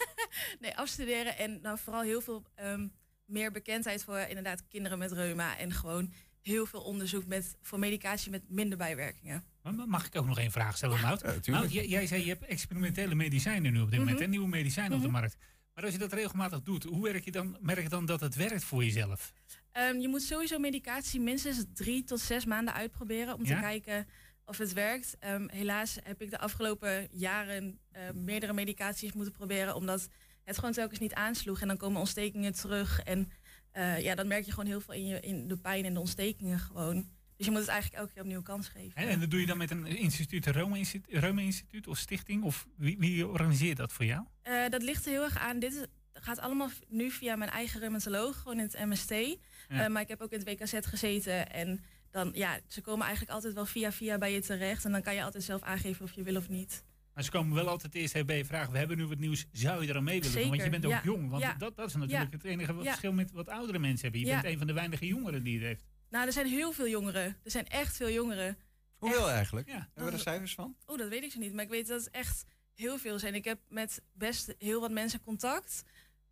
nee, 0.61 0.77
afstuderen 0.77 1.39
en 1.39 1.61
nou, 1.61 1.79
vooral 1.79 2.03
heel 2.03 2.21
veel 2.21 2.45
ehm, 2.55 2.89
meer 3.25 3.53
bekendheid 3.53 4.05
voor 4.05 4.19
inderdaad 4.19 4.67
kinderen 4.67 4.99
met 4.99 5.13
reuma. 5.13 5.59
En 5.59 5.73
gewoon 5.73 6.13
heel 6.43 6.67
veel 6.67 6.81
onderzoek 6.83 7.27
met, 7.27 7.57
voor 7.63 7.79
medicatie 7.79 8.31
met 8.31 8.51
minder 8.51 8.79
bijwerkingen. 8.79 9.45
Maar 9.63 9.73
Mag 9.75 10.07
ik 10.07 10.17
ook 10.17 10.27
nog 10.27 10.39
één 10.39 10.51
vraag 10.51 10.77
stellen, 10.77 11.01
Mout? 11.01 11.21
Ja, 11.21 11.27
tuurlijk. 11.27 11.47
Mout, 11.47 11.73
jij, 11.73 11.87
jij 11.87 12.07
zei 12.07 12.23
je 12.23 12.29
hebt 12.29 12.45
experimentele 12.45 13.15
medicijnen 13.15 13.73
nu 13.73 13.81
op 13.81 13.91
dit 13.91 13.99
moment, 13.99 14.17
Mhm. 14.17 14.25
en 14.25 14.31
nieuwe 14.31 14.49
medicijnen 14.49 14.93
op 14.93 15.03
de 15.03 15.09
Mhm. 15.09 15.17
markt. 15.21 15.37
Maar 15.77 15.85
als 15.85 15.95
je 15.95 16.01
dat 16.01 16.13
regelmatig 16.13 16.63
doet, 16.63 16.85
hoe 16.85 17.03
werk 17.03 17.25
je 17.25 17.31
dan, 17.31 17.57
merk 17.61 17.83
je 17.83 17.89
dan 17.89 18.07
dat 18.07 18.21
het 18.21 18.35
werkt 18.35 18.65
voor 18.65 18.85
jezelf? 18.85 19.33
Ehm, 19.73 19.99
je 19.99 20.09
moet 20.09 20.23
sowieso 20.23 20.59
medicatie 20.59 21.21
minstens 21.21 21.65
drie 21.75 22.05
tot 22.05 22.21
zes 22.21 22.45
maanden 22.45 22.75
uitproberen 22.75 23.35
om 23.35 23.45
Ja? 23.45 23.55
te 23.55 23.61
kijken 23.61 24.07
of 24.45 24.59
het 24.59 24.73
werkt. 24.73 25.17
Ehm, 25.19 25.49
helaas 25.49 25.99
heb 26.03 26.23
ik 26.23 26.31
de 26.31 26.39
afgelopen 26.39 27.09
jaren 27.11 27.79
eh, 27.91 28.03
meerdere 28.15 28.53
medicaties 28.53 29.13
moeten 29.13 29.33
proberen 29.33 29.75
omdat 29.75 30.09
het 30.45 30.59
gewoon 30.59 30.73
telkens 30.73 30.99
niet 30.99 31.15
aansloeg. 31.15 31.61
En 31.61 31.69
dan 31.69 31.77
komen 31.77 32.01
ontstekingen 32.01 32.53
terug. 32.53 33.01
En 33.01 33.31
eh, 33.71 34.01
ja, 34.01 34.15
dan 34.15 34.27
merk 34.29 34.45
je 34.45 34.51
gewoon 34.51 34.67
heel 34.69 34.81
veel 34.81 34.95
in, 34.95 35.07
je, 35.07 35.21
in 35.21 35.49
de 35.49 35.57
pijn 35.57 35.85
en 35.85 35.95
de 35.95 36.01
ontstekingen 36.01 36.59
gewoon. 36.59 37.11
Dus 37.37 37.47
je 37.47 37.53
moet 37.53 37.61
het 37.61 37.69
eigenlijk 37.71 38.01
elke 38.01 38.13
keer 38.13 38.23
opnieuw 38.23 38.43
kans 38.43 38.69
geven. 38.69 39.01
Hè, 39.03 39.07
En 39.07 39.21
dat 39.21 39.31
doe 39.31 39.41
je 39.41 39.47
dan 39.47 39.59
met 39.59 39.71
een 39.71 39.87
instituut, 39.87 40.47
een 40.47 40.53
Roma-instituut 40.53 41.23
Roma-instituut 41.23 41.87
of 41.87 41.99
stichting? 41.99 42.43
Of 42.43 42.67
wie, 42.77 42.99
wie 42.99 43.27
organiseert 43.27 43.77
dat 43.77 43.93
voor 43.93 44.05
jou? 44.05 44.25
Eh, 44.43 44.69
dat 44.69 44.83
ligt 44.83 45.05
er 45.05 45.11
heel 45.11 45.23
erg 45.23 45.39
aan. 45.39 45.59
Dit 45.59 45.75
is, 45.75 45.87
gaat 46.13 46.39
allemaal 46.39 46.69
nu 46.89 47.11
via 47.11 47.37
mijn 47.37 47.51
eigen 47.51 47.81
reumatoloog, 47.81 48.37
gewoon 48.37 48.59
in 48.59 48.69
het 48.73 48.85
MST. 48.87 49.11
Eh, 49.11 49.87
maar 49.87 50.03
ik 50.03 50.09
heb 50.09 50.21
ook 50.21 50.33
in 50.33 50.39
het 50.39 50.49
WKZ 50.49 50.75
gezeten. 50.81 51.51
En 51.53 51.85
dan, 52.11 52.31
ja, 52.35 52.59
ze 52.67 52.81
komen 52.81 53.05
eigenlijk 53.07 53.35
altijd 53.35 53.55
wel 53.55 53.67
via 53.67 53.93
via 53.93 54.19
bij 54.19 54.33
je 54.33 54.41
terecht. 54.41 54.85
En 54.85 54.93
dan 54.93 55.03
kan 55.03 55.15
je 55.15 55.23
altijd 55.23 55.45
zelf 55.45 55.63
aangeven 55.63 56.05
of 56.05 56.13
je 56.13 56.23
wil 56.23 56.37
of 56.37 56.49
niet. 56.49 56.85
Maar 57.15 57.25
ze 57.25 57.31
komen 57.31 57.55
wel 57.55 57.69
altijd 57.69 57.95
eerst 57.95 58.27
bij 58.27 58.37
je 58.37 58.45
vragen, 58.45 58.73
we 58.73 58.79
hebben 58.79 58.97
nu 58.97 59.07
wat 59.07 59.19
nieuws, 59.19 59.47
zou 59.53 59.83
je 59.83 59.89
er 59.89 59.97
aan 59.97 60.05
mee 60.05 60.21
willen 60.21 60.41
doen? 60.41 60.49
Want 60.49 60.63
je 60.63 60.71
bent 60.71 60.85
ook 60.85 60.91
ja. 60.91 61.01
jong, 61.05 61.31
want 61.31 61.43
Ja. 61.43 61.55
dat, 61.55 61.77
dat 61.77 61.89
is 61.89 61.95
natuurlijk 61.95 62.33
het 62.33 62.45
enige 62.45 62.75
verschil 62.75 63.13
met 63.13 63.33
wat 63.33 63.49
oudere 63.49 63.79
mensen 63.79 64.03
hebben. 64.03 64.21
Je 64.21 64.27
bent 64.27 64.45
een 64.45 64.59
van 64.59 64.67
de 64.67 64.73
weinige 64.73 65.07
jongeren 65.07 65.43
die 65.43 65.55
het 65.55 65.67
heeft. 65.67 65.85
Nou, 66.11 66.27
er 66.27 66.33
zijn 66.33 66.47
heel 66.47 66.73
veel 66.73 66.89
jongeren. 66.89 67.25
Er 67.43 67.51
zijn 67.51 67.67
echt 67.69 67.97
veel 67.97 68.11
jongeren. 68.11 68.59
Hoeveel 68.97 69.31
eigenlijk? 69.31 69.69
Ja. 69.69 69.75
Hebben 69.95 70.05
we 70.05 70.11
er 70.19 70.19
cijfers 70.25 70.55
van? 70.55 70.77
Oh, 70.87 70.99
dat 70.99 71.09
weet 71.09 71.23
ik 71.23 71.33
zo 71.33 71.39
niet. 71.39 71.53
Maar 71.53 71.65
ik 71.65 71.71
weet 71.71 71.87
dat 71.87 72.01
het 72.05 72.11
echt 72.11 72.45
heel 72.75 72.99
veel 72.99 73.19
zijn. 73.19 73.35
Ik 73.35 73.45
heb 73.45 73.59
met 73.69 74.03
best 74.13 74.55
heel 74.59 74.81
wat 74.81 74.91
mensen 74.91 75.21
contact. 75.21 75.83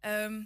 Ehm, 0.00 0.42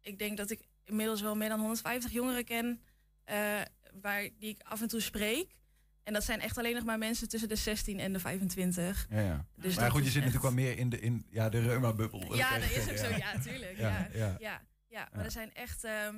ik 0.00 0.18
denk 0.18 0.36
dat 0.36 0.50
ik 0.50 0.60
inmiddels 0.84 1.20
wel 1.20 1.34
meer 1.36 1.48
dan 1.48 1.58
150 1.60 2.12
jongeren 2.12 2.44
ken. 2.44 2.82
eh, 3.24 3.60
waar, 4.00 4.22
die 4.38 4.50
ik 4.50 4.62
af 4.62 4.80
en 4.80 4.88
toe 4.88 5.00
spreek. 5.00 5.58
En 6.02 6.12
dat 6.12 6.24
zijn 6.24 6.40
echt 6.40 6.58
alleen 6.58 6.74
nog 6.74 6.84
maar 6.84 6.98
mensen 6.98 7.28
tussen 7.28 7.48
de 7.48 7.56
16 7.56 7.98
en 8.00 8.12
de 8.12 8.18
25. 8.20 9.06
Ja, 9.10 9.20
ja. 9.20 9.46
Dus 9.56 9.76
maar 9.76 9.90
goed, 9.90 10.04
je 10.04 10.10
zit 10.10 10.22
echt- 10.22 10.32
natuurlijk 10.32 10.54
wel 10.54 10.64
meer 10.64 10.78
in 10.78 10.88
de, 10.88 11.00
in, 11.00 11.26
ja, 11.30 11.48
de 11.48 11.60
reuma-bubbel. 11.60 12.34
Ja, 12.34 12.58
dat 12.58 12.70
is 12.70 12.90
ook 12.90 12.96
zo. 12.96 13.16
Ja, 13.16 13.38
tuurlijk. 13.38 13.76
Ja, 13.78 13.88
Ja, 13.88 14.08
ja. 14.18 14.36
ja. 14.40 14.62
ja, 14.88 15.08
Maar 15.10 15.18
Ja. 15.18 15.24
er 15.24 15.30
zijn 15.30 15.54
echt... 15.54 15.84
ehm, 15.84 16.14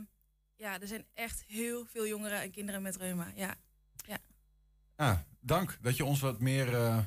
ja, 0.62 0.80
er 0.80 0.86
zijn 0.86 1.04
echt 1.14 1.44
heel 1.46 1.84
veel 1.84 2.06
jongeren 2.06 2.40
en 2.40 2.50
kinderen 2.50 2.82
met 2.82 2.96
reuma. 2.96 3.32
Ja. 3.36 3.54
Ah, 4.96 5.18
dank 5.40 5.78
dat 5.80 5.96
je 5.96 6.04
ons 6.04 6.20
wat 6.20 6.40
meer 6.40 6.74
eh, 6.74 6.98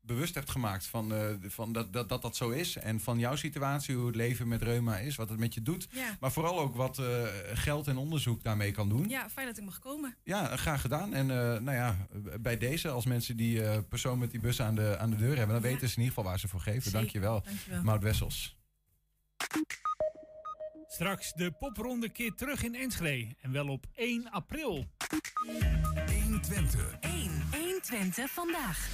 bewust 0.00 0.34
hebt 0.34 0.50
gemaakt 0.50 0.86
van, 0.86 1.14
eh, 1.14 1.34
van 1.42 1.72
dat, 1.72 1.92
dat, 1.92 2.08
dat 2.08 2.22
dat 2.22 2.36
zo 2.36 2.50
is. 2.50 2.76
En 2.76 3.00
van 3.00 3.18
jouw 3.18 3.36
situatie, 3.36 3.94
hoe 3.96 4.06
het 4.06 4.16
leven 4.16 4.48
met 4.48 4.62
reuma 4.62 4.98
is, 4.98 5.16
wat 5.16 5.28
het 5.28 5.38
met 5.38 5.54
je 5.54 5.62
doet. 5.62 5.88
Ja. 5.90 6.16
Maar 6.20 6.32
vooral 6.32 6.58
ook 6.60 6.74
wat 6.76 6.98
eh, 6.98 7.24
geld 7.52 7.86
en 7.86 7.96
onderzoek 7.96 8.42
daarmee 8.42 8.72
kan 8.72 8.88
doen. 8.88 9.08
ja, 9.08 9.30
fijn 9.30 9.46
dat 9.46 9.58
ik 9.58 9.64
mag 9.64 9.78
komen. 9.78 10.16
Ja, 10.24 10.56
graag 10.56 10.80
gedaan. 10.80 11.14
En 11.14 11.26
nou 11.26 11.72
ja, 11.72 12.06
bij 12.40 12.58
deze, 12.58 12.88
als 12.88 13.06
mensen 13.06 13.36
die 13.36 13.82
persoon 13.82 14.18
met 14.18 14.30
die 14.30 14.40
bus 14.40 14.60
aan 14.60 14.74
de, 14.74 14.98
aan 14.98 15.10
de 15.10 15.16
deur 15.16 15.36
hebben, 15.36 15.60
dan 15.60 15.64
Ja. 15.64 15.72
weten 15.72 15.88
ze 15.88 15.94
in 15.96 16.02
ieder 16.02 16.14
geval 16.14 16.30
waar 16.30 16.38
ze 16.40 16.48
voor 16.48 16.60
geven. 16.60 16.82
Zeker. 16.82 16.98
Dankjewel, 16.98 17.42
Dankjewel. 17.42 17.82
Maud 17.82 18.02
Wessels. 18.02 18.56
Straks 20.90 21.32
de 21.32 21.50
popronde 21.50 22.08
keer 22.08 22.34
terug 22.34 22.62
in 22.62 22.74
Enschede. 22.74 23.34
En 23.40 23.52
wel 23.52 23.68
op 23.68 23.86
1 23.94 24.30
april. 24.30 24.84
120. 26.22 26.96
1. 27.00 27.12
120 27.50 28.30
vandaag. 28.30 28.88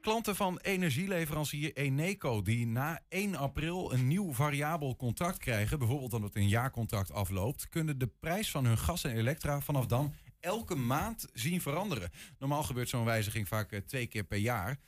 Klanten 0.00 0.36
van 0.36 0.58
energieleverancier 0.58 1.76
Eneco 1.76 2.42
die 2.42 2.66
na 2.66 3.00
1 3.08 3.34
april 3.34 3.92
een 3.92 4.06
nieuw 4.06 4.32
variabel 4.32 4.96
contract 4.96 5.38
krijgen, 5.38 5.78
bijvoorbeeld 5.78 6.12
omdat 6.12 6.34
een 6.34 6.48
jaarcontract 6.48 7.12
afloopt, 7.12 7.68
kunnen 7.68 7.98
de 7.98 8.10
prijs 8.20 8.50
van 8.50 8.64
hun 8.64 8.78
gas 8.78 9.04
en 9.04 9.16
elektra 9.16 9.60
vanaf 9.60 9.86
dan 9.86 10.14
elke 10.40 10.74
maand 10.74 11.26
zien 11.32 11.60
veranderen. 11.60 12.10
Normaal 12.38 12.62
gebeurt 12.62 12.88
zo'n 12.88 13.04
wijziging 13.04 13.48
vaak 13.48 13.72
eh, 13.72 13.80
twee 13.80 14.06
keer 14.06 14.24
per 14.24 14.38
jaar. 14.38 14.78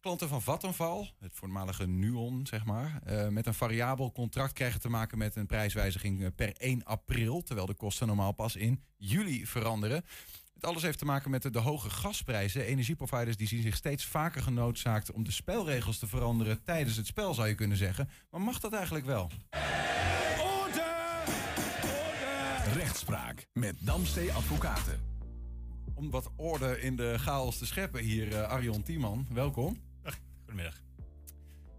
Klanten 0.00 0.28
van 0.28 0.42
Vattenval, 0.42 1.08
het 1.18 1.34
voormalige 1.34 1.86
Nuon, 1.86 2.46
zeg 2.46 2.64
maar, 2.64 3.00
eh, 3.04 3.28
met 3.28 3.46
een 3.46 3.54
variabel 3.54 4.12
contract 4.12 4.52
krijgen 4.52 4.80
te 4.80 4.88
maken 4.88 5.18
met 5.18 5.36
een 5.36 5.46
prijswijziging 5.46 6.22
eh, 6.22 6.28
per 6.36 6.52
1 6.58 6.84
april, 6.84 7.42
terwijl 7.42 7.66
de 7.66 7.74
kosten 7.74 8.06
normaal 8.06 8.32
pas 8.32 8.56
in 8.56 8.82
juli 8.96 9.46
veranderen. 9.46 10.04
Het 10.54 10.64
alles 10.64 10.82
heeft 10.82 10.98
te 10.98 11.04
maken 11.04 11.30
met 11.30 11.42
de, 11.42 11.50
de 11.50 11.58
hoge 11.58 11.90
gasprijzen. 11.90 12.64
Energieproviders 12.64 13.36
die 13.36 13.46
zien 13.46 13.62
zich 13.62 13.76
steeds 13.76 14.04
vaker 14.04 14.42
genoodzaakt 14.42 15.12
om 15.12 15.24
de 15.24 15.30
spelregels 15.30 15.98
te 15.98 16.06
veranderen 16.06 16.62
tijdens 16.62 16.96
het 16.96 17.06
spel, 17.06 17.34
zou 17.34 17.48
je 17.48 17.54
kunnen 17.54 17.76
zeggen. 17.76 18.08
Maar 18.30 18.40
mag 18.40 18.60
dat 18.60 18.72
eigenlijk 18.72 19.06
wel? 19.06 19.30
Rechtspraak 22.72 23.46
met 23.52 23.76
Damstee 23.78 24.32
Advocaten. 24.32 25.00
Om 25.94 26.10
wat 26.10 26.30
orde 26.36 26.80
in 26.80 26.96
de 26.96 27.14
chaos 27.18 27.58
te 27.58 27.66
scheppen 27.66 28.02
hier, 28.02 28.32
eh, 28.32 28.48
Arjon 28.48 28.82
Tiemann, 28.82 29.26
welkom. 29.32 29.89
Goedemiddag. 30.50 30.80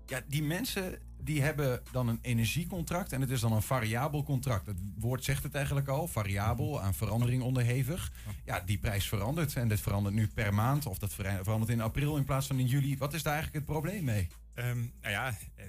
Ja, 0.05 0.21
die 0.27 0.43
mensen 0.43 0.99
die 1.17 1.41
hebben 1.41 1.81
dan 1.91 2.07
een 2.07 2.19
energiecontract 2.21 3.11
en 3.11 3.21
het 3.21 3.29
is 3.29 3.39
dan 3.39 3.51
een 3.51 3.61
variabel 3.61 4.23
contract. 4.23 4.65
Het 4.65 4.77
woord 4.97 5.23
zegt 5.23 5.43
het 5.43 5.55
eigenlijk 5.55 5.87
al, 5.87 6.07
variabel, 6.07 6.81
aan 6.81 6.93
verandering 6.93 7.41
onderhevig. 7.43 8.11
Ja, 8.45 8.59
die 8.59 8.77
prijs 8.77 9.07
verandert 9.07 9.55
en 9.55 9.67
dat 9.67 9.79
verandert 9.79 10.15
nu 10.15 10.27
per 10.27 10.53
maand 10.53 10.85
of 10.85 10.97
dat 10.97 11.13
ver- 11.13 11.43
verandert 11.43 11.71
in 11.71 11.81
april 11.81 12.17
in 12.17 12.23
plaats 12.23 12.47
van 12.47 12.59
in 12.59 12.65
juli. 12.65 12.97
Wat 12.97 13.13
is 13.13 13.23
daar 13.23 13.33
eigenlijk 13.33 13.65
het 13.65 13.75
probleem 13.75 14.03
mee? 14.03 14.27
Ehm, 14.53 14.77
nou 14.77 15.13
ja, 15.13 15.27
eh, 15.55 15.65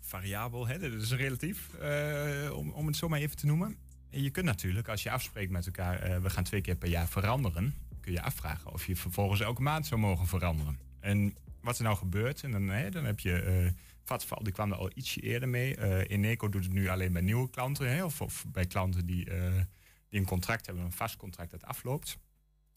variabel, 0.00 0.66
hè, 0.66 0.78
dat 0.78 0.92
is 0.92 1.12
relatief, 1.12 1.74
eh, 1.74 2.56
om, 2.56 2.70
om 2.70 2.86
het 2.86 2.96
zo 2.96 3.08
maar 3.08 3.20
even 3.20 3.36
te 3.36 3.46
noemen. 3.46 3.76
En 4.10 4.22
je 4.22 4.30
kunt 4.30 4.46
natuurlijk, 4.46 4.88
als 4.88 5.02
je 5.02 5.10
afspreekt 5.10 5.50
met 5.50 5.66
elkaar, 5.66 5.98
eh, 5.98 6.18
we 6.18 6.30
gaan 6.30 6.44
twee 6.44 6.60
keer 6.60 6.76
per 6.76 6.88
jaar 6.88 7.08
veranderen, 7.08 7.74
kun 8.00 8.12
je 8.12 8.22
afvragen 8.22 8.72
of 8.72 8.86
je 8.86 8.96
vervolgens 8.96 9.40
elke 9.40 9.62
maand 9.62 9.86
zou 9.86 10.00
mogen 10.00 10.26
veranderen. 10.26 10.78
En 11.00 11.34
wat 11.64 11.78
er 11.78 11.84
nou 11.84 11.96
gebeurt, 11.96 12.42
en 12.42 12.50
dan, 12.50 12.68
hè, 12.68 12.90
dan 12.90 13.04
heb 13.04 13.20
je 13.20 13.40
eh 13.40 13.70
Vattenfall, 14.04 14.42
die 14.42 14.52
kwam 14.52 14.72
er 14.72 14.78
al 14.78 14.90
ietsje 14.94 15.20
eerder 15.20 15.48
mee. 15.48 15.76
Eh 15.76 16.10
Eneco 16.10 16.48
doet 16.48 16.64
het 16.64 16.72
nu 16.72 16.88
alleen 16.88 17.12
bij 17.12 17.22
nieuwe 17.22 17.50
klanten, 17.50 17.94
hè, 17.94 18.04
of, 18.04 18.44
bij 18.48 18.66
klanten 18.66 19.06
die, 19.06 19.30
eh, 19.30 19.60
die 20.08 20.20
een 20.20 20.26
contract 20.26 20.66
hebben, 20.66 20.84
een 20.84 20.92
vast 20.92 21.16
contract 21.16 21.50
dat 21.50 21.64
afloopt. 21.64 22.18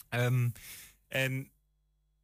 Ehm, 0.08 0.48
en 1.08 1.50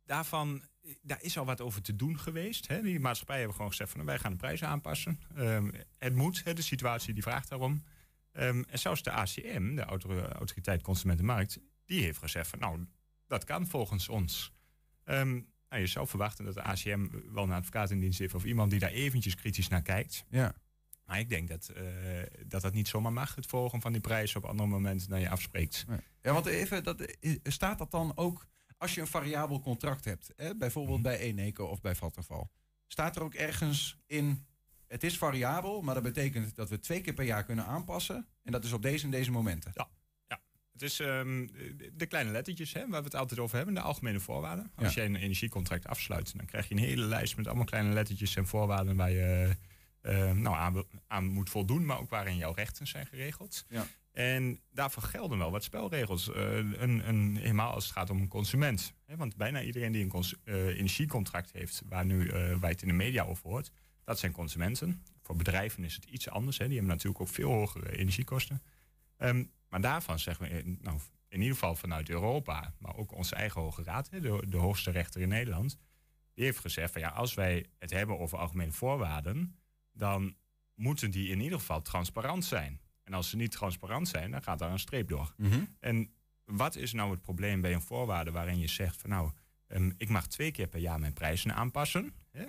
daarvan, 0.04 0.62
daar 1.02 1.22
is 1.22 1.38
al 1.38 1.44
wat 1.44 1.60
over 1.60 1.82
te 1.82 1.96
doen 1.96 2.18
geweest. 2.18 2.68
Hè. 2.68 2.82
Die 2.82 3.00
maatschappijen 3.00 3.40
hebben 3.40 3.56
gewoon 3.56 3.70
gezegd 3.70 3.90
van 3.90 4.04
wij 4.04 4.18
gaan 4.18 4.30
de 4.30 4.36
prijzen 4.36 4.68
aanpassen. 4.68 5.20
Ehm, 5.34 5.70
het 5.98 6.14
moet, 6.14 6.56
de 6.56 6.62
situatie 6.62 7.14
die 7.14 7.22
vraagt 7.22 7.48
daarom. 7.48 7.82
Ehm, 8.32 8.62
en 8.68 8.78
zelfs 8.78 9.02
de 9.02 9.10
ACM, 9.10 9.74
de 9.74 9.82
Autor- 9.82 10.32
Autoriteit 10.32 10.82
Consumentenmarkt, 10.82 11.58
die 11.84 12.02
heeft 12.02 12.18
gezegd 12.18 12.48
van 12.48 12.58
nou, 12.58 12.86
dat 13.26 13.44
kan 13.44 13.66
volgens 13.66 14.08
ons. 14.08 14.52
Ehm, 15.04 15.40
nou, 15.74 15.86
je 15.86 15.92
zou 15.92 16.06
verwachten 16.06 16.44
dat 16.44 16.54
de 16.54 16.62
ACM 16.62 17.06
wel 17.32 17.44
een 17.44 17.52
advocaat 17.52 17.90
in 17.90 18.00
dienst 18.00 18.18
heeft 18.18 18.34
of 18.34 18.44
iemand 18.44 18.70
die 18.70 18.80
daar 18.80 18.90
eventjes 18.90 19.34
kritisch 19.34 19.68
naar 19.68 19.82
kijkt. 19.82 20.24
Ja. 20.28 20.54
Maar 21.04 21.18
ik 21.18 21.28
denk 21.28 21.48
dat, 21.48 21.68
eh, 21.68 21.84
dat 22.46 22.62
dat 22.62 22.72
niet 22.72 22.88
zomaar 22.88 23.12
mag, 23.12 23.34
het 23.34 23.46
volgen 23.46 23.80
van 23.80 23.92
die 23.92 24.00
prijs 24.00 24.36
op 24.36 24.44
andere 24.44 24.68
momenten 24.68 25.08
dan 25.08 25.20
je 25.20 25.28
afspreekt. 25.28 25.86
Ja, 26.22 26.32
want 26.32 26.46
even, 26.46 26.84
dat, 26.84 27.16
staat 27.42 27.78
dat 27.78 27.90
dan 27.90 28.12
ook 28.16 28.46
als 28.78 28.94
je 28.94 29.00
een 29.00 29.06
variabel 29.06 29.60
contract 29.60 30.04
hebt? 30.04 30.32
Hè? 30.36 30.56
Bijvoorbeeld 30.56 31.02
bij 31.02 31.18
Eneco 31.18 31.64
of 31.64 31.80
bij 31.80 31.94
Vattenfall. 31.94 32.48
Staat 32.86 33.16
er 33.16 33.22
ook 33.22 33.34
ergens 33.34 33.98
in, 34.06 34.46
het 34.86 35.04
is 35.04 35.18
variabel, 35.18 35.82
maar 35.82 35.94
dat 35.94 36.02
betekent 36.02 36.56
dat 36.56 36.70
we 36.70 36.78
twee 36.78 37.00
keer 37.00 37.14
per 37.14 37.24
jaar 37.24 37.44
kunnen 37.44 37.66
aanpassen. 37.66 38.26
En 38.42 38.52
dat 38.52 38.64
is 38.64 38.72
op 38.72 38.82
deze 38.82 39.04
en 39.04 39.10
deze 39.10 39.30
momenten. 39.30 39.70
Ja. 39.74 39.88
Het 40.74 40.82
is 40.82 41.00
ehm, 41.00 41.46
de- 41.96 42.06
kleine 42.06 42.30
lettertjes 42.30 42.72
hè, 42.72 42.80
waar 42.88 42.98
we 43.00 43.06
het 43.06 43.14
altijd 43.14 43.40
over 43.40 43.56
hebben, 43.56 43.74
de 43.74 43.80
algemene 43.80 44.20
voorwaarden. 44.20 44.70
Als 44.74 44.94
Ja. 44.94 45.00
jij 45.00 45.04
een 45.04 45.16
energiecontract 45.16 45.86
afsluit, 45.86 46.36
dan 46.36 46.46
krijg 46.46 46.68
je 46.68 46.74
een 46.74 46.80
hele 46.80 47.04
lijst 47.04 47.36
met 47.36 47.46
allemaal 47.46 47.64
kleine 47.64 47.92
lettertjes 47.92 48.36
en 48.36 48.46
voorwaarden 48.46 48.96
waar 48.96 49.10
je 49.10 49.56
eh, 50.00 50.32
nou, 50.32 50.56
aan, 50.56 50.84
aan 51.06 51.24
moet 51.26 51.50
voldoen, 51.50 51.84
maar 51.86 51.98
ook 51.98 52.10
waarin 52.10 52.36
jouw 52.36 52.52
rechten 52.52 52.86
zijn 52.86 53.06
geregeld. 53.06 53.64
Ja. 53.68 53.86
En 54.12 54.60
daarvoor 54.70 55.02
gelden 55.02 55.38
wel 55.38 55.50
wat 55.50 55.64
spelregels. 55.64 56.32
Eh, 56.32 56.56
een, 56.56 57.08
een, 57.08 57.36
helemaal 57.36 57.72
als 57.72 57.84
het 57.84 57.92
gaat 57.92 58.10
om 58.10 58.20
een 58.20 58.28
consument. 58.28 58.94
Hè, 59.06 59.16
want 59.16 59.36
bijna 59.36 59.62
iedereen 59.62 59.92
die 59.92 60.04
een 60.04 60.24
eh, 60.44 60.66
energiecontract 60.66 61.52
heeft, 61.52 61.82
waar 61.88 62.04
nu 62.04 62.30
waar 62.30 62.60
je 62.60 62.66
het 62.66 62.82
in 62.82 62.88
de 62.88 62.94
media 62.94 63.24
over 63.24 63.48
hoort, 63.48 63.70
dat 64.04 64.18
zijn 64.18 64.32
consumenten. 64.32 65.02
Voor 65.22 65.36
bedrijven 65.36 65.84
is 65.84 65.94
het 65.94 66.04
iets 66.04 66.28
anders. 66.28 66.58
Hè. 66.58 66.66
Die 66.66 66.76
hebben 66.76 66.94
natuurlijk 66.94 67.22
ook 67.22 67.28
veel 67.34 67.50
hogere 67.50 67.96
energiekosten. 67.96 68.62
Ehm, 69.16 69.44
maar 69.74 69.82
daarvan 69.82 70.18
zeggen 70.18 70.48
we, 70.48 70.50
eh, 70.50 70.64
nou, 70.64 70.98
in 71.28 71.38
ieder 71.38 71.54
geval 71.54 71.74
vanuit 71.74 72.08
Europa, 72.08 72.74
maar 72.78 72.96
ook 72.96 73.12
onze 73.12 73.34
eigen 73.34 73.60
Hoge 73.60 73.82
Raad, 73.82 74.10
de, 74.10 74.42
de 74.48 74.56
hoogste 74.56 74.90
rechter 74.90 75.20
in 75.20 75.28
Nederland, 75.28 75.78
Die 76.34 76.44
heeft 76.44 76.58
gezegd 76.58 76.92
van 76.92 77.00
ja, 77.00 77.08
als 77.08 77.34
wij 77.34 77.66
het 77.78 77.90
hebben 77.90 78.18
over 78.18 78.38
algemene 78.38 78.72
voorwaarden, 78.72 79.58
dan 79.92 80.36
moeten 80.74 81.10
die 81.10 81.28
in 81.28 81.40
ieder 81.40 81.58
geval 81.58 81.82
transparant 81.82 82.44
zijn. 82.44 82.80
En 83.02 83.12
als 83.14 83.30
ze 83.30 83.36
niet 83.36 83.50
transparant 83.50 84.08
zijn, 84.08 84.30
dan 84.30 84.42
gaat 84.42 84.58
daar 84.58 84.70
een 84.70 84.78
streep 84.78 85.08
door. 85.08 85.34
Mhm. 85.36 85.64
En 85.80 86.14
wat 86.44 86.76
is 86.76 86.92
nou 86.92 87.10
het 87.10 87.22
probleem 87.22 87.60
bij 87.60 87.72
een 87.72 87.82
voorwaarde 87.82 88.30
waarin 88.30 88.58
je 88.58 88.68
zegt 88.68 89.00
van 89.00 89.10
nou, 89.10 89.30
ehm, 89.66 89.90
ik 89.96 90.08
mag 90.08 90.26
twee 90.26 90.50
keer 90.50 90.66
per 90.68 90.80
jaar 90.80 90.98
mijn 90.98 91.12
prijzen 91.12 91.54
aanpassen. 91.54 92.14
Hè? 92.30 92.44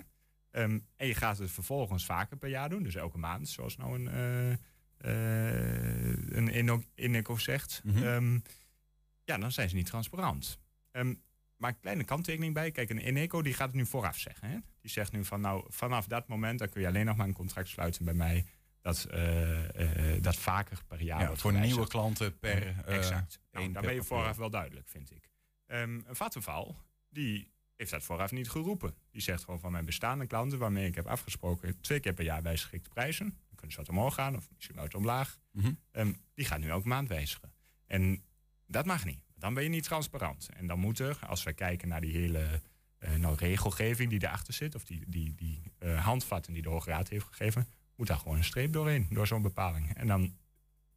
Ehm, 0.50 0.78
en 0.96 1.06
je 1.06 1.14
gaat 1.14 1.38
het 1.38 1.50
vervolgens 1.50 2.04
vaker 2.04 2.36
per 2.36 2.48
jaar 2.48 2.68
doen, 2.68 2.82
dus 2.82 2.94
elke 2.94 3.18
maand, 3.18 3.48
zoals 3.48 3.76
nou 3.76 3.94
een, 3.94 4.08
eh, 4.08 4.56
een 4.98 6.56
Ino- 6.58 6.82
Ineco 6.94 7.36
zegt. 7.36 7.80
Mhm. 7.84 8.02
Ehm, 8.02 8.38
ja, 9.24 9.38
dan 9.38 9.52
zijn 9.52 9.68
ze 9.68 9.74
niet 9.74 9.86
transparant. 9.86 10.58
Ehm 10.90 11.14
maar 11.56 11.70
een 11.70 11.80
kleine 11.80 12.04
kanttekening 12.04 12.54
bij. 12.54 12.70
Kijk, 12.70 12.90
een 12.90 12.98
Eneco 12.98 13.42
die 13.42 13.54
gaat 13.54 13.66
het 13.66 13.76
nu 13.76 13.86
vooraf 13.86 14.18
zeggen. 14.18 14.48
Hè? 14.48 14.56
Die 14.80 14.90
zegt 14.90 15.12
nu 15.12 15.24
van 15.24 15.40
nou, 15.40 15.64
vanaf 15.68 16.06
dat 16.06 16.28
moment 16.28 16.58
dan 16.58 16.68
kun 16.68 16.80
je 16.80 16.86
alleen 16.86 17.06
nog 17.06 17.16
maar 17.16 17.26
een 17.26 17.32
contract 17.32 17.68
sluiten 17.68 18.04
bij 18.04 18.14
mij. 18.14 18.44
Dat, 18.80 19.04
eh, 19.04 20.14
eh, 20.14 20.22
dat 20.22 20.36
vaker 20.36 20.78
per 20.86 21.02
jaar 21.02 21.20
Ja, 21.20 21.26
wordt 21.26 21.40
voor 21.40 21.52
nieuwe 21.52 21.86
klanten 21.86 22.38
per, 22.38 22.66
eh, 22.66 22.96
exact. 22.96 23.40
Nou, 23.50 23.70
per 23.72 23.82
ben 23.82 23.94
je 23.94 24.02
vooraf 24.02 24.36
wel 24.36 24.50
duidelijk, 24.50 24.88
vind 24.88 25.10
ik. 25.10 25.30
Ehm 25.66 26.00
een 26.06 26.16
Vattenval, 26.16 26.76
die 27.08 27.52
heeft 27.76 27.90
dat 27.90 28.02
vooraf 28.02 28.30
niet 28.30 28.50
geroepen. 28.50 28.94
Die 29.10 29.22
zegt 29.22 29.44
gewoon 29.44 29.60
van 29.60 29.72
mijn 29.72 29.84
bestaande 29.84 30.26
klanten, 30.26 30.58
waarmee 30.58 30.86
ik 30.86 30.94
heb 30.94 31.06
afgesproken, 31.06 31.80
twee 31.80 32.00
keer 32.00 32.12
per 32.12 32.24
jaar 32.24 32.42
de 32.42 32.80
prijzen. 32.92 33.38
Kunnen 33.66 33.84
ze 33.84 33.92
wat 33.92 34.02
omhoog 34.02 34.14
gaan 34.14 34.36
of 34.36 34.50
misschien 34.54 34.76
wat 34.76 34.94
omlaag. 34.94 35.38
Mhm. 35.52 35.72
Ehm, 35.90 36.12
die 36.34 36.44
gaat 36.44 36.58
nu 36.58 36.68
elke 36.68 36.88
maand 36.88 37.08
wijzigen. 37.08 37.52
En 37.86 38.24
dat 38.66 38.86
mag 38.86 39.04
niet. 39.04 39.24
Dan 39.34 39.54
ben 39.54 39.62
je 39.62 39.68
niet 39.68 39.84
transparant. 39.84 40.48
En 40.52 40.66
dan 40.66 40.78
moet 40.78 40.98
er, 40.98 41.18
als 41.26 41.42
wij 41.42 41.54
kijken 41.54 41.88
naar 41.88 42.00
die 42.00 42.12
hele 42.12 42.60
eh, 42.98 43.14
nou, 43.14 43.36
regelgeving 43.36 44.10
die 44.10 44.22
erachter 44.22 44.54
zit, 44.54 44.74
of 44.74 44.84
die, 44.84 45.04
die, 45.06 45.34
die 45.34 45.72
eh, 45.78 46.04
handvatten 46.04 46.52
die 46.52 46.62
de 46.62 46.68
Hoge 46.68 46.90
Raad 46.90 47.08
heeft 47.08 47.26
gegeven, 47.26 47.68
moet 47.94 48.06
daar 48.06 48.18
gewoon 48.18 48.36
een 48.36 48.44
streep 48.44 48.72
doorheen, 48.72 49.06
door 49.10 49.26
zo'n 49.26 49.42
bepaling. 49.42 49.94
En 49.94 50.06
dan 50.06 50.36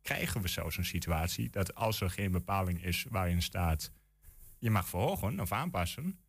krijgen 0.02 0.42
we 0.42 0.48
zelfs 0.48 0.78
een 0.78 0.86
situatie 0.86 1.50
dat 1.50 1.76
als 1.76 2.02
er 2.02 2.10
geen 2.10 2.32
bepaling 2.32 2.84
is 2.84 3.06
waarin 3.10 3.42
staat 3.42 3.92
je 4.58 4.70
mag 4.70 4.90
verhogen 4.90 5.40
of 5.40 5.52
aanpassen, 5.52 6.20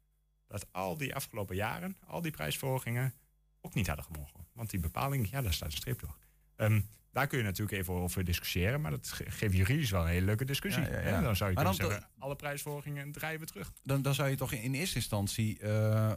dat 0.46 0.72
al 0.72 0.96
die 0.96 1.14
afgelopen 1.14 1.56
jaren, 1.56 1.96
al 2.06 2.20
die 2.20 2.32
prijsverhogingen 2.32 3.14
ook 3.60 3.74
niet 3.74 3.86
hadden 3.86 4.04
gemogen. 4.04 4.46
Want 4.52 4.70
die 4.70 4.80
bepaling, 4.80 5.30
ja, 5.30 5.42
daar 5.42 5.52
staat 5.52 5.70
een 5.70 5.76
streep 5.76 6.00
door. 6.00 6.16
Ehm, 6.60 6.80
daar 7.12 7.26
kun 7.26 7.38
je 7.38 7.44
natuurlijk 7.44 7.78
even 7.78 7.94
over 7.94 8.24
discussiëren, 8.24 8.80
maar 8.80 8.90
dat 8.90 9.08
ge- 9.08 9.30
geeft 9.30 9.54
juridisch 9.56 9.90
wel 9.90 10.02
een 10.02 10.08
hele 10.08 10.26
leuke 10.26 10.44
discussie. 10.44 10.82
Ja, 10.82 10.88
ja, 10.88 10.94
hè? 10.96 11.08
ja. 11.10 11.20
Dan 11.20 11.36
zou 11.36 11.50
je 11.50 11.56
kunnen 11.56 11.74
zeggen, 11.90 12.10
alle 12.18 12.36
prijsverhogingen 12.36 13.12
draaien 13.12 13.40
we 13.40 13.46
terug. 13.46 13.72
Dan, 13.82 14.02
dan 14.02 14.14
zou 14.14 14.28
je 14.28 14.36
toch 14.36 14.52
in 14.52 14.74
eerste 14.74 14.96
instantie, 14.96 15.58
eh, 15.58 16.12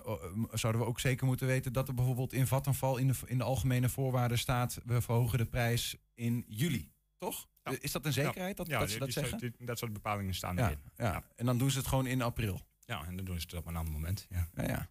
zouden 0.51 0.81
we 0.81 0.87
ook 0.87 0.99
zeker 0.99 1.25
moeten 1.25 1.47
weten 1.47 1.73
dat 1.73 1.87
er 1.87 1.93
bijvoorbeeld 1.93 2.33
in 2.33 2.47
Vattenval 2.47 2.97
in 2.97 3.07
de, 3.07 3.13
in 3.25 3.37
de 3.37 3.43
algemene 3.43 3.89
voorwaarden 3.89 4.37
staat, 4.37 4.79
we 4.85 5.01
verhogen 5.01 5.37
de 5.37 5.45
prijs 5.45 5.95
in 6.13 6.45
juli, 6.47 6.91
toch? 7.17 7.47
Is 7.79 7.91
dat 7.91 8.05
een 8.05 8.13
zekerheid 8.13 8.57
dat, 8.57 8.69
dat 8.79 8.89
ze 8.91 8.99
dat 8.99 9.11
zeggen? 9.11 9.37
die- 9.57 9.65
dat 9.65 9.77
soort 9.77 9.93
bepalingen 9.93 10.33
staan 10.33 10.57
erin. 10.59 10.79
ja. 10.97 11.23
en 11.35 11.45
dan 11.45 11.57
doen 11.57 11.71
ze 11.71 11.77
het 11.77 11.87
gewoon 11.87 12.05
in 12.07 12.21
april. 12.21 12.61
Ja, 12.85 13.05
en 13.05 13.15
dan 13.15 13.25
doen 13.25 13.39
ze 13.39 13.45
het 13.49 13.55
op 13.55 13.65
een 13.67 13.75
ander 13.75 13.93
moment. 13.93 14.25
Ja, 14.29 14.47
ja. 14.55 14.89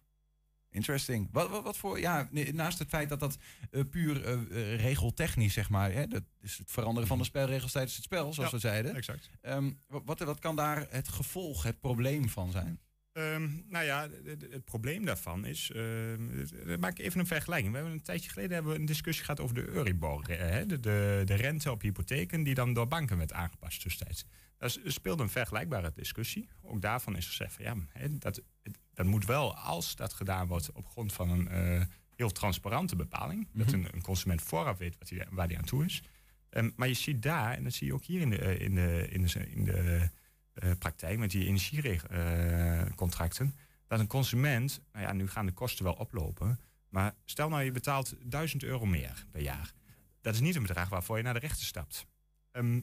Interesting. 0.73 1.27
Wat, 1.31 1.49
wat, 1.49 1.63
wat 1.63 1.77
voor, 1.77 1.99
ja, 1.99 2.29
naast 2.53 2.79
het 2.79 2.89
feit 2.89 3.09
dat 3.09 3.19
dat 3.19 3.37
eh, 3.71 3.81
puur 3.89 4.23
eh, 4.25 4.33
eh, 4.33 4.79
regeltechnisch, 4.81 5.53
zeg 5.53 5.69
maar, 5.69 5.91
hè, 5.91 6.07
dat 6.07 6.23
is 6.41 6.57
het 6.57 6.71
veranderen 6.71 7.07
van 7.07 7.17
de 7.17 7.23
spelregels 7.23 7.71
tijdens 7.71 7.95
het 7.95 8.03
spel, 8.03 8.33
zoals 8.33 8.49
Ja, 8.49 8.55
we 8.55 8.61
zeiden. 8.61 8.95
Exact. 8.95 9.29
Ehm, 9.41 9.71
wa- 9.87 10.01
wat, 10.05 10.19
wat 10.19 10.39
kan 10.39 10.55
daar 10.55 10.85
het 10.89 11.07
gevolg, 11.07 11.63
het 11.63 11.79
probleem 11.79 12.29
van 12.29 12.51
zijn? 12.51 12.79
Ehm, 13.11 13.49
nou 13.69 13.85
ja, 13.85 14.07
het 14.49 14.65
probleem 14.65 15.05
daarvan 15.05 15.45
is. 15.45 15.71
eh, 15.71 16.77
maak 16.79 16.99
even 16.99 17.19
een 17.19 17.27
vergelijking. 17.27 17.71
We 17.71 17.77
hebben 17.77 17.97
een 17.97 18.03
tijdje 18.03 18.29
geleden 18.29 18.51
hebben 18.53 18.71
we 18.73 18.79
een 18.79 18.85
discussie 18.85 19.25
gehad 19.25 19.39
over 19.39 19.55
de 19.55 19.67
Euribor. 19.67 20.23
hè, 20.27 20.65
de, 20.65 20.79
de, 20.79 21.21
de 21.25 21.33
rente 21.35 21.71
op 21.71 21.81
hypotheken 21.81 22.43
die 22.43 22.53
dan 22.53 22.73
door 22.73 22.87
banken 22.87 23.17
werd 23.17 23.33
aangepast 23.33 23.81
tussentijds. 23.81 24.25
Daar 24.57 24.69
s- 24.69 24.79
speelde 24.85 25.23
een 25.23 25.29
vergelijkbare 25.29 25.91
discussie. 25.95 26.49
Ook 26.61 26.81
daarvan 26.81 27.15
is 27.17 27.27
gezegd 27.27 27.53
van 27.53 27.65
ja, 27.65 27.75
hè, 27.89 28.17
dat, 28.17 28.35
het- 28.63 28.77
dat 28.93 29.05
moet 29.05 29.25
wel 29.25 29.55
als 29.55 29.95
dat 29.95 30.13
gedaan 30.13 30.47
wordt 30.47 30.71
op 30.71 30.87
grond 30.87 31.13
van 31.13 31.29
een 31.29 31.47
eh, 31.47 31.81
heel 32.15 32.31
transparante 32.31 32.95
bepaling. 32.95 33.47
Dat 33.53 33.65
Mhm. 33.67 33.75
een, 33.75 33.87
een 33.93 34.01
consument 34.01 34.41
vooraf 34.41 34.77
weet 34.77 34.97
wat 34.99 35.09
hij, 35.09 35.27
waar 35.29 35.47
hij 35.47 35.57
aan 35.57 35.63
toe 35.63 35.85
is. 35.85 36.01
Ehm, 36.49 36.69
maar 36.75 36.87
je 36.87 36.93
ziet 36.93 37.21
daar, 37.21 37.53
en 37.53 37.63
dat 37.63 37.73
zie 37.73 37.87
je 37.87 37.93
ook 37.93 38.03
hier 38.03 38.21
in 38.21 38.29
de, 38.29 38.37
eh, 38.37 38.59
in 38.59 38.75
de, 38.75 39.07
in 39.09 39.25
de, 39.25 39.49
in 39.49 39.63
de 39.63 40.09
eh, 40.53 40.71
praktijk 40.79 41.17
met 41.17 41.31
die 41.31 41.47
energiecontracten, 41.47 43.55
dat 43.87 43.99
een 43.99 44.07
consument, 44.07 44.81
nou 44.91 45.05
ja, 45.05 45.13
nu 45.13 45.27
gaan 45.27 45.45
de 45.45 45.51
kosten 45.51 45.83
wel 45.85 45.93
oplopen, 45.93 46.59
maar 46.89 47.15
stel 47.25 47.49
nou 47.49 47.63
je 47.63 47.71
betaalt 47.71 48.15
1000 48.23 48.63
euro 48.63 48.85
meer 48.85 49.25
per 49.31 49.41
jaar. 49.41 49.73
Dat 50.21 50.33
is 50.33 50.39
niet 50.39 50.55
een 50.55 50.61
bedrag 50.61 50.89
waarvoor 50.89 51.17
je 51.17 51.23
naar 51.23 51.33
de 51.33 51.39
rechter 51.39 51.65
stapt. 51.65 52.05
Ehm, 52.51 52.81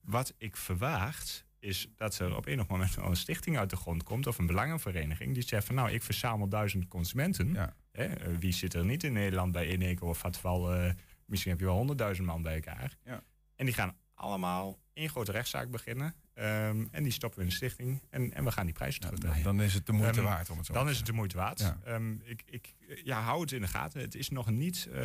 wat 0.00 0.34
ik 0.38 0.56
verwacht 0.56 1.44
is 1.58 1.88
dat 1.96 2.18
er 2.18 2.36
op 2.36 2.46
enig 2.46 2.66
moment 2.66 2.94
wel 2.94 3.06
een 3.06 3.16
stichting 3.16 3.58
uit 3.58 3.70
de 3.70 3.76
grond 3.76 4.02
komt 4.02 4.26
of 4.26 4.38
een 4.38 4.46
belangenvereniging 4.46 5.34
die 5.34 5.42
zegt 5.42 5.66
van 5.66 5.74
nou 5.74 5.90
ik 5.90 6.02
verzamel 6.02 6.48
duizend 6.48 6.88
consumenten. 6.88 7.52
Ja. 7.52 7.74
Hè, 7.92 8.04
eh, 8.04 8.36
wie 8.38 8.52
zit 8.52 8.74
er 8.74 8.84
niet 8.84 9.04
in 9.04 9.12
Nederland 9.12 9.52
bij 9.52 9.66
Eneco 9.66 10.08
of 10.08 10.18
Vatval? 10.18 10.74
eh 10.74 10.92
misschien 11.26 11.50
heb 11.50 11.60
je 11.60 11.66
wel 11.66 11.76
honderdduizend 11.76 12.26
man 12.26 12.42
bij 12.42 12.54
elkaar. 12.54 12.96
Ja. 13.04 13.22
En 13.56 13.64
die 13.64 13.74
gaan 13.74 13.96
allemaal 14.14 14.78
één 14.92 15.08
grote 15.08 15.32
rechtszaak 15.32 15.70
beginnen. 15.70 16.14
ehm, 16.34 16.86
en 16.90 17.02
die 17.02 17.12
stoppen 17.12 17.38
we 17.38 17.44
in 17.44 17.50
een 17.50 17.56
stichting. 17.56 18.02
En, 18.10 18.32
en 18.32 18.44
we 18.44 18.50
gaan 18.52 18.64
die 18.64 18.74
prijzen 18.74 19.00
Nou, 19.00 19.14
terugdraaien. 19.14 19.44
dan 19.56 19.62
is 19.66 19.74
het 19.74 19.86
de 19.86 19.92
moeite 19.92 20.18
Ehm, 20.18 20.28
waard 20.28 20.50
om 20.50 20.56
het 20.56 20.66
zo 20.66 20.72
Dan 20.72 20.84
te 20.84 20.90
is 20.90 20.96
het 20.96 21.06
de 21.06 21.12
moeite 21.12 21.36
waard. 21.36 21.58
Ja. 21.58 21.78
Ehm, 21.84 22.12
ik, 22.24 22.42
ik 22.46 22.74
ja, 23.04 23.20
hou 23.20 23.40
het 23.40 23.52
in 23.52 23.60
de 23.60 23.66
gaten. 23.66 24.00
Het 24.00 24.14
is 24.14 24.28
nog 24.28 24.50
niet 24.50 24.86
eh, 24.92 25.00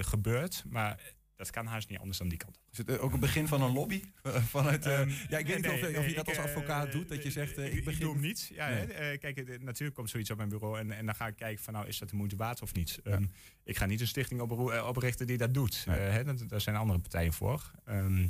gebeurd. 0.00 0.64
Maar 0.68 1.00
dat 1.42 1.50
kan 1.50 1.66
haast 1.66 1.88
niet 1.88 1.98
anders 1.98 2.18
dan 2.18 2.28
die 2.28 2.38
kant 2.38 2.56
op. 2.56 2.62
Is 2.72 2.78
het 2.78 2.88
eh, 2.88 3.02
ook 3.04 3.12
een 3.12 3.20
begin 3.20 3.48
van 3.48 3.62
een 3.62 3.72
lobby? 3.72 4.02
Eh, 4.22 4.42
Vanuit, 4.42 4.86
Ehm, 4.86 5.08
ja, 5.28 5.38
ik 5.38 5.46
weet 5.46 5.56
niet 5.56 5.64
nee, 5.66 5.74
of, 5.74 5.82
of 5.88 5.92
nee, 5.92 6.08
je 6.08 6.14
dat 6.14 6.28
ik, 6.28 6.36
als 6.36 6.46
advocaat 6.46 6.92
doet, 6.92 7.08
dat 7.08 7.22
je 7.22 7.30
zegt, 7.30 7.58
ik 7.58 7.72
ik, 7.72 7.84
begin... 7.84 8.00
doe 8.00 8.12
hem 8.12 8.22
niet. 8.22 8.50
Ja, 8.54 8.68
Nee. 8.68 9.18
kijk, 9.18 9.60
natuurlijk 9.60 9.94
komt 9.94 10.10
zoiets 10.10 10.30
op 10.30 10.36
mijn 10.36 10.48
bureau 10.48 10.78
en, 10.78 10.90
en 10.92 11.06
dan 11.06 11.14
ga 11.14 11.26
ik 11.26 11.36
kijken 11.36 11.64
van 11.64 11.72
nou 11.72 11.86
is 11.86 11.98
dat 11.98 12.10
de 12.10 12.16
moeite 12.16 12.36
waard 12.36 12.62
of 12.62 12.74
niet. 12.74 13.00
Ehm, 13.04 13.24
ik 13.64 13.76
ga 13.76 13.86
niet 13.86 14.00
een 14.00 14.06
stichting 14.06 14.40
eh, 14.40 14.86
oprichten 14.88 15.26
die 15.26 15.36
dat 15.36 15.54
doet. 15.54 15.84
Hè, 15.88 16.24
dat- 16.24 16.48
daar 16.48 16.60
zijn 16.60 16.76
andere 16.76 16.98
partijen 16.98 17.32
voor. 17.32 17.70
Ehm, 17.84 18.28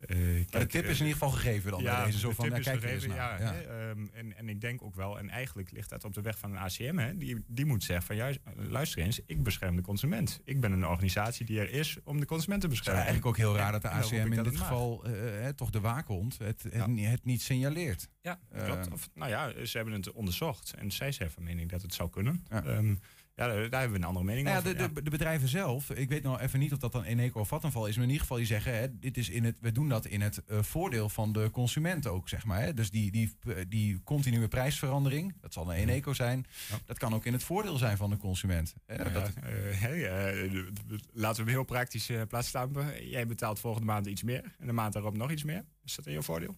eh, 0.00 0.16
Maar 0.50 0.60
de 0.60 0.66
tip 0.66 0.84
eh, 0.84 0.90
is 0.90 1.00
in 1.00 1.06
ieder 1.06 1.20
geval 1.22 1.30
gegeven 1.30 1.70
dan 1.70 1.82
bij 1.82 2.04
deze. 2.04 2.18
Zo 2.18 2.28
de 2.28 2.34
van, 2.34 2.44
tip 2.44 2.52
ja, 2.52 2.58
is 2.58 2.64
kijk 2.64 2.80
gegeven, 2.80 3.14
ja, 3.14 3.38
Ja. 3.40 3.54
ehm, 3.54 4.06
en, 4.12 4.36
en 4.36 4.48
ik 4.48 4.60
denk 4.60 4.82
ook 4.82 4.94
wel, 4.94 5.18
en 5.18 5.28
eigenlijk 5.30 5.70
ligt 5.70 5.90
dat 5.90 6.04
op 6.04 6.14
de 6.14 6.20
weg 6.20 6.38
van 6.38 6.50
een 6.50 6.58
ACM. 6.58 6.96
Hè, 6.96 7.16
die, 7.16 7.44
die 7.46 7.64
moet 7.66 7.84
zeggen 7.84 8.06
van 8.06 8.16
juist, 8.16 8.38
eh, 8.44 8.52
luister 8.68 9.02
eens, 9.02 9.20
ik 9.26 9.42
bescherm 9.42 9.76
de 9.76 9.82
consument. 9.82 10.40
Ik 10.44 10.60
ben 10.60 10.72
een 10.72 10.86
organisatie 10.86 11.46
die 11.46 11.60
er 11.60 11.70
is 11.72 11.96
om 12.04 12.20
de 12.20 12.26
consument 12.26 12.60
te 12.60 12.66
Het 12.66 12.76
is 12.76 12.82
beschermen. 12.82 13.06
eigenlijk 13.06 13.26
ook 13.26 13.36
heel 13.36 13.56
raar 13.56 13.72
dat 13.72 13.82
de 13.82 13.88
ACM 13.88 14.32
in 14.32 14.42
dit 14.42 14.56
geval, 14.56 15.04
eh, 15.04 15.46
eh, 15.48 15.54
toch 15.54 15.70
de 15.70 15.80
waakhond, 15.80 16.38
het, 16.38 16.62
het, 16.62 16.98
het 17.00 17.24
niet 17.24 17.42
signaleert. 17.42 18.08
Ja, 18.20 18.40
Eh, 18.50 18.64
klopt. 18.64 18.90
Of, 18.92 19.08
nou 19.14 19.30
ja, 19.30 19.64
ze 19.66 19.76
hebben 19.76 19.94
het 19.94 20.12
onderzocht 20.12 20.74
en 20.78 20.90
zij 20.90 21.12
zijn 21.12 21.30
van 21.30 21.42
mening 21.42 21.70
dat 21.70 21.82
het 21.82 21.94
zou 21.94 22.10
kunnen. 22.10 22.44
Ja. 22.50 22.62
Ja, 23.40 23.46
ja 23.46 23.52
daar, 23.54 23.70
daar 23.70 23.80
hebben 23.80 23.98
we 23.98 24.02
een 24.04 24.08
andere 24.08 24.26
mening 24.26 24.46
Nou 24.46 24.62
ja, 24.62 24.70
over. 24.70 24.88
de, 24.88 24.92
de, 24.94 25.02
de 25.02 25.10
bedrijven 25.10 25.48
zelf, 25.48 25.90
ik 25.90 26.08
weet 26.08 26.22
nou 26.22 26.38
even 26.40 26.58
niet 26.58 26.72
of 26.72 26.78
dat 26.78 26.92
dan 26.92 27.02
Eneco 27.04 27.40
of 27.40 27.48
Vattenfall 27.48 27.88
is, 27.88 27.94
maar 27.94 28.04
in 28.04 28.10
ieder 28.10 28.22
geval 28.22 28.36
die 28.36 28.46
zeggen, 28.46 28.74
hè, 28.74 28.98
dit 28.98 29.16
is 29.16 29.28
in 29.28 29.44
het, 29.44 29.56
we 29.60 29.72
doen 29.72 29.88
dat 29.88 30.06
in 30.06 30.20
het 30.20 30.44
eh, 30.44 30.62
voordeel 30.62 31.08
van 31.08 31.32
de 31.32 31.50
consument 31.50 32.06
ook, 32.06 32.28
zeg 32.28 32.44
maar. 32.44 32.60
Hè. 32.62 32.74
Dus 32.74 32.90
die, 32.90 33.10
die, 33.10 33.36
die 33.68 34.02
continue 34.04 34.48
prijsverandering, 34.48 35.34
dat 35.40 35.52
zal 35.52 35.70
een 35.72 35.76
Eneco 35.78 36.12
zijn, 36.14 36.46
Ja. 36.70 36.78
dat 36.84 36.98
kan 36.98 37.14
ook 37.14 37.24
in 37.24 37.32
het 37.32 37.42
voordeel 37.44 37.76
zijn 37.76 37.96
van 37.96 38.10
de 38.10 38.16
consument. 38.16 38.74
Hè. 38.86 38.94
Ja, 38.94 39.08
dat, 39.08 39.28
eh, 39.34 39.42
hey, 39.80 40.08
eh, 40.32 40.50
laten 41.12 41.36
we 41.44 41.50
hem 41.50 41.58
heel 41.58 41.64
praktisch 41.64 42.10
plaats 42.28 42.48
stampen. 42.48 43.08
Jij 43.08 43.26
betaalt 43.26 43.58
volgende 43.60 43.86
maand 43.86 44.06
iets 44.06 44.22
meer 44.22 44.54
en 44.58 44.66
de 44.66 44.72
maand 44.72 44.92
daarop 44.92 45.16
nog 45.16 45.30
iets 45.30 45.44
meer. 45.44 45.64
Is 45.84 45.94
dat 45.94 46.06
in 46.06 46.12
je 46.12 46.22
voordeel? 46.22 46.56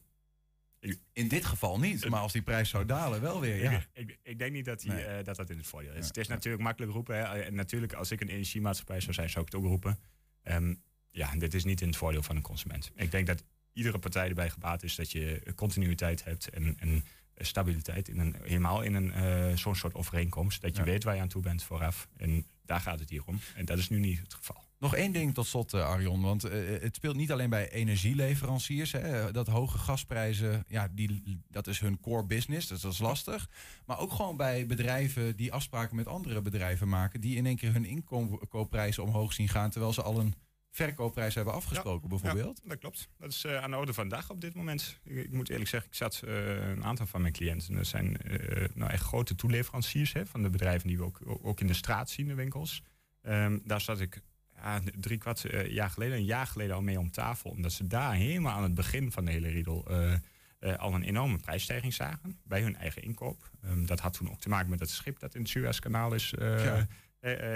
In 1.12 1.28
dit 1.28 1.44
geval 1.44 1.78
niet, 1.78 2.08
maar 2.08 2.20
als 2.20 2.32
die 2.32 2.42
prijs 2.42 2.68
zou 2.68 2.86
dalen, 2.86 3.20
wel 3.20 3.40
weer. 3.40 3.62
Ja. 3.62 3.84
Ik, 3.92 4.18
ik, 4.22 4.38
denk 4.38 4.52
niet 4.52 4.64
dat, 4.64 4.80
die, 4.80 4.90
Nee. 4.90 5.04
eh, 5.04 5.24
dat 5.24 5.36
dat 5.36 5.50
in 5.50 5.56
het 5.56 5.66
voordeel 5.66 5.92
is. 5.92 5.98
Ja, 5.98 6.06
Het 6.06 6.16
is 6.16 6.26
ja. 6.26 6.32
natuurlijk 6.32 6.62
makkelijk 6.62 6.92
roepen. 6.92 7.16
Hè. 7.16 7.22
En 7.22 7.54
natuurlijk, 7.54 7.92
als 7.92 8.10
ik 8.10 8.20
een 8.20 8.28
energiemaatschappij 8.28 9.00
zou 9.00 9.12
zijn, 9.12 9.30
zou 9.30 9.44
ik 9.46 9.52
het 9.52 9.60
ook 9.60 9.66
roepen. 9.68 9.98
Ehm, 10.42 10.74
ja, 11.10 11.36
dit 11.36 11.54
is 11.54 11.64
niet 11.64 11.80
in 11.80 11.86
het 11.88 11.96
voordeel 11.96 12.22
van 12.22 12.36
een 12.36 12.42
consument. 12.42 12.90
Ik 12.94 13.10
denk 13.10 13.26
dat 13.26 13.44
iedere 13.72 13.98
partij 13.98 14.28
erbij 14.28 14.50
gebaat 14.50 14.82
is 14.82 14.94
dat 14.94 15.12
je 15.12 15.42
continuïteit 15.54 16.24
hebt 16.24 16.48
en, 16.50 16.76
en 16.78 17.04
stabiliteit 17.36 18.08
in 18.08 18.18
een, 18.18 18.36
helemaal 18.42 18.82
in 18.82 18.94
een 18.94 19.12
eh, 19.12 19.56
zo'n 19.56 19.76
soort 19.76 19.94
overeenkomst. 19.94 20.60
Dat 20.62 20.76
je 20.76 20.82
weet 20.82 21.04
waar 21.04 21.14
je 21.14 21.20
aan 21.20 21.28
toe 21.28 21.42
bent 21.42 21.62
vooraf. 21.62 22.08
En 22.16 22.46
daar 22.64 22.80
gaat 22.80 23.00
het 23.00 23.10
hier 23.10 23.24
om. 23.24 23.38
En 23.54 23.64
dat 23.64 23.78
is 23.78 23.88
nu 23.88 23.98
niet 23.98 24.18
het 24.18 24.34
geval. 24.34 24.64
Nog 24.82 24.94
één 24.94 25.12
ding 25.12 25.34
tot 25.34 25.46
slot, 25.46 25.74
eh, 25.74 25.88
Arjon. 25.88 26.22
Want 26.22 26.44
eh, 26.44 26.80
het 26.80 26.94
speelt 26.94 27.16
niet 27.16 27.32
alleen 27.32 27.50
bij 27.50 27.70
energieleveranciers. 27.70 28.92
Hè, 28.92 29.32
dat 29.32 29.46
hoge 29.46 29.78
gasprijzen, 29.78 30.64
ja, 30.68 30.88
die, 30.92 31.40
dat 31.48 31.66
is 31.66 31.80
hun 31.80 32.00
core 32.00 32.24
business. 32.24 32.68
Dus 32.68 32.80
dat 32.80 32.92
is 32.92 32.98
lastig. 32.98 33.48
Maar 33.86 33.98
ook 33.98 34.12
gewoon 34.12 34.36
bij 34.36 34.66
bedrijven 34.66 35.36
die 35.36 35.52
afspraken 35.52 35.96
met 35.96 36.06
andere 36.06 36.42
bedrijven 36.42 36.88
maken. 36.88 37.20
Die 37.20 37.36
in 37.36 37.46
één 37.46 37.56
keer 37.56 37.72
hun 37.72 37.84
inkoopprijzen 37.84 39.02
omhoog 39.02 39.32
zien 39.32 39.48
gaan. 39.48 39.70
Terwijl 39.70 39.92
ze 39.92 40.02
al 40.02 40.18
een 40.18 40.34
verkoopprijs 40.70 41.34
hebben 41.34 41.54
afgesproken, 41.54 42.08
bijvoorbeeld. 42.08 42.60
Ja, 42.62 42.68
dat 42.68 42.78
klopt. 42.78 43.08
Dat 43.18 43.30
is 43.30 43.44
eh, 43.44 43.62
aan 43.62 43.70
de 43.70 43.76
orde 43.76 43.92
van 43.92 44.08
de 44.08 44.14
dag 44.14 44.30
op 44.30 44.40
dit 44.40 44.54
moment. 44.54 45.00
Ik, 45.04 45.16
ik 45.16 45.32
moet 45.32 45.48
eerlijk 45.48 45.68
zeggen, 45.68 45.90
ik 45.90 45.96
zat 45.96 46.22
eh, 46.24 46.68
een 46.68 46.84
aantal 46.84 47.06
van 47.06 47.20
mijn 47.20 47.32
cliënten. 47.32 47.74
Dat 47.74 47.86
zijn 47.86 48.16
eh, 48.16 48.68
nou 48.74 48.90
echt 48.90 49.02
grote 49.02 49.34
toeleveranciers 49.34 50.12
hè, 50.12 50.26
van 50.26 50.42
de 50.42 50.50
bedrijven 50.50 50.88
die 50.88 50.98
we 50.98 51.04
ook, 51.04 51.20
ook 51.42 51.60
in 51.60 51.66
de 51.66 51.74
straat 51.74 52.10
zien, 52.10 52.26
de 52.26 52.34
winkels. 52.34 52.82
Ehm, 53.22 53.58
daar 53.64 53.80
zat 53.80 54.00
ik 54.00 54.22
ja, 54.62 54.80
drie 55.00 55.18
kwart 55.18 55.44
eh, 55.44 55.70
jaar 55.72 55.90
geleden, 55.90 56.16
een 56.16 56.24
jaar 56.24 56.46
geleden 56.46 56.74
al 56.74 56.82
mee 56.82 56.98
om 56.98 57.10
tafel. 57.10 57.50
Omdat 57.50 57.72
ze 57.72 57.86
daar 57.86 58.14
helemaal 58.14 58.52
aan 58.56 58.62
het 58.62 58.74
begin 58.74 59.12
van 59.12 59.24
de 59.24 59.30
hele 59.30 59.48
riedel 59.48 59.84
eh, 59.90 60.12
eh, 60.58 60.76
al 60.78 60.94
een 60.94 61.02
enorme 61.02 61.38
prijsstijging 61.38 61.94
zagen 61.94 62.40
bij 62.44 62.62
hun 62.62 62.76
eigen 62.76 63.02
inkoop. 63.02 63.50
Ehm, 63.62 63.84
dat 63.86 64.00
had 64.00 64.12
toen 64.12 64.30
ook 64.30 64.40
te 64.40 64.48
maken 64.48 64.70
met 64.70 64.80
het 64.80 64.90
schip 64.90 65.18
dat 65.18 65.34
in 65.34 65.40
het 65.40 65.50
Suezkanaal 65.50 66.14
is, 66.14 66.34
Ja. 66.38 66.86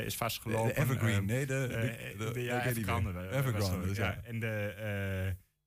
is 0.01 0.17
vastgelopen. 0.17 0.75
De 0.75 0.81
Evergreen, 0.81 1.15
Ehm, 1.15 1.25
nee, 1.25 1.47
de- 1.47 1.67
de- 2.19 2.33
de- 2.33 2.41
ja, 2.43 2.65
Evergrande. 2.67 3.29
Evergrande, 3.33 3.87
dus 3.87 3.97
ja. 3.97 4.21
En 4.25 4.41
de, 4.41 4.75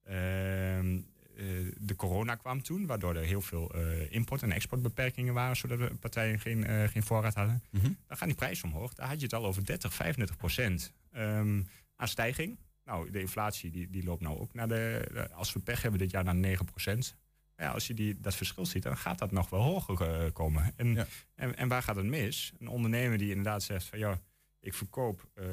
eh, 0.04 0.78
ehm, 0.78 0.96
eh, 1.38 1.46
de 1.78 1.96
corona 1.96 2.36
kwam 2.36 2.62
toen, 2.62 2.86
waardoor 2.86 3.16
er 3.16 3.24
heel 3.24 3.42
veel 3.42 3.76
import- 4.10 4.42
en 4.44 4.52
exportbeperkingen 4.52 5.34
waren, 5.34 5.56
zodat 5.56 5.80
de 5.80 5.96
partijen 6.00 6.40
geen, 6.40 6.90
geen 6.90 7.04
voorraad 7.04 7.34
hadden. 7.36 7.64
Mhm. 7.72 7.84
Dan 8.08 8.18
gaan 8.18 8.28
die 8.28 8.38
prijzen 8.38 8.66
omhoog. 8.68 8.94
Daar 8.94 9.08
had 9.08 9.18
je 9.18 9.24
het 9.24 9.34
al 9.34 9.46
over 9.46 9.66
30, 9.66 9.94
35 9.94 10.38
procent 10.38 10.94
ehm, 11.12 11.64
aan 11.96 12.08
stijging. 12.08 12.60
Nou, 12.84 13.12
de 13.12 13.20
inflatie 13.20 13.72
die, 13.72 13.90
die 13.90 14.04
loopt 14.04 14.22
nou 14.22 14.40
ook 14.40 14.54
naar 14.54 14.68
de, 14.68 15.30
als 15.34 15.54
we 15.54 15.60
pech 15.60 15.82
hebben 15.82 16.00
dit 16.00 16.12
jaar 16.12 16.24
naar 16.24 16.36
9 16.36 16.66
procent. 16.66 17.16
Ja, 17.60 17.72
als 17.72 17.88
je 17.88 17.94
die, 17.94 18.20
dat 18.20 18.36
verschil 18.36 18.66
ziet, 18.66 18.84
dan 18.84 18.98
gaat 18.98 19.20
dat 19.20 19.32
nog 19.32 19.50
wel 19.50 19.62
hoger 19.62 20.02
eh, 20.02 20.32
komen. 20.32 20.74
En, 20.76 21.08
en, 21.36 21.56
en 21.56 21.68
waar 21.68 21.84
gaat 21.84 21.96
het 21.96 22.06
mis? 22.06 22.54
Een 22.60 22.68
ondernemer 22.68 23.18
die 23.18 23.30
inderdaad 23.30 23.64
zegt 23.64 23.86
van 23.86 24.00
ja, 24.00 24.22
ik 24.60 24.74
verkoop 24.74 25.30
eh, 25.34 25.46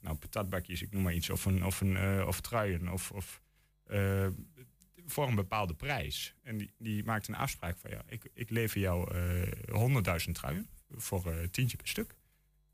nou, 0.00 0.16
patatbakjes, 0.16 0.82
ik 0.82 0.92
noem 0.92 1.02
maar 1.02 1.14
iets, 1.14 1.30
of, 1.30 1.44
een, 1.44 1.64
of, 1.64 1.80
een, 1.80 1.96
eh, 1.96 2.26
of 2.26 2.40
truien, 2.40 2.92
of, 2.92 3.10
of 3.10 3.42
voor 5.06 5.28
een 5.28 5.34
bepaalde 5.34 5.74
prijs. 5.74 6.34
En 6.42 6.56
die, 6.56 6.74
die 6.78 7.04
maakt 7.04 7.28
een 7.28 7.36
afspraak 7.36 7.76
van 7.78 7.90
ja, 7.90 8.02
ik, 8.06 8.30
ik 8.34 8.50
lever 8.50 8.80
jou 8.80 9.14
eh 9.14 10.26
100.000 10.26 10.32
truien 10.32 10.68
voor 10.88 11.50
tientje 11.50 11.76
per 11.76 11.88
stuk. 11.88 12.14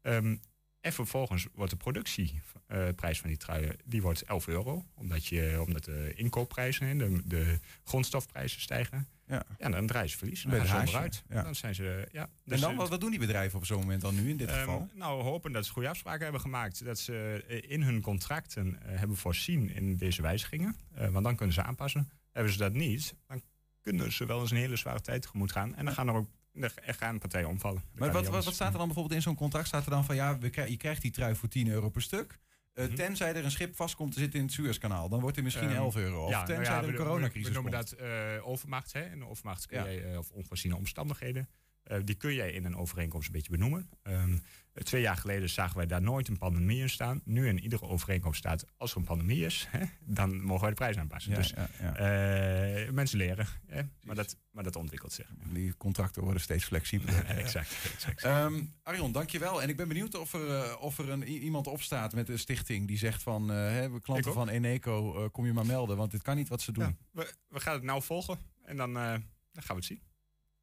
Ehm, 0.03 0.37
en 0.81 0.93
vervolgens 0.93 1.47
wordt 1.55 1.71
de 1.71 1.77
productieprijs 1.77 3.21
van 3.21 3.29
die 3.29 3.39
truien 3.39 3.77
die 3.85 4.03
wordt 4.03 4.23
11 4.23 4.47
euro. 4.49 4.85
Omdat, 4.95 5.27
je, 5.27 5.63
omdat 5.67 5.85
de 5.85 6.13
inkoopprijzen 6.15 6.87
en 6.87 6.99
de, 6.99 7.23
de 7.25 7.59
grondstofprijzen 7.85 8.61
stijgen. 8.61 9.09
Ja. 9.27 9.43
ja, 9.59 9.69
dan 9.69 9.87
draaien 9.87 10.11
ze 10.11 10.19
verlies. 10.19 10.43
Dan 10.43 10.53
gaan 10.53 10.67
ze 10.67 10.77
onderuit. 10.77 11.23
ja. 11.29 11.43
Dan 11.43 11.55
zijn 11.55 11.75
ze, 11.75 12.09
ja. 12.13 12.23
en 12.23 12.31
Dus, 12.45 12.61
dan, 12.61 12.71
eh, 12.71 12.77
wat, 12.77 12.89
wat 12.89 13.01
doen 13.01 13.11
die 13.11 13.19
bedrijven 13.19 13.59
op 13.59 13.67
zo'n 13.67 13.79
moment 13.81 14.01
dan 14.01 14.15
nu 14.15 14.29
in 14.31 14.37
dit 14.37 14.49
Ehm, 14.49 14.59
geval? 14.59 14.89
nou, 14.95 15.23
hopen 15.23 15.53
dat 15.53 15.67
ze 15.67 15.73
goede 15.73 15.89
afspraken 15.89 16.23
hebben 16.23 16.41
gemaakt. 16.41 16.85
Dat 16.85 16.99
ze 16.99 17.45
eh, 17.49 17.71
in 17.71 17.83
hun 17.83 18.01
contracten 18.01 18.83
eh, 18.83 18.99
hebben 18.99 19.17
voorzien 19.17 19.75
in 19.75 19.97
deze 19.97 20.23
wijzigingen. 20.23 20.77
Want 21.11 21.25
dan 21.25 21.37
kunnen 21.37 21.55
ze 21.55 21.63
aanpassen. 21.63 22.11
Hebben 22.33 22.53
ze 22.53 22.59
dat 22.59 22.73
niet, 22.73 23.15
dan 23.27 23.43
kunnen 23.81 24.13
ze 24.13 24.27
wel 24.27 24.41
eens 24.41 24.51
een 24.51 24.57
hele 24.57 24.77
zware 24.77 25.01
tijd 25.01 25.23
tegemoet 25.23 25.53
gaan. 25.53 25.75
En 25.75 25.85
dan 25.85 25.95
gaan 25.95 26.09
er 26.09 26.15
ook 26.15 26.29
er 26.63 26.95
gaan 26.95 27.19
partijen 27.19 27.49
omvallen. 27.49 27.83
Dat 27.91 27.99
Maar 28.01 28.13
wat, 28.13 28.27
wat, 28.29 28.45
wat 28.45 28.55
staat 28.55 28.73
er 28.73 28.79
dan 28.79 28.87
bijvoorbeeld 28.87 29.15
in 29.17 29.23
zo'n 29.23 29.35
contract? 29.35 29.67
Staat 29.67 29.85
er 29.85 29.91
dan 29.91 30.05
van 30.05 30.15
ja, 30.15 30.39
we 30.39 30.51
je 30.71 30.77
krijgt 30.77 31.03
die 31.03 31.11
trui 31.11 31.35
voor 31.35 31.49
10 31.49 31.69
euro 31.69 31.89
per 31.89 32.03
stuk. 32.03 32.39
Eh, 32.73 32.87
Mhm. 32.87 32.95
Tenzij 32.95 33.35
er 33.35 33.45
een 33.45 33.51
schip 33.51 33.77
vast 33.77 33.95
komt 33.95 34.13
te 34.13 34.19
zitten 34.19 34.39
in 34.39 34.45
het 34.45 34.55
Suezkanaal. 34.55 35.09
Dan 35.09 35.21
wordt 35.21 35.37
het 35.37 35.45
misschien 35.45 35.69
Ehm, 35.69 35.77
11 35.77 35.97
euro. 35.97 36.23
Of 36.25 36.31
ja, 36.31 36.35
nou 36.37 36.47
tenzij 36.47 36.65
ja, 36.75 36.79
er 36.81 36.85
een 36.85 36.91
we- 36.93 36.97
we- 36.97 37.03
coronacrisis 37.05 37.49
We 37.49 37.55
noemen 37.55 37.73
komt. 37.73 37.91
dat 37.91 37.99
eh, 37.99 38.49
overmacht. 38.49 38.93
Hè? 38.93 39.01
En 39.01 39.25
overmacht 39.25 39.67
kun 39.67 39.79
Ja. 39.79 39.85
jij, 39.85 40.13
eh, 40.13 40.19
of 40.19 40.31
onvoorziene 40.31 40.77
omstandigheden. 40.77 41.49
Eh, 41.83 41.99
die 42.05 42.15
kun 42.15 42.35
jij 42.35 42.53
in 42.53 42.65
een 42.65 42.77
overeenkomst 42.77 43.27
een 43.27 43.33
beetje 43.33 43.51
benoemen. 43.51 43.89
Ehm, 44.03 44.39
eh, 44.73 44.83
twee 44.83 45.01
jaar 45.01 45.17
geleden 45.17 45.51
zagen 45.51 45.77
wij 45.77 45.87
daar 45.87 46.03
nooit 46.03 46.29
een 46.29 46.39
pandemie 46.39 46.81
in 46.81 46.91
staan. 46.91 47.21
Nu 47.25 47.49
in 47.49 47.59
iedere 47.61 47.85
overeenkomst 47.85 48.39
staat, 48.39 48.65
als 48.77 48.91
er 48.91 48.97
een 48.97 49.05
pandemie 49.05 49.45
is, 49.45 49.67
hè, 49.71 49.85
dan 50.01 50.43
mogen 50.43 50.61
wij 50.61 50.71
de 50.71 50.77
prijs 50.77 50.97
aanpassen. 50.97 51.33
Ja, 51.33 51.39
dus 51.39 51.51
ja, 51.57 51.69
ja. 51.81 51.97
eh, 51.97 52.91
mensen 52.91 53.19
leren. 53.19 53.47
Hè? 53.67 53.83
Maar, 54.03 54.15
dat, 54.15 54.37
maar 54.51 54.65
dat 54.65 54.77
ontwikkelt 54.77 55.13
zich. 55.13 55.33
Die 55.53 55.77
contracten 55.77 56.23
worden 56.23 56.41
steeds 56.43 56.65
flexibeler. 56.65 57.25
exact. 57.45 57.77
exact. 57.95 58.25
Ehm, 58.25 58.63
Arjon, 58.83 59.13
dankjewel. 59.13 59.63
En 59.63 59.69
ik 59.69 59.77
ben 59.77 59.89
benieuwd 59.89 60.15
of 60.15 60.33
er, 60.33 60.57
eh, 60.57 60.83
of 60.83 60.99
er 60.99 61.09
een, 61.09 61.29
iemand 61.29 61.67
opstaat 61.67 62.15
met 62.15 62.29
een 62.29 62.39
stichting 62.39 62.87
die 62.87 62.99
zegt 62.99 63.23
van... 63.23 63.51
eh, 63.51 63.57
hè, 63.57 64.01
klanten 64.01 64.33
van 64.33 64.49
Eneco, 64.49 65.29
kom 65.31 65.47
je 65.47 65.53
maar 65.53 65.67
melden. 65.67 65.97
Want 65.97 66.11
dit 66.11 66.23
kan 66.23 66.37
niet 66.37 66.49
wat 66.49 66.61
ze 66.63 66.73
doen. 66.73 66.99
We, 67.11 67.35
we 67.49 67.61
gaan 67.61 67.75
het 67.75 67.83
nou 67.83 68.03
volgen 68.03 68.39
en 68.63 68.77
dan, 68.77 68.93
dan 68.93 69.23
gaan 69.53 69.67
we 69.67 69.75
het 69.75 69.85
zien. 69.85 70.03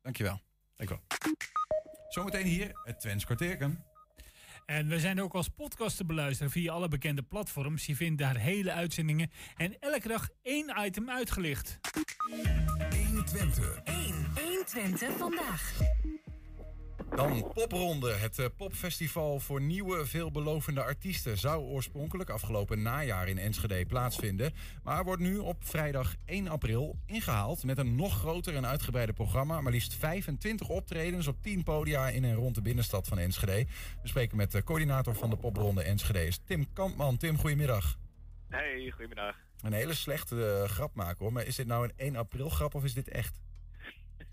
Dankjewel. 0.01 0.41
Dankjewel. 0.77 1.03
Zometeen 2.09 2.45
hier 2.45 2.71
het 2.83 2.99
Twents 2.99 3.25
kwartierken. 3.25 3.83
En 4.65 4.87
we 4.87 4.99
zijn 4.99 5.21
ook 5.21 5.33
als 5.33 5.47
podcast 5.47 5.97
te 5.97 6.05
beluisteren 6.05 6.51
via 6.51 6.73
alle 6.73 6.87
bekende 6.87 7.21
platforms. 7.21 7.85
Je 7.85 7.95
vindt 7.95 8.21
daar 8.21 8.37
hele 8.37 8.71
uitzendingen 8.71 9.31
en 9.55 9.79
elke 9.79 10.07
dag 10.07 10.29
één 10.43 10.73
item 10.85 11.09
uitgelicht. 11.09 11.79
120. 13.05 13.79
1. 13.83 13.95
120 14.35 15.17
vandaag. 15.17 15.73
Dan 17.15 17.51
Popronde, 17.53 18.13
het 18.13 18.39
eh, 18.39 18.45
popfestival 18.57 19.39
voor 19.39 19.61
nieuwe, 19.61 20.05
veelbelovende 20.05 20.83
artiesten. 20.83 21.37
Zou 21.37 21.63
oorspronkelijk 21.63 22.29
afgelopen 22.29 22.81
najaar 22.81 23.27
in 23.27 23.37
Enschede 23.37 23.85
plaatsvinden. 23.85 24.53
Maar 24.83 25.03
wordt 25.03 25.21
nu 25.21 25.37
op 25.37 25.63
vrijdag 25.63 26.15
1 26.25 26.47
april 26.47 26.99
ingehaald 27.05 27.63
met 27.63 27.77
een 27.77 27.95
nog 27.95 28.19
groter 28.19 28.55
en 28.55 28.65
uitgebreider 28.65 29.15
programma. 29.15 29.61
Maar 29.61 29.71
liefst 29.71 29.93
25 29.93 30.69
optredens 30.69 31.27
op 31.27 31.41
10 31.41 31.63
podia 31.63 32.09
in 32.09 32.23
en 32.23 32.35
rond 32.35 32.55
de 32.55 32.61
binnenstad 32.61 33.07
van 33.07 33.19
Enschede. 33.19 33.65
We 34.01 34.07
spreken 34.07 34.37
met 34.37 34.51
de 34.51 34.63
coördinator 34.63 35.15
van 35.15 35.29
de 35.29 35.37
Popronde 35.37 35.83
Enschede, 35.83 36.37
Tim 36.45 36.73
Kampman. 36.73 37.17
Tim, 37.17 37.37
goedemiddag. 37.37 37.97
Hey, 38.49 38.89
goedemiddag. 38.89 39.35
Een 39.61 39.73
hele 39.73 39.93
slechte 39.93 40.61
eh, 40.63 40.69
grap 40.69 40.95
maken 40.95 41.17
hoor, 41.19 41.33
maar 41.33 41.45
is 41.45 41.55
dit 41.55 41.67
nou 41.67 41.83
een 41.83 41.93
1 41.95 42.15
april 42.15 42.49
grap 42.49 42.75
of 42.75 42.83
is 42.83 42.93
dit 42.93 43.07
echt? 43.07 43.39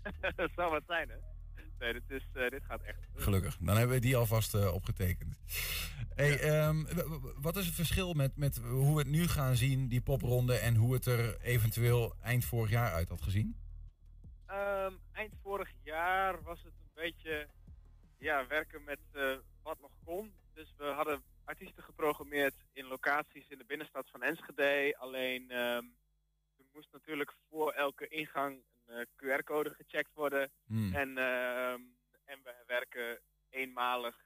dat 0.35 0.49
zou 0.55 0.71
wat 0.71 0.83
zijn, 0.87 1.09
hè? 1.09 1.34
Nee, 1.79 1.93
dit, 1.93 2.03
is, 2.07 2.27
eh, 2.33 2.49
dit 2.49 2.63
gaat 2.63 2.81
echt. 2.81 3.07
Gelukkig. 3.15 3.57
Dan 3.57 3.77
hebben 3.77 3.95
we 3.95 4.01
die 4.01 4.15
alvast 4.15 4.53
eh, 4.55 4.73
opgetekend. 4.73 5.39
Hey, 6.15 6.39
ehm, 6.39 6.83
wat 7.41 7.55
is 7.55 7.65
het 7.65 7.75
verschil 7.75 8.13
met, 8.13 8.37
met 8.37 8.57
hoe 8.57 8.93
we 8.93 8.99
het 8.99 9.07
nu 9.07 9.27
gaan 9.27 9.55
zien, 9.55 9.87
die 9.87 10.01
popronde, 10.01 10.57
en 10.57 10.75
hoe 10.75 10.93
het 10.93 11.05
er 11.05 11.41
eventueel 11.41 12.15
eind 12.21 12.45
vorig 12.45 12.69
jaar 12.69 12.91
uit 12.91 13.09
had 13.09 13.21
gezien? 13.21 13.55
Ehm, 14.45 14.93
eind 15.11 15.33
vorig 15.41 15.71
jaar 15.83 16.41
was 16.43 16.63
het 16.63 16.73
een 16.73 16.91
beetje 16.93 17.47
ja, 18.17 18.47
werken 18.47 18.83
met 18.83 18.99
eh, 19.11 19.35
wat 19.63 19.79
nog 19.81 19.91
kon. 20.03 20.33
Dus 20.53 20.73
we 20.77 20.85
hadden 20.85 21.21
artiesten 21.43 21.83
geprogrammeerd 21.83 22.55
in 22.73 22.85
locaties 22.85 23.47
in 23.49 23.57
de 23.57 23.65
binnenstad 23.67 24.09
van 24.11 24.23
Enschede. 24.23 24.95
Alleen 24.97 25.51
ehm 25.51 25.85
toen 26.57 26.65
moest 26.73 26.91
natuurlijk 26.91 27.33
voor 27.49 27.71
elke 27.71 28.07
ingang 28.07 28.63
een 28.85 29.07
eh, 29.19 29.37
QR-code 29.37 29.73
gecheckt 29.73 30.13
worden. 30.13 30.51
Hmm. 30.65 30.93
En, 30.93 31.17
ehm, 31.17 31.81
en 32.25 32.39
we 32.43 32.63
werken 32.65 33.19
eenmalig. 33.49 34.25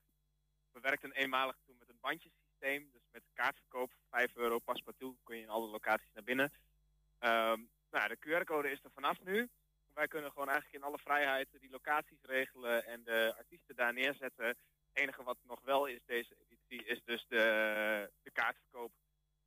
We 0.71 0.79
werkten 0.79 1.11
eenmalig 1.11 1.57
toen 1.65 1.75
met 1.79 1.89
een 1.89 1.99
bandjesysteem. 2.01 2.89
Dus 2.91 3.01
met 3.11 3.23
kaartverkoop, 3.33 3.91
5 4.09 4.35
euro 4.35 4.59
paspartout, 4.59 5.17
kun 5.23 5.35
je 5.35 5.41
in 5.41 5.49
alle 5.49 5.67
locaties 5.67 6.13
naar 6.13 6.23
binnen. 6.23 6.51
Ehm, 7.19 7.61
nou, 7.91 8.07
de 8.07 8.17
QR-code 8.19 8.71
is 8.71 8.83
er 8.83 8.91
vanaf 8.91 9.21
nu. 9.23 9.49
Wij 9.93 10.07
kunnen 10.07 10.31
gewoon 10.31 10.49
eigenlijk 10.49 10.77
in 10.77 10.89
alle 10.89 10.97
vrijheid 10.97 11.47
die 11.59 11.69
locaties 11.69 12.21
regelen 12.21 12.85
en 12.85 13.03
de 13.03 13.33
artiesten 13.37 13.75
daar 13.75 13.93
neerzetten. 13.93 14.45
Het 14.45 14.57
enige 14.93 15.23
wat 15.23 15.37
nog 15.43 15.61
wel 15.61 15.85
is 15.85 15.99
deze 16.05 16.35
editie 16.35 16.85
is 16.85 17.01
dus 17.05 17.25
de, 17.27 18.11
de 18.23 18.31
kaartverkoop. 18.31 18.91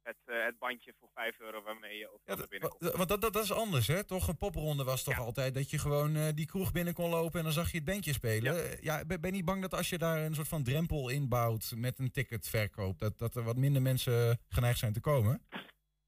Het, 0.03 0.17
eh, 0.25 0.45
het 0.45 0.59
bandje 0.59 0.95
voor 0.99 1.09
5 1.15 1.41
euro 1.41 1.63
waarmee 1.63 1.99
je 1.99 2.13
overal 2.13 2.37
naar 2.37 2.49
binnen 2.49 2.69
komt. 2.69 2.97
Want 2.97 3.09
dat, 3.09 3.21
dat, 3.21 3.33
dat 3.33 3.43
is 3.43 3.53
anders, 3.53 3.87
hè? 3.87 4.05
Toch? 4.05 4.29
Een 4.29 4.37
popronde 4.37 4.85
was 4.85 5.03
toch 5.03 5.19
altijd 5.19 5.55
dat 5.55 5.71
je 5.71 5.79
gewoon 5.79 6.17
eh, 6.17 6.29
die 6.35 6.47
kroeg 6.47 6.73
binnen 6.73 6.95
kon 6.95 7.11
lopen 7.11 7.39
en 7.39 7.45
dan 7.45 7.53
zag 7.53 7.71
je 7.71 7.77
het 7.77 7.87
bandje 7.87 8.13
spelen. 8.13 8.79
Ja. 8.81 9.05
ben, 9.05 9.21
ben 9.21 9.31
je 9.31 9.37
niet 9.37 9.45
bang 9.45 9.63
dat 9.63 9.75
als 9.75 9.89
je 9.89 9.99
daar 9.99 10.19
een 10.19 10.35
soort 10.35 10.49
van 10.49 10.63
drempel 10.65 11.09
inbouwt 11.09 11.73
met 11.77 11.99
een 11.99 12.11
ticketverkoop, 12.11 12.99
dat, 12.99 13.19
dat 13.19 13.37
er 13.37 13.43
wat 13.43 13.57
minder 13.57 13.83
mensen 13.83 14.39
geneigd 14.49 14.79
zijn 14.79 14.93
te 14.93 15.01
komen? 15.01 15.47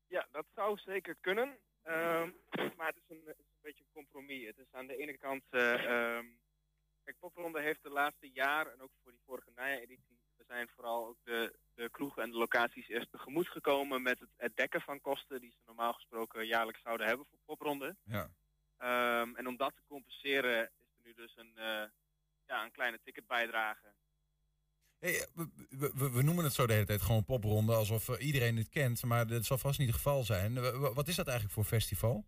Ja, 0.07 0.29
dat 0.31 0.47
zou 0.55 0.79
zeker 0.79 1.17
kunnen. 1.21 1.59
Ehm, 1.83 2.31
maar 2.77 2.87
het 2.87 2.97
is, 2.97 3.09
een, 3.09 3.23
het 3.27 3.39
is 3.39 3.51
een 3.53 3.63
beetje 3.63 3.85
een 3.85 3.93
compromis. 3.93 4.47
Het 4.47 4.59
is 4.59 4.73
aan 4.73 4.87
de 4.87 4.97
ene 4.97 5.19
kant... 5.19 5.43
eh, 5.51 5.73
ehm, 5.73 6.27
kijk, 7.05 7.19
Popronde 7.19 7.61
heeft 7.61 7.83
de 7.83 7.91
laatste 7.91 8.31
jaar, 8.33 8.67
en 8.67 8.83
ook 8.83 8.91
voor 9.03 9.13
die 9.13 9.21
vorige 9.27 9.51
najaar-editie... 9.55 10.19
we 10.47 10.53
zijn 10.55 10.69
vooral 10.69 11.07
ook 11.07 11.19
de, 11.25 11.55
de 11.75 11.91
kroegen 11.91 12.23
en 12.23 12.31
de 12.31 12.37
locaties 12.37 12.89
eerst 12.89 13.11
tegemoet 13.11 13.49
gekomen... 13.49 14.03
met 14.03 14.21
het, 14.21 14.29
het 14.37 14.57
dekken 14.57 14.81
van 14.81 15.01
kosten 15.01 15.41
die 15.41 15.51
ze 15.51 15.59
normaal 15.67 15.93
gesproken 15.93 16.47
jaarlijks 16.47 16.83
zouden 16.83 17.07
hebben 17.07 17.27
voor 17.27 17.39
Popronde. 17.45 17.97
Ja. 18.05 18.31
Ehm, 18.77 19.35
en 19.37 19.47
om 19.47 19.57
dat 19.57 19.75
te 19.77 19.83
compenseren 19.89 20.63
is 20.63 20.87
er 20.93 21.01
nu 21.03 21.15
dus 21.15 21.37
een, 21.37 21.53
eh, 21.57 21.85
ja, 22.47 22.65
een 22.65 22.71
kleine 22.73 23.01
ticketbijdrage. 23.05 23.93
Hey, 24.99 25.29
we, 25.35 25.49
we, 25.71 25.93
we- 25.95 26.11
we 26.11 26.23
noemen 26.23 26.45
het 26.45 26.53
zo 26.53 26.67
de 26.67 26.73
hele 26.73 26.85
tijd 26.87 27.03
gewoon 27.03 27.25
popronde, 27.25 27.75
alsof 27.75 28.09
eh, 28.09 28.27
iedereen 28.27 28.57
het 28.57 28.69
kent, 28.69 29.03
maar 29.03 29.27
dat 29.27 29.45
zal 29.45 29.59
vast 29.59 29.79
niet 29.79 29.89
het 29.89 29.97
geval 29.97 30.25
zijn. 30.25 30.55
Wat 30.95 31.09
is 31.09 31.17
dat 31.17 31.27
eigenlijk 31.27 31.55
voor 31.57 31.65
festival? 31.65 32.25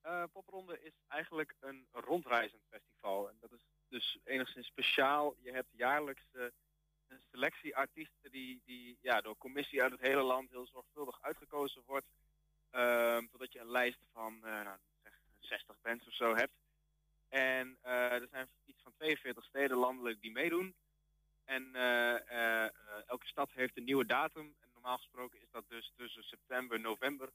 Eh, 0.00 0.22
Popronde 0.32 0.80
is 0.82 0.92
eigenlijk 1.08 1.54
een 1.60 1.86
rondreizend 1.92 2.62
festival. 2.70 3.28
En 3.28 3.36
dat 3.40 3.52
is 3.52 3.66
dus 3.88 4.18
enigszins 4.24 4.66
speciaal. 4.66 5.34
Je 5.40 5.52
hebt 5.52 5.68
jaarlijks 5.72 6.22
eh, 6.32 6.42
een 7.08 7.22
selectie 7.30 7.76
artiesten 7.76 8.30
die, 8.30 8.62
die 8.64 8.98
ja, 9.00 9.20
door 9.20 9.36
commissie 9.36 9.82
uit 9.82 9.92
het 9.92 10.00
hele 10.00 10.22
land 10.22 10.50
heel 10.50 10.66
zorgvuldig 10.66 11.22
uitgekozen 11.22 11.82
wordt. 11.86 12.06
Ehm, 12.70 13.26
totdat 13.26 13.52
je 13.52 13.58
een 13.58 13.70
lijst 13.70 13.98
van 14.12 14.44
eh, 14.44 14.62
nou, 14.62 14.78
zeg 15.02 15.12
60 15.38 15.80
bands 15.82 16.06
of 16.06 16.14
zo 16.14 16.34
hebt. 16.34 16.52
En 17.28 17.78
eh, 17.80 18.12
er 18.12 18.28
zijn 18.30 18.48
iets 18.64 18.82
van 18.82 18.92
42 18.96 19.44
steden 19.44 19.76
landelijk 19.76 20.20
die 20.20 20.32
meedoen. 20.32 20.74
En 21.44 21.74
eh, 21.74 22.62
elke 23.06 23.26
stad 23.26 23.50
heeft 23.52 23.76
een 23.76 23.84
nieuwe 23.84 24.06
datum. 24.06 24.54
En 24.60 24.68
normaal 24.72 24.96
gesproken 24.96 25.40
is 25.40 25.50
dat 25.50 25.64
dus 25.68 25.92
tussen 25.96 26.22
september 26.22 26.76
en 26.76 26.82
november. 26.82 27.28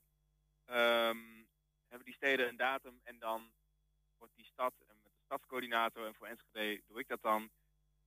Ehm, 0.65 1.43
hebben 1.87 2.05
die 2.05 2.13
steden 2.13 2.47
een 2.47 2.57
datum 2.57 2.99
en 3.03 3.19
dan 3.19 3.51
wordt 4.17 4.35
die 4.35 4.45
stad 4.45 4.73
en 4.87 4.95
met 5.03 5.11
de 5.13 5.21
stadscoördinator 5.25 6.05
en 6.05 6.15
voor 6.15 6.27
Enschede 6.27 6.81
doe 6.87 6.99
ik 6.99 7.07
dat 7.07 7.21
dan. 7.21 7.49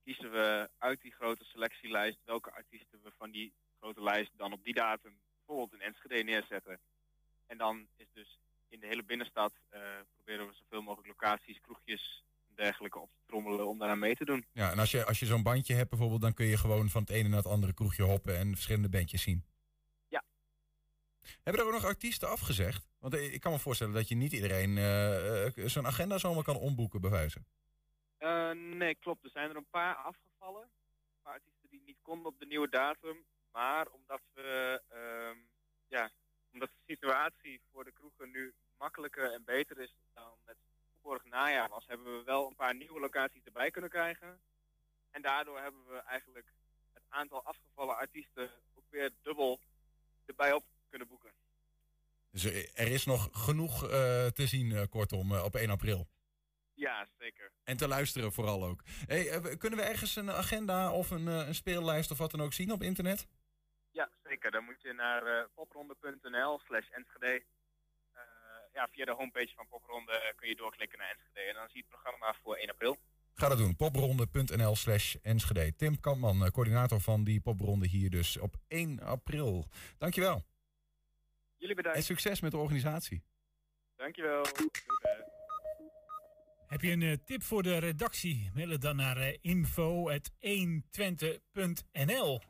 Kiezen 0.06 0.30
we 0.30 0.70
uit 0.78 1.00
die 1.00 1.12
grote 1.12 1.44
selectielijst 1.44 2.18
welke 2.24 2.52
artiesten 2.52 3.00
we 3.02 3.10
van 3.18 3.30
die 3.30 3.52
grote 3.78 4.02
lijst 4.02 4.30
dan 4.36 4.52
op 4.52 4.64
die 4.64 4.74
datum 4.74 5.18
bijvoorbeeld 5.36 5.72
in 5.72 5.86
Enschede 5.86 6.22
neerzetten. 6.22 6.78
En 7.46 7.58
dan 7.58 7.86
is 7.96 8.06
dus 8.12 8.38
in 8.68 8.80
de 8.80 8.86
hele 8.86 9.02
binnenstad 9.02 9.52
eh, 9.68 9.80
proberen 10.14 10.46
we 10.46 10.52
zoveel 10.52 10.82
mogelijk 10.82 11.08
locaties, 11.08 11.60
kroegjes 11.60 12.24
en 12.48 12.54
dergelijke 12.54 12.98
op 12.98 13.10
te 13.10 13.22
trommelen 13.26 13.66
om 13.66 13.78
daaraan 13.78 13.98
mee 13.98 14.16
te 14.16 14.24
doen. 14.24 14.46
Ja, 14.52 14.70
en 14.70 14.78
als 14.78 14.90
je, 14.90 15.04
als 15.04 15.18
je 15.18 15.26
zo'n 15.26 15.42
bandje 15.42 15.74
hebt 15.74 15.90
bijvoorbeeld, 15.90 16.20
dan 16.20 16.34
kun 16.34 16.46
je 16.46 16.56
gewoon 16.56 16.88
van 16.90 17.00
het 17.02 17.10
ene 17.10 17.28
naar 17.28 17.38
het 17.38 17.52
andere 17.52 17.74
kroegje 17.74 18.02
hoppen 18.02 18.36
en 18.36 18.54
verschillende 18.54 18.88
bandjes 18.88 19.22
zien. 19.22 19.44
Ja. 20.08 20.22
Hebben 21.42 21.62
er 21.62 21.68
ook 21.68 21.74
nog 21.74 21.84
artiesten 21.84 22.28
afgezegd? 22.28 22.88
Want 22.98 23.14
eh, 23.14 23.32
ik 23.32 23.40
kan 23.40 23.52
me 23.52 23.58
voorstellen 23.58 23.94
dat 23.94 24.08
je 24.08 24.14
niet 24.14 24.32
iedereen 24.32 24.78
eh, 24.78 25.46
eh, 25.46 25.52
zo'n 25.68 25.86
agenda 25.86 26.18
zomaar 26.18 26.44
kan 26.44 26.56
omboeken, 26.56 27.00
bij 27.00 27.10
wijze. 27.10 27.44
Eh, 28.26 28.50
nee, 28.50 28.94
klopt. 28.94 29.24
Er 29.24 29.30
zijn 29.30 29.50
er 29.50 29.56
een 29.56 29.70
paar 29.70 29.94
afgevallen. 29.94 30.62
Een 30.62 31.22
paar 31.22 31.32
artiesten 31.32 31.68
die 31.70 31.82
niet 31.84 31.98
konden 32.02 32.26
op 32.26 32.38
de 32.38 32.46
nieuwe 32.46 32.68
datum. 32.68 33.24
Maar 33.52 33.86
omdat 33.88 34.20
we, 34.34 34.82
ehm, 34.88 35.38
ja, 35.88 36.10
omdat 36.52 36.68
de 36.68 36.92
situatie 36.92 37.60
voor 37.72 37.84
de 37.84 37.92
kroegen 37.92 38.30
nu 38.30 38.54
makkelijker 38.78 39.32
en 39.32 39.44
beter 39.44 39.78
is 39.78 39.94
dan 40.14 40.32
het 40.44 40.56
vorig 41.02 41.24
najaar 41.24 41.68
was, 41.68 41.86
hebben 41.86 42.18
we 42.18 42.24
wel 42.24 42.46
een 42.46 42.54
paar 42.54 42.74
nieuwe 42.74 43.00
locaties 43.00 43.44
erbij 43.44 43.70
kunnen 43.70 43.90
krijgen. 43.90 44.40
En 45.10 45.22
daardoor 45.22 45.60
hebben 45.60 45.86
we 45.86 45.96
eigenlijk 45.96 46.52
het 46.92 47.02
aantal 47.08 47.44
afgevallen 47.44 47.96
artiesten 47.96 48.50
ook 48.74 48.84
weer 48.90 49.10
dubbel 49.22 49.60
erbij 50.24 50.52
op 50.52 50.64
kunnen 50.88 51.08
boeken. 51.08 51.32
Dus 52.30 52.44
er 52.74 52.88
is 52.88 53.04
nog 53.04 53.28
genoeg 53.32 53.82
eh, 53.82 54.26
te 54.26 54.46
zien, 54.46 54.72
eh, 54.72 54.82
kortom, 54.88 55.32
op 55.32 55.54
1 55.54 55.70
april. 55.70 56.08
Ja, 56.76 57.06
zeker. 57.18 57.50
En 57.64 57.76
te 57.76 57.88
luisteren 57.88 58.32
vooral 58.32 58.64
ook. 58.64 58.82
Hey, 59.06 59.30
eh, 59.30 59.58
kunnen 59.58 59.78
we 59.78 59.84
ergens 59.84 60.16
een 60.16 60.30
agenda 60.30 60.92
of 60.92 61.10
een, 61.10 61.28
eh, 61.28 61.46
een 61.46 61.54
speellijst 61.54 62.10
of 62.10 62.18
wat 62.18 62.30
dan 62.30 62.40
ook 62.40 62.52
zien 62.52 62.72
op 62.72 62.82
internet? 62.82 63.26
Ja, 63.90 64.10
zeker. 64.24 64.50
Dan 64.50 64.64
moet 64.64 64.82
je 64.82 64.92
naar 64.92 65.26
eh, 65.26 65.44
popronde.nl 65.54 66.60
slash 66.66 66.88
Enschede. 66.90 67.44
Ja, 68.72 68.88
via 68.90 69.04
de 69.04 69.12
homepage 69.12 69.54
van 69.54 69.68
Popronde 69.68 70.32
kun 70.36 70.48
je 70.48 70.56
doorklikken 70.56 70.98
naar 70.98 71.10
Enschede. 71.10 71.48
En 71.48 71.54
dan 71.54 71.68
zie 71.68 71.76
je 71.76 71.86
het 71.88 71.88
programma 71.88 72.34
voor 72.42 72.56
1 72.56 72.70
april. 72.70 72.98
Ga 73.34 73.48
dat 73.48 73.58
doen. 73.58 73.76
Popronde.nl 73.76 74.76
slash 74.76 75.14
Enschede. 75.22 75.76
Tim 75.76 76.00
Kampman, 76.00 76.50
coördinator 76.50 77.00
van 77.00 77.24
die 77.24 77.40
popronde 77.40 77.86
hier 77.86 78.10
dus 78.10 78.38
op 78.38 78.54
1 78.68 79.00
april. 79.00 79.68
Dankjewel. 79.98 80.44
Jullie 81.56 81.74
bedankt. 81.74 81.98
En 81.98 82.04
succes 82.04 82.40
met 82.40 82.50
de 82.50 82.56
organisatie. 82.56 83.22
Dankjewel. 83.96 84.42
Doei, 84.42 84.70
Heb 86.76 86.84
je 86.84 86.92
een 86.92 87.02
eh, 87.02 87.16
tip 87.24 87.42
voor 87.42 87.62
de 87.62 87.78
redactie? 87.78 88.50
Mail 88.54 88.70
het 88.70 88.80
dan 88.80 88.96
naar 88.96 89.18
uh, 89.18 89.36
info.120.nl 89.40 92.40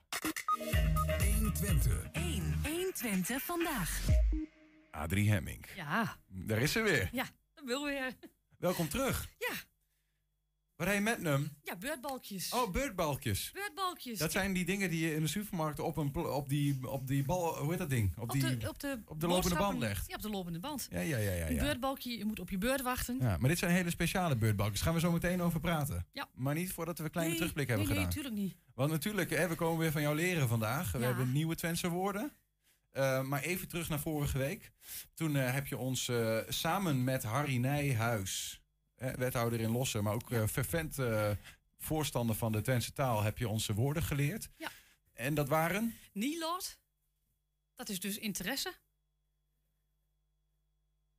120. 1.35 2.07
1, 2.12 2.55
120 2.62 3.43
vandaag. 3.43 4.09
Adrie 4.91 5.31
Hemming. 5.31 5.66
Ja, 5.77 6.16
Daar 6.29 6.59
is 6.59 6.72
ze 6.72 6.81
weer. 6.81 7.09
ja, 7.12 7.27
dat 7.55 7.64
wil 7.64 7.85
weer. 7.85 8.12
Welkom 8.59 8.89
terug. 8.89 9.29
Ja. 9.39 9.55
Waar 10.77 10.87
hij 10.87 11.01
met 11.01 11.22
hem? 11.22 11.51
Ja, 11.62 11.77
beurtbalkjes. 11.77 12.53
Oh, 12.53 12.70
beurtbalkjes. 12.70 13.51
Beurtbalkjes. 13.53 14.18
Dat 14.18 14.33
zijn 14.33 14.53
die 14.53 14.64
dingen 14.64 14.91
die 14.91 15.09
je 15.09 15.14
in 15.14 15.20
de 15.20 15.27
supermarkt 15.27 15.81
op, 15.81 15.97
een, 15.97 16.14
op, 16.16 16.49
die, 16.49 16.89
op 16.91 17.07
die 17.07 17.24
bal, 17.24 17.57
hoe 17.59 17.70
heet 17.70 17.79
dat 17.79 17.91
ding? 17.91 18.12
Op, 18.16 18.22
op, 18.22 18.31
die, 18.31 18.57
de, 18.57 18.68
op, 18.68 18.81
de, 18.81 19.01
op 19.05 19.20
de 19.20 19.27
lopende 19.27 19.57
band 19.57 19.79
legt. 19.79 20.09
Ja, 20.09 20.14
op 20.14 20.22
de 20.22 20.31
lopende 20.31 20.59
band. 20.59 20.89
Ja, 20.91 21.01
ja, 21.01 21.16
ja, 21.16 21.33
ja. 21.33 21.47
Een 21.49 21.55
ja. 21.55 21.62
beurtbalkje, 21.62 22.18
je 22.18 22.24
moet 22.24 22.41
op 22.41 22.51
je 22.51 22.59
beurt 22.59 22.83
wachten. 22.83 23.18
Ja, 23.20 23.37
maar 23.37 23.49
dit 23.49 23.59
zijn 23.59 23.70
hele 23.70 23.91
speciale 23.91 24.37
beurtbalkjes. 24.37 24.81
Daar 24.81 24.89
gaan 24.89 25.01
we 25.01 25.07
zo 25.07 25.12
meteen 25.12 25.43
over 25.43 25.61
praten. 25.61 26.07
Ja. 26.12 26.29
Maar 26.35 26.55
niet 26.55 26.72
voordat 26.72 26.99
we 26.99 27.05
een 27.05 27.11
kleine 27.11 27.33
nee, 27.33 27.41
terugblik 27.41 27.68
nee, 27.68 27.77
hebben 27.77 27.95
nee, 27.97 28.05
gedaan. 28.05 28.24
natuurlijk 28.24 28.45
niet. 28.45 28.57
Want 28.74 28.91
natuurlijk, 28.91 29.31
hè, 29.31 29.49
we 29.49 29.55
komen 29.55 29.79
weer 29.79 29.93
van 29.93 30.03
jou 30.03 30.14
leren 30.14 30.49
vandaag. 30.49 30.93
We 30.93 31.05
hebben 31.05 31.33
nieuwe 31.33 31.55
Twentse 31.55 31.89
woorden. 31.89 32.33
Eh, 32.91 33.22
maar 33.22 33.43
even 33.43 33.68
terug 33.68 33.89
naar 33.89 34.01
vorige 34.01 34.39
week. 34.39 34.72
Toen 35.14 35.37
eh, 35.37 35.53
heb 35.53 35.66
je 35.66 35.79
ons 35.79 36.09
eh, 36.09 36.39
samen 36.49 37.05
met 37.05 37.22
Harry 37.22 37.57
Nijhuis, 37.57 38.62
eh, 38.97 39.12
wethouder 39.12 39.61
in 39.61 39.70
Lossen, 39.70 40.03
maar 40.03 40.14
ook 40.14 40.30
eh 40.30 40.47
fervent 40.47 40.99
eh, 40.99 41.30
voorstander 41.78 42.36
van 42.36 42.53
de 42.53 42.61
Twentse 42.61 42.92
taal, 42.92 43.22
heb 43.22 43.38
je 43.38 43.49
onze 43.49 43.74
woorden 43.74 44.03
geleerd. 44.03 44.49
Ja. 44.57 44.68
En 45.12 45.34
dat 45.34 45.49
waren? 45.49 45.94
Nilot, 46.12 46.78
dat 47.74 47.88
is 47.88 48.01
dus 48.01 48.18
interesse. 48.18 48.72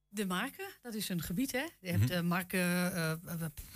De 0.10 0.26
Marken, 0.26 0.70
dat 0.82 0.94
is 0.94 1.10
een 1.10 1.22
gebied, 1.22 1.52
hè? 1.52 1.66
Je 1.80 1.88
hebt 1.90 2.04
Mhm. 2.04 2.08
de 2.08 2.22
Marken, 2.22 2.60
eh, 2.60 3.12
eh, 3.12 3.20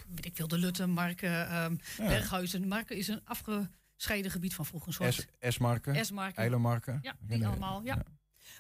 weet 0.08 0.26
ik 0.26 0.36
veel, 0.36 0.47
de 0.47 0.58
Lutten, 0.58 0.89
Marken, 0.89 1.47
ehm, 1.49 1.76
Ja. 1.97 2.08
Berghuizen. 2.08 2.68
Marken 2.68 2.97
is 2.97 3.08
een 3.08 3.26
afgescheiden 3.26 4.32
gebied 4.32 4.54
van 4.56 4.66
vroeger. 4.66 4.88
Een 4.88 5.14
soort 5.14 5.14
S- 5.41 5.54
S-marken, 5.56 6.06
S-marken. 6.06 6.38
Eilenmarken. 6.38 6.99
Ja, 7.02 7.16
die 7.20 7.45
allemaal, 7.47 7.82
ja. 7.84 8.04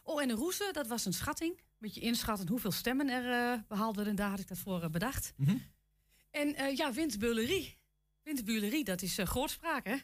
Oh, 0.03 0.21
en 0.21 0.29
een 0.29 0.35
roeze, 0.35 0.69
dat 0.71 0.87
was 0.87 1.05
een 1.05 1.13
schatting. 1.13 1.57
Een 1.57 1.63
beetje 1.77 2.01
inschatten 2.01 2.47
hoeveel 2.47 2.71
stemmen 2.71 3.09
er 3.09 3.53
eh, 3.53 3.59
behaald 3.67 3.95
werden. 3.95 4.15
Daar 4.15 4.29
had 4.29 4.39
ik 4.39 4.47
dat 4.47 4.57
voor 4.57 4.81
eh, 4.81 4.89
bedacht. 4.89 5.33
Mhm. 5.37 5.57
En 6.31 6.55
eh, 6.55 6.75
ja, 6.75 6.93
windbeulerie. 6.93 7.77
Windbeulerie, 8.23 8.83
dat 8.83 9.01
is 9.01 9.17
grootspraak, 9.23 9.85
hè? 9.85 9.95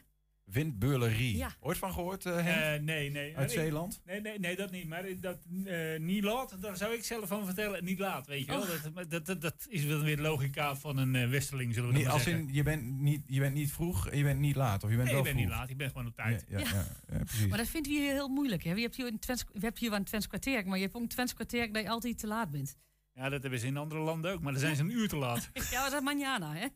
Windbeulerie. 0.50 1.36
Ja. 1.36 1.50
Ooit 1.60 1.78
van 1.78 1.92
gehoord, 1.92 2.26
eh, 2.26 2.34
Henk? 2.34 2.46
Eh, 2.80 2.84
nee, 2.84 3.10
nee. 3.10 3.36
Uit 3.36 3.50
Ik- 3.52 3.58
Zeeland? 3.58 4.00
Nee, 4.06 4.20
nee, 4.20 4.38
nee, 4.38 4.56
dat 4.56 4.70
niet. 4.70 4.88
Maar 4.88 5.04
dat 5.20 5.38
eh, 5.64 5.98
niet 6.00 6.24
laat, 6.24 6.56
daar 6.62 6.76
zou 6.76 6.94
ik 6.94 7.04
zelf 7.04 7.28
van 7.28 7.44
vertellen. 7.44 7.84
Niet 7.84 7.98
laat, 7.98 8.26
weet 8.26 8.40
je 8.40 8.46
wel. 8.46 8.60
Oh. 8.60 8.68
Dat, 8.94 9.10
dat, 9.10 9.26
dat, 9.26 9.40
dat 9.40 9.66
is 9.68 9.84
wel 9.84 10.00
weer 10.00 10.16
de 10.16 10.22
logica 10.22 10.76
van 10.76 10.96
een 10.96 11.30
westerling, 11.30 11.74
zullen 11.74 11.92
we 11.92 12.08
als 12.08 12.22
zeggen. 12.22 12.48
in, 12.48 12.54
je 12.54 12.62
bent, 12.62 12.98
niet, 12.98 13.22
je 13.26 13.40
bent 13.40 13.54
niet 13.54 13.72
vroeg 13.72 14.08
en 14.08 14.18
je 14.18 14.24
bent 14.24 14.40
niet 14.40 14.56
laat. 14.56 14.84
Of 14.84 14.90
je 14.90 14.96
bent 14.96 15.08
nee, 15.08 15.16
wel 15.16 15.26
ik 15.26 15.32
ben 15.32 15.40
vroeg. 15.42 15.50
niet 15.50 15.58
laat. 15.60 15.70
Ik 15.70 15.76
ben 15.76 15.88
gewoon 15.90 16.06
op 16.06 16.14
tijd. 16.14 16.44
Ja, 16.48 16.58
ja, 16.58 16.64
Ja. 16.64 16.70
ja, 16.74 17.16
ja, 17.18 17.24
precies. 17.24 17.46
Maar 17.46 17.58
dat 17.58 17.68
vinden 17.68 17.92
we 17.92 17.98
hier 17.98 18.12
heel 18.12 18.28
moeilijk. 18.28 18.62
Hè? 18.64 18.72
Je 18.72 18.80
hebt 18.80 18.96
hier 18.96 19.06
een 19.06 19.18
Twents, 19.18 19.44
we 19.44 19.60
hebben 19.60 19.80
hier 19.80 19.90
wel 19.90 19.98
een 19.98 20.04
Twents 20.04 20.26
kwartier, 20.26 20.66
maar 20.66 20.76
je 20.76 20.82
hebt 20.84 20.96
ook 20.96 21.02
een 21.02 21.08
Twents 21.08 21.34
kwartier 21.34 21.72
dat 21.72 21.82
je 21.82 21.88
altijd 21.88 22.18
te 22.18 22.26
laat 22.26 22.50
bent. 22.50 22.76
Ja, 23.18 23.28
dat 23.28 23.42
hebben 23.42 23.60
ze 23.60 23.66
in 23.66 23.76
andere 23.76 24.00
landen 24.00 24.32
ook. 24.32 24.40
Maar 24.40 24.52
dan 24.52 24.60
zijn 24.60 24.76
ze 24.76 24.82
een 24.82 24.90
uur 24.90 25.08
te 25.08 25.16
laat. 25.16 25.48
Ja, 25.70 25.80
maar 25.80 25.90
dat 25.90 25.98
is 25.98 26.04
manjana, 26.04 26.52
hè? 26.52 26.66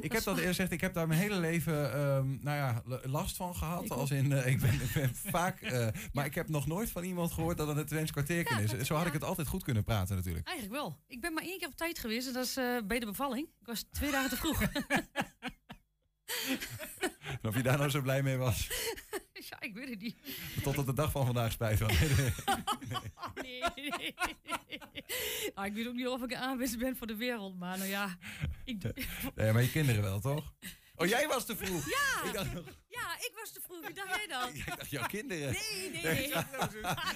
Ik 0.00 0.12
heb 0.12 0.22
dat 0.22 0.36
eerst 0.36 0.48
gezegd, 0.48 0.72
ik 0.72 0.80
heb 0.80 0.94
daar 0.94 1.06
mijn 1.06 1.20
hele 1.20 1.40
leven 1.40 1.92
ehm, 1.92 2.26
nou 2.40 2.56
ja, 2.56 2.82
last 3.02 3.36
van 3.36 3.56
gehad. 3.56 3.84
Ik 3.84 3.90
als 3.90 4.10
in, 4.10 4.32
eh, 4.32 4.46
ik, 4.46 4.60
ben, 4.60 4.72
ik 4.72 4.92
ben 4.94 5.14
vaak, 5.36 5.60
eh, 5.60 5.88
maar 6.12 6.24
ik 6.24 6.34
heb 6.34 6.48
nog 6.48 6.66
nooit 6.66 6.90
van 6.90 7.04
iemand 7.04 7.32
gehoord 7.32 7.56
dat 7.56 7.68
het 7.68 7.76
een 7.76 7.86
Twents 7.86 8.10
kwartierken 8.10 8.56
Ja, 8.56 8.74
is. 8.74 8.86
Zo 8.86 8.94
had 8.94 9.06
ik 9.06 9.12
het 9.12 9.24
altijd 9.24 9.48
goed 9.48 9.62
kunnen 9.62 9.84
praten 9.84 10.16
natuurlijk. 10.16 10.46
Eigenlijk 10.46 10.80
wel. 10.80 10.98
Ik 11.06 11.20
ben 11.20 11.32
maar 11.32 11.42
één 11.42 11.58
keer 11.58 11.68
op 11.68 11.76
tijd 11.76 11.98
geweest 11.98 12.26
en 12.26 12.32
dat 12.32 12.44
is 12.44 12.56
eh, 12.56 12.76
bij 12.86 12.98
de 12.98 13.06
bevalling. 13.06 13.48
Ik 13.60 13.66
was 13.66 13.84
twee 13.90 14.10
dagen 14.10 14.30
te 14.30 14.36
vroeg. 14.36 14.62
En 17.42 17.48
of 17.48 17.56
je 17.56 17.62
daar 17.62 17.78
nou 17.78 17.90
zo 17.90 18.00
blij 18.00 18.22
mee 18.22 18.36
was, 18.36 18.70
ja, 19.48 19.60
ik 19.60 19.74
weet 19.74 19.88
het 19.88 20.00
niet. 20.00 20.16
tot 20.62 20.78
op 20.78 20.86
de 20.86 20.92
dag 20.92 21.10
van 21.10 21.24
vandaag 21.24 21.52
spijt 21.52 21.78
van. 21.78 21.90
Nee, 23.42 23.62
nee. 23.74 24.14
Nou, 25.54 25.66
ik 25.66 25.72
weet 25.74 25.86
ook 25.86 25.94
niet 25.94 26.06
of 26.06 26.22
ik 26.22 26.30
een 26.30 26.36
aanwezig 26.36 26.78
ben 26.78 26.96
voor 26.96 27.06
de 27.06 27.16
wereld, 27.16 27.58
maar 27.58 27.78
nou 27.78 27.90
ja. 27.90 28.16
Ik, 28.64 28.82
Nee, 29.34 29.52
maar 29.52 29.62
je 29.62 29.70
kinderen 29.70 30.02
wel, 30.02 30.20
toch? 30.20 30.52
Oh, 30.98 31.06
jij 31.06 31.26
was 31.28 31.44
te 31.46 31.56
vroeg. 31.56 31.84
Ja! 31.88 32.06
Ik 32.28 32.32
dacht, 32.34 32.48
Ja, 32.88 33.14
ik 33.18 33.30
was 33.40 33.52
te 33.52 33.60
vroeg. 33.64 33.86
Wie 33.86 33.94
dacht 33.94 34.16
jij 34.16 34.26
dan? 34.26 34.48
ik 34.54 34.66
dacht 34.76 34.90
jouw 34.90 35.06
kinderen. 35.06 35.52
Nee, 35.52 35.90
nee, 35.90 36.02
nee. 36.16 36.28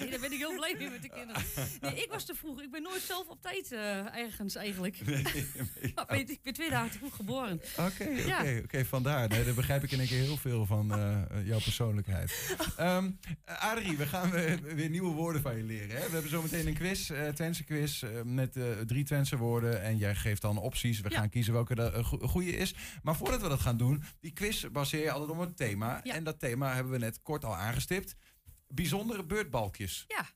Nee, 0.01 0.11
daar 0.11 0.20
ben 0.20 0.33
ik 0.33 0.39
heel 0.39 0.55
blij 0.55 0.74
mee 0.78 0.91
met 0.91 1.03
de 1.03 1.09
kinderen. 1.09 1.43
Nee, 1.80 1.95
ik 2.03 2.09
was 2.11 2.24
te 2.24 2.35
vroeg. 2.35 2.62
Ik 2.62 2.70
ben 2.70 2.83
nooit 2.83 3.03
zelf 3.03 3.28
op 3.28 3.43
tijd 3.43 3.72
eh, 3.72 4.16
ergens 4.16 4.55
eigenlijk. 4.55 5.07
Nee, 5.07 5.22
nee. 5.22 5.93
Maar 5.95 6.18
ik 6.18 6.39
ben 6.43 6.53
twee 6.53 6.70
dagen 6.70 6.91
te 6.91 6.99
vroeg 6.99 7.16
geboren. 7.16 7.61
Oké, 7.78 7.85
oké, 8.05 8.05
Ja. 8.11 8.45
oké, 8.64 8.85
vandaar. 8.85 9.28
Nee, 9.28 9.45
daar 9.45 9.55
begrijp 9.55 9.83
ik 9.83 9.91
in 9.91 9.99
één 9.99 10.09
keer 10.09 10.20
heel 10.22 10.37
veel 10.37 10.66
van 10.66 10.93
eh, 10.95 11.47
jouw 11.47 11.61
persoonlijkheid. 11.61 12.57
Ehm 12.76 13.11
Adrie, 13.45 13.97
we 13.97 14.07
gaan 14.07 14.30
weer, 14.30 14.89
nieuwe 14.91 15.12
woorden 15.14 15.43
van 15.43 15.57
je 15.57 15.62
leren. 15.62 15.97
Hè? 15.97 16.07
We 16.07 16.12
hebben 16.12 16.30
zometeen 16.30 16.66
een 16.66 16.74
quiz, 16.74 17.11
eh 17.11 17.28
Twentse 17.28 17.64
quiz, 17.64 18.03
eh, 18.03 18.11
met 18.24 18.57
eh, 18.57 18.64
drie 18.87 19.05
Twentse 19.05 19.37
woorden. 19.37 19.83
En 19.83 19.97
jij 19.97 20.14
geeft 20.14 20.43
dan 20.43 20.59
opties. 20.59 21.01
We 21.01 21.11
Ja. 21.11 21.18
gaan 21.18 21.28
kiezen 21.28 21.53
welke 21.53 21.74
de 21.74 21.91
eh, 21.93 22.05
go- 22.05 22.18
goede 22.26 22.57
is. 22.57 22.74
Maar 23.03 23.16
voordat 23.16 23.43
we 23.43 23.49
dat 23.49 23.61
gaan 23.61 23.71
doen, 23.76 24.02
die 24.20 24.32
quiz 24.32 24.66
baseer 24.66 25.02
je 25.02 25.10
altijd 25.10 25.30
op 25.30 25.38
een 25.38 25.54
thema. 25.54 26.00
Ja. 26.02 26.14
En 26.14 26.24
dat 26.24 26.38
thema 26.38 26.74
hebben 26.74 26.92
we 26.92 26.98
net 26.98 27.22
kort 27.22 27.44
al 27.44 27.56
aangestipt. 27.56 28.14
Bijzondere 28.68 29.24
beurtbalkjes. 29.24 30.04
Ja, 30.08 30.26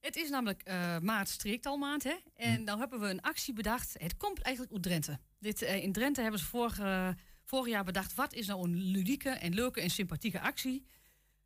het 0.00 0.16
is 0.16 0.30
namelijk 0.30 0.62
eh 0.62 0.98
maart 0.98 1.28
streektalmaand. 1.28 2.04
Hè? 2.04 2.14
En 2.34 2.64
nou 2.64 2.78
hebben 2.78 3.00
we 3.00 3.08
een 3.08 3.20
actie 3.20 3.54
bedacht. 3.54 3.94
Het 3.98 4.16
komt 4.16 4.42
eigenlijk 4.42 4.74
uit 4.74 4.82
Drenthe. 4.82 5.18
Dit, 5.38 5.62
eh, 5.62 5.82
in 5.82 5.92
Drenthe 5.92 6.20
hebben 6.20 6.40
ze 6.40 6.46
vorige, 6.46 7.16
vorig 7.44 7.68
jaar 7.72 7.84
bedacht, 7.84 8.14
wat 8.14 8.32
is 8.32 8.46
nou 8.46 8.64
een 8.64 8.76
ludieke 8.76 9.30
en 9.30 9.54
leuke 9.54 9.80
en 9.80 9.90
sympathieke 9.90 10.40
actie? 10.40 10.86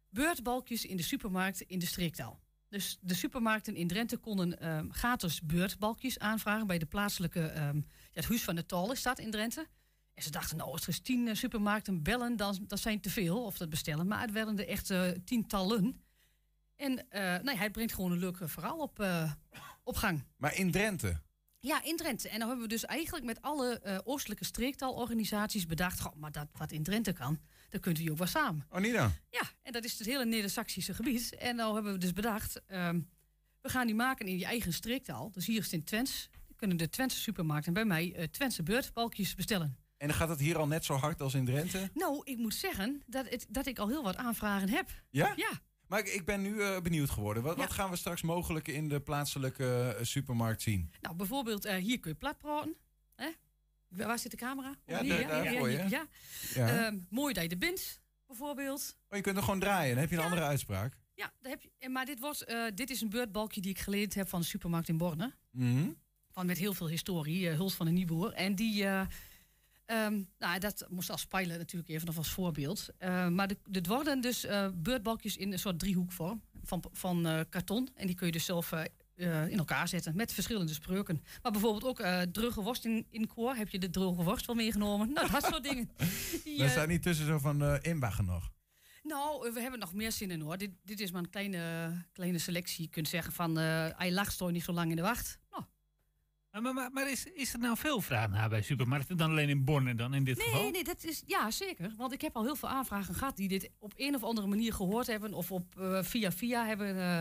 Beurtbalkjes 0.09 0.85
in 0.85 0.97
de 0.97 1.03
supermarkt 1.03 1.61
in 1.61 1.79
de 1.79 1.87
streektaal. 1.87 2.41
Dus 2.69 2.99
de 3.01 3.15
supermarkten 3.15 3.75
in 3.75 3.87
Drenthe 3.87 4.17
konden 4.17 4.61
ehm, 4.61 4.91
gratis 4.91 5.41
beurtbalkjes 5.41 6.19
aanvragen 6.19 6.67
bij 6.67 6.79
de 6.79 6.87
plaatselijke, 6.87 7.47
ehm, 7.47 7.77
ja, 7.77 7.83
het 8.13 8.25
Huis 8.25 8.43
van 8.43 8.55
de 8.55 8.67
Tal 8.67 8.93
is 8.93 9.03
dat 9.03 9.19
in 9.19 9.31
Drenthe. 9.31 9.67
En 10.15 10.23
ze 10.27 10.31
dachten, 10.31 10.57
nou, 10.57 10.71
als 10.71 10.83
er 10.83 10.89
eens 10.89 11.01
tien 11.01 11.29
eh, 11.29 11.35
supermarkten 11.35 12.03
bellen, 12.03 12.37
dan 12.37 12.65
dat 12.67 12.81
zijn 12.81 13.01
te 13.01 13.11
veel, 13.11 13.45
of 13.45 13.57
dat 13.57 13.69
bestellen. 13.69 14.07
Maar 14.07 14.21
het 14.21 14.33
werden 14.33 14.59
er 14.59 14.69
echt 14.69 14.91
eh, 14.91 15.09
tientallen. 15.25 16.03
En 16.77 17.11
eh, 17.11 17.43
nee, 17.43 17.57
hij 17.57 17.71
brengt 17.71 17.95
gewoon 17.95 18.13
een 18.13 18.19
leuk 18.19 18.37
verhaal 18.43 18.79
op, 18.79 19.07
op 19.83 19.97
gang. 19.97 20.25
Maar 20.37 20.55
in 20.55 20.71
Drenthe? 20.71 21.21
Ja, 21.59 21.83
in 21.83 21.97
Drenthe. 21.97 22.29
En 22.29 22.39
dan 22.39 22.49
hebben 22.49 22.67
we 22.67 22.73
dus 22.73 22.85
eigenlijk 22.85 23.25
met 23.25 23.43
alle 23.43 24.01
oostelijke 24.05 24.45
streektaalorganisaties 24.45 25.67
bedacht... 25.67 26.01
Goh, 26.01 26.15
maar 26.15 26.33
dat 26.33 26.49
wat 26.53 26.73
in 26.73 26.83
Drenthe 26.83 27.13
kan, 27.13 27.41
dan 27.69 27.81
kunt 27.81 27.99
u 27.99 28.11
ook 28.11 28.19
wel 28.19 28.27
samen. 28.27 28.67
Oh, 28.71 28.81
niet 28.81 28.93
dan? 28.93 29.13
Ja, 29.31 29.43
en 29.63 29.73
dat 29.73 29.85
is 29.85 29.99
het 29.99 30.07
hele 30.07 30.25
Neder-Saxische 30.25 30.95
gebied. 30.95 31.35
En 31.35 31.57
nou 31.57 31.75
hebben 31.75 31.93
we 31.93 31.99
dus 31.99 32.13
bedacht, 32.13 32.63
ehm, 32.67 33.01
we 33.61 33.69
gaan 33.69 33.87
die 33.87 33.95
maken 33.95 34.27
in 34.27 34.39
je 34.39 34.45
eigen 34.45 34.73
streektaal. 34.73 35.31
Dus 35.31 35.47
hier 35.47 35.59
is 35.59 35.65
het 35.65 35.73
in 35.73 35.85
Twents. 35.85 36.29
Dan 36.33 36.57
kunnen 36.57 36.77
de 36.77 36.89
Twentse 36.89 37.19
supermarkten 37.19 37.73
bij 37.73 37.85
mij 37.85 38.29
Twentse 38.31 38.63
beurtbalkjes 38.63 39.35
bestellen. 39.35 39.80
En 40.01 40.15
gaat 40.15 40.29
het 40.29 40.41
hier 40.41 40.59
al 40.59 40.67
net 40.67 40.85
zo 40.85 40.95
hard 40.95 41.21
als 41.21 41.35
in 41.35 41.45
Drenthe? 41.45 41.91
Nou, 41.95 42.21
ik 42.25 42.37
moet 42.39 42.55
zeggen 42.55 43.03
dat, 43.07 43.29
het, 43.29 43.47
dat 43.49 43.67
ik 43.67 43.79
al 43.79 43.89
heel 43.89 44.03
wat 44.03 44.17
aanvragen 44.17 44.69
heb. 44.69 44.89
Ja? 45.11 45.33
Ja. 45.37 45.51
Maar 45.87 45.99
ik, 45.99 46.09
ik 46.09 46.25
ben 46.25 46.43
nu 46.43 46.63
eh, 46.63 46.81
benieuwd 46.81 47.11
geworden. 47.11 47.43
Wat, 47.43 47.57
wat 47.57 47.71
gaan 47.73 47.91
we 47.91 47.97
straks 47.97 48.23
mogelijk 48.23 48.69
in 48.69 48.89
de 48.89 49.01
plaatselijke 49.01 49.95
eh, 49.99 50.05
supermarkt 50.05 50.63
zien? 50.63 50.91
Nou, 51.01 51.17
bijvoorbeeld 51.17 51.65
eh, 51.65 51.77
hier 51.77 52.01
kun 52.01 52.11
je 52.11 52.17
plat 52.17 52.39
praten. 52.39 52.77
Hè? 53.15 53.29
Waar 53.89 54.19
zit 54.19 54.31
de 54.31 54.37
camera? 54.37 54.75
Ja, 54.87 55.03
Hier, 55.03 55.27
daar- 55.27 55.47
hier, 55.49 55.89
ja. 55.89 56.07
Ja. 56.55 56.87
Ehm, 56.87 56.99
mooi 57.09 57.35
dat 57.35 57.43
je 57.43 57.49
er 57.49 57.59
bent, 57.59 58.01
bijvoorbeeld. 58.27 58.97
Oh, 59.09 59.17
je 59.17 59.23
kunt 59.23 59.37
er 59.37 59.43
gewoon 59.43 59.61
draaien. 59.61 59.91
Dan 59.93 60.01
heb 60.01 60.11
je 60.11 60.17
een 60.17 60.23
andere 60.23 60.43
uitspraak. 60.43 60.99
Ja, 61.15 61.33
daar 61.41 61.51
heb 61.53 61.63
je, 61.63 61.89
maar 61.89 62.05
dit, 62.07 62.21
wordt, 62.21 62.55
dit 62.75 62.91
is 62.91 63.01
een 63.01 63.11
beurtbalkje 63.11 63.61
die 63.61 63.71
ik 63.71 63.79
geleend 63.79 64.15
heb 64.15 64.29
van 64.29 64.41
de 64.41 64.47
supermarkt 64.47 64.89
in 64.89 64.97
Borne. 64.97 65.35
Mhm. 65.51 65.89
Van 66.31 66.47
met 66.47 66.59
heel 66.59 66.75
veel 66.75 66.89
historie, 66.89 67.49
Huls 67.49 67.75
van 67.75 67.87
de 67.87 67.93
Nieuwboer. 67.93 68.33
En 68.33 68.55
die, 68.55 68.85
eh, 69.91 70.05
ehm, 70.05 70.23
nou, 70.39 70.59
dat 70.59 70.87
moest 70.89 71.11
als 71.11 71.21
spijlen 71.21 71.59
natuurlijk 71.59 71.91
even 71.91 72.07
nog 72.07 72.17
als 72.17 72.31
voorbeeld. 72.31 72.89
Eh, 72.99 73.29
maar 73.29 73.49
de- 73.49 73.59
dit 73.69 73.87
worden 73.87 74.21
dus 74.21 74.45
eh, 74.45 74.69
beurtbalkjes 74.75 75.37
in 75.37 75.53
een 75.53 75.59
soort 75.59 75.79
driehoekvorm 75.79 76.43
van, 76.63 76.85
van 76.93 77.27
eh, 77.27 77.41
karton. 77.49 77.89
En 77.95 78.07
die 78.07 78.17
kun 78.17 78.27
je 78.27 78.33
dus 78.33 78.45
zelf 78.45 78.73
eh, 78.73 78.85
in 79.49 79.59
elkaar 79.59 79.89
zetten 79.89 80.17
met 80.17 80.33
verschillende 80.33 80.73
spreuken. 80.73 81.23
Maar 81.43 81.53
bijvoorbeeld 81.53 81.85
ook 81.85 82.01
eh 82.01 82.21
droge 82.21 82.63
worst 82.63 82.85
in, 82.85 83.07
in 83.11 83.27
koor. 83.27 83.55
Heb 83.55 83.69
je 83.69 83.79
de 83.79 83.91
droge 83.91 84.23
worst 84.23 84.47
wel 84.47 84.57
meegenomen? 84.57 85.13
Nou, 85.13 85.31
dat 85.31 85.45
soort 85.45 85.63
dingen. 85.65 85.91
Die, 86.45 86.63
eh, 86.65 86.71
staat 86.71 86.89
niet 86.89 87.03
tussen 87.03 87.27
zo 87.27 87.39
van 87.39 87.63
eh 87.63 87.77
inbaggen 87.81 88.25
nog. 88.25 88.51
nou, 89.03 89.53
we 89.53 89.61
hebben 89.61 89.81
nog 89.81 89.95
meer 89.95 90.13
zinnen 90.13 90.41
hoor. 90.41 90.59
Dit, 90.59 90.71
dit 90.85 91.01
is 91.01 91.11
maar 91.11 91.23
een 91.23 91.31
kleine, 91.31 91.93
kleine 92.13 92.39
selectie. 92.39 92.85
Je 92.85 92.91
kunt 92.91 93.09
zeggen 93.09 93.33
van, 93.33 93.57
hij 93.57 94.13
lag 94.13 94.41
niet 94.51 94.65
zo 94.65 94.73
lang 94.73 94.91
in 94.91 94.97
de 94.97 95.03
wacht. 95.03 95.39
Nou, 95.51 95.65
Maar, 96.51 96.75
maar, 96.75 96.91
maar, 96.93 97.11
is, 97.11 97.25
is 97.25 97.53
er 97.53 97.59
nou 97.59 97.77
veel 97.77 98.01
vraag 98.01 98.31
naar 98.31 98.49
bij 98.49 98.63
supermarkten 98.63 99.17
dan 99.17 99.31
alleen 99.31 99.49
in 99.49 99.65
Borne 99.65 99.95
dan 99.95 100.15
in 100.15 100.25
dit 100.25 100.43
geval? 100.43 100.63
nee, 100.63 100.71
nee, 100.71 100.85
dat 100.85 101.05
is, 101.05 101.23
ja 101.27 101.51
zeker. 101.51 101.95
Want 101.97 102.13
ik 102.13 102.21
heb 102.21 102.37
al 102.37 102.43
heel 102.43 102.57
veel 102.57 102.69
aanvragen 102.69 103.15
gehad 103.15 103.37
die 103.37 103.49
dit 103.49 103.71
op 103.79 103.93
een 103.97 104.15
of 104.15 104.23
andere 104.23 104.47
manier 104.47 104.73
gehoord 104.73 105.07
hebben. 105.07 105.33
Of 105.35 105.53
op 105.53 105.79
eh, 105.79 106.03
via 106.03 106.33
via 106.33 106.67
hebben 106.67 106.97
eh, 107.01 107.21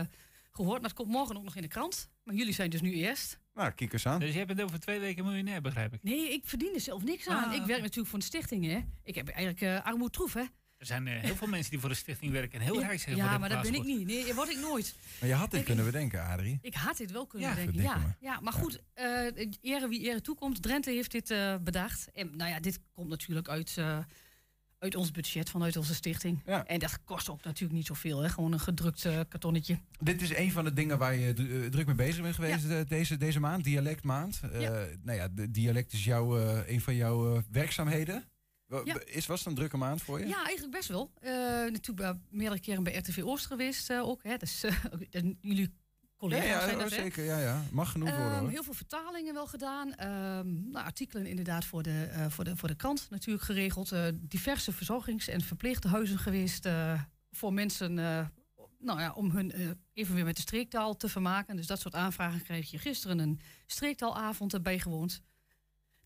gehoord. 0.50 0.80
Maar 0.80 0.90
het 0.90 0.98
komt 0.98 1.10
morgen 1.10 1.36
ook 1.36 1.44
nog 1.44 1.56
in 1.56 1.62
de 1.62 1.68
krant. 1.68 2.10
Maar 2.22 2.34
jullie 2.34 2.54
zijn 2.54 2.70
dus 2.70 2.80
nu 2.80 2.92
eerst. 2.92 3.40
Nou, 3.54 3.70
kijk 3.70 3.92
eens 3.92 4.06
aan. 4.06 4.20
Dus 4.20 4.34
je 4.34 4.44
bent 4.44 4.62
over 4.62 4.80
twee 4.80 5.00
weken 5.00 5.24
miljonair, 5.24 5.60
begrijp 5.60 5.94
ik. 5.94 6.02
Nee, 6.02 6.32
ik 6.32 6.42
verdien 6.44 6.74
er 6.74 6.80
zelf 6.80 7.02
niks 7.02 7.28
aan. 7.28 7.44
Ah, 7.44 7.54
ik 7.54 7.62
werk 7.64 7.80
natuurlijk 7.80 8.08
voor 8.08 8.18
een 8.18 8.24
stichting, 8.24 8.64
hè. 8.64 8.80
Ik 9.02 9.14
heb 9.14 9.28
eigenlijk 9.28 9.60
eh 9.60 9.86
armoedtroef, 9.86 10.34
hè. 10.34 10.44
Er 10.80 10.86
zijn 10.86 11.08
eh, 11.08 11.20
heel 11.20 11.36
veel 11.36 11.46
mensen 11.56 11.70
die 11.70 11.80
voor 11.80 11.88
de 11.88 11.94
stichting 11.94 12.32
werken 12.32 12.58
en 12.60 12.64
heel 12.64 12.80
Ja, 12.80 12.86
rijk 12.86 13.00
zijn. 13.00 13.16
Ja, 13.16 13.38
maar 13.38 13.48
dat 13.48 13.62
ben 13.62 13.74
ik 13.74 13.84
niet. 13.84 14.06
Nee, 14.06 14.26
dat 14.26 14.34
word 14.34 14.48
ik 14.50 14.58
nooit. 14.58 14.94
Maar 15.20 15.28
je 15.28 15.34
had 15.34 15.50
dit 15.50 15.60
Ik- 15.60 15.66
kunnen 15.66 15.84
bedenken, 15.84 16.24
Adrie. 16.24 16.58
Ik 16.62 16.74
had 16.74 16.96
dit 16.96 17.10
wel 17.10 17.26
kunnen 17.26 17.48
Ja, 17.48 17.54
bedenken, 17.54 17.82
ja. 17.82 18.16
ja. 18.20 18.40
Maar 18.40 18.52
goed, 18.52 18.80
eh 18.94 19.06
ere 19.60 19.88
wie 19.88 20.00
ere 20.10 20.20
toekomt. 20.20 20.62
Drenthe 20.62 20.90
heeft 20.90 21.10
dit 21.10 21.30
eh, 21.30 21.56
bedacht. 21.62 22.08
En 22.12 22.36
nou 22.36 22.50
ja, 22.50 22.60
dit 22.60 22.78
komt 22.92 23.08
natuurlijk 23.08 23.48
uit, 23.48 23.74
eh, 23.78 23.98
uit 24.78 24.94
ons 24.94 25.10
budget, 25.10 25.50
vanuit 25.50 25.76
onze 25.76 25.94
stichting. 25.94 26.42
En 26.66 26.78
dat 26.78 26.98
kost 27.04 27.30
ook 27.30 27.44
natuurlijk 27.44 27.72
niet 27.74 27.86
zoveel, 27.86 28.18
hè. 28.22 28.28
Gewoon 28.28 28.52
een 28.52 28.60
gedrukt 28.60 29.02
kartonnetje. 29.28 29.78
Dit 29.98 30.22
is 30.22 30.34
een 30.34 30.52
van 30.52 30.64
de 30.64 30.72
dingen 30.72 30.98
waar 30.98 31.14
je 31.14 31.32
dru- 31.32 31.68
druk 31.68 31.86
mee 31.86 31.94
bezig 31.94 32.22
bent 32.22 32.34
geweest 32.34 32.88
deze, 32.88 33.16
deze 33.16 33.40
maand, 33.40 33.64
dialectmaand. 33.64 34.40
Eh, 34.52 34.60
Ja. 34.60 34.86
Nou 35.02 35.18
ja, 35.18 35.28
de 35.28 35.50
dialect 35.50 35.92
is 35.92 36.04
jouw, 36.04 36.38
eh, 36.38 36.72
een 36.72 36.80
van 36.80 36.94
jouw 36.94 37.36
eh, 37.36 37.42
werkzaamheden. 37.50 38.24
Ja. 38.84 39.00
Is, 39.04 39.26
was 39.26 39.38
het 39.38 39.48
een 39.48 39.54
drukke 39.54 39.76
maand 39.76 40.02
voor 40.02 40.18
je? 40.20 40.26
Ja, 40.26 40.44
eigenlijk 40.44 40.72
best 40.72 40.88
wel. 40.88 41.10
Eh, 41.20 41.32
natuurlijk 41.70 42.18
meerdere 42.30 42.60
keren 42.60 42.82
bij 42.82 42.96
RTV 42.96 43.22
Oost 43.24 43.46
geweest 43.46 43.90
eh, 43.90 44.08
ook. 44.08 44.22
Hè. 44.22 44.36
Dus, 44.36 44.64
eh, 44.64 44.74
jullie 45.40 45.74
collega's 46.16 46.46
ja, 46.46 46.52
ja, 46.52 46.60
zijn 46.60 46.74
oh, 46.74 46.80
dat, 46.80 46.90
hè. 46.90 46.96
zeker. 46.96 47.24
Ja, 47.24 47.38
ja. 47.38 47.62
Mag 47.70 47.90
genoemd 47.92 48.10
worden 48.10 48.30
Ehm, 48.32 48.40
hoor. 48.40 48.50
heel 48.50 48.62
veel 48.62 48.74
vertalingen 48.74 49.34
wel 49.34 49.46
gedaan. 49.46 49.94
Ehm, 49.94 50.70
nou, 50.70 50.84
artikelen 50.86 51.26
inderdaad 51.26 51.64
voor 51.64 51.82
de, 51.82 52.26
voor, 52.28 52.44
de, 52.44 52.56
voor 52.56 52.68
de 52.68 52.74
krant 52.74 53.06
natuurlijk 53.10 53.44
geregeld. 53.44 53.92
Diverse 54.14 54.72
verzorgings- 54.72 55.28
en 55.28 55.40
verpleeghuizen 55.40 56.18
geweest 56.18 56.68
voor 57.30 57.52
mensen. 57.52 57.94
nou 58.78 59.00
ja, 59.00 59.12
om 59.12 59.30
hun 59.30 59.78
even 59.92 60.14
weer 60.14 60.24
met 60.24 60.36
de 60.36 60.42
streektaal 60.42 60.96
te 60.96 61.08
vermaken. 61.08 61.56
Dus 61.56 61.66
dat 61.66 61.80
soort 61.80 61.94
aanvragen 61.94 62.42
kreeg 62.42 62.70
je 62.70 62.78
gisteren 62.78 63.18
een 63.18 63.40
streektaalavond 63.66 64.52
erbij 64.54 64.78
gewoond. 64.78 65.22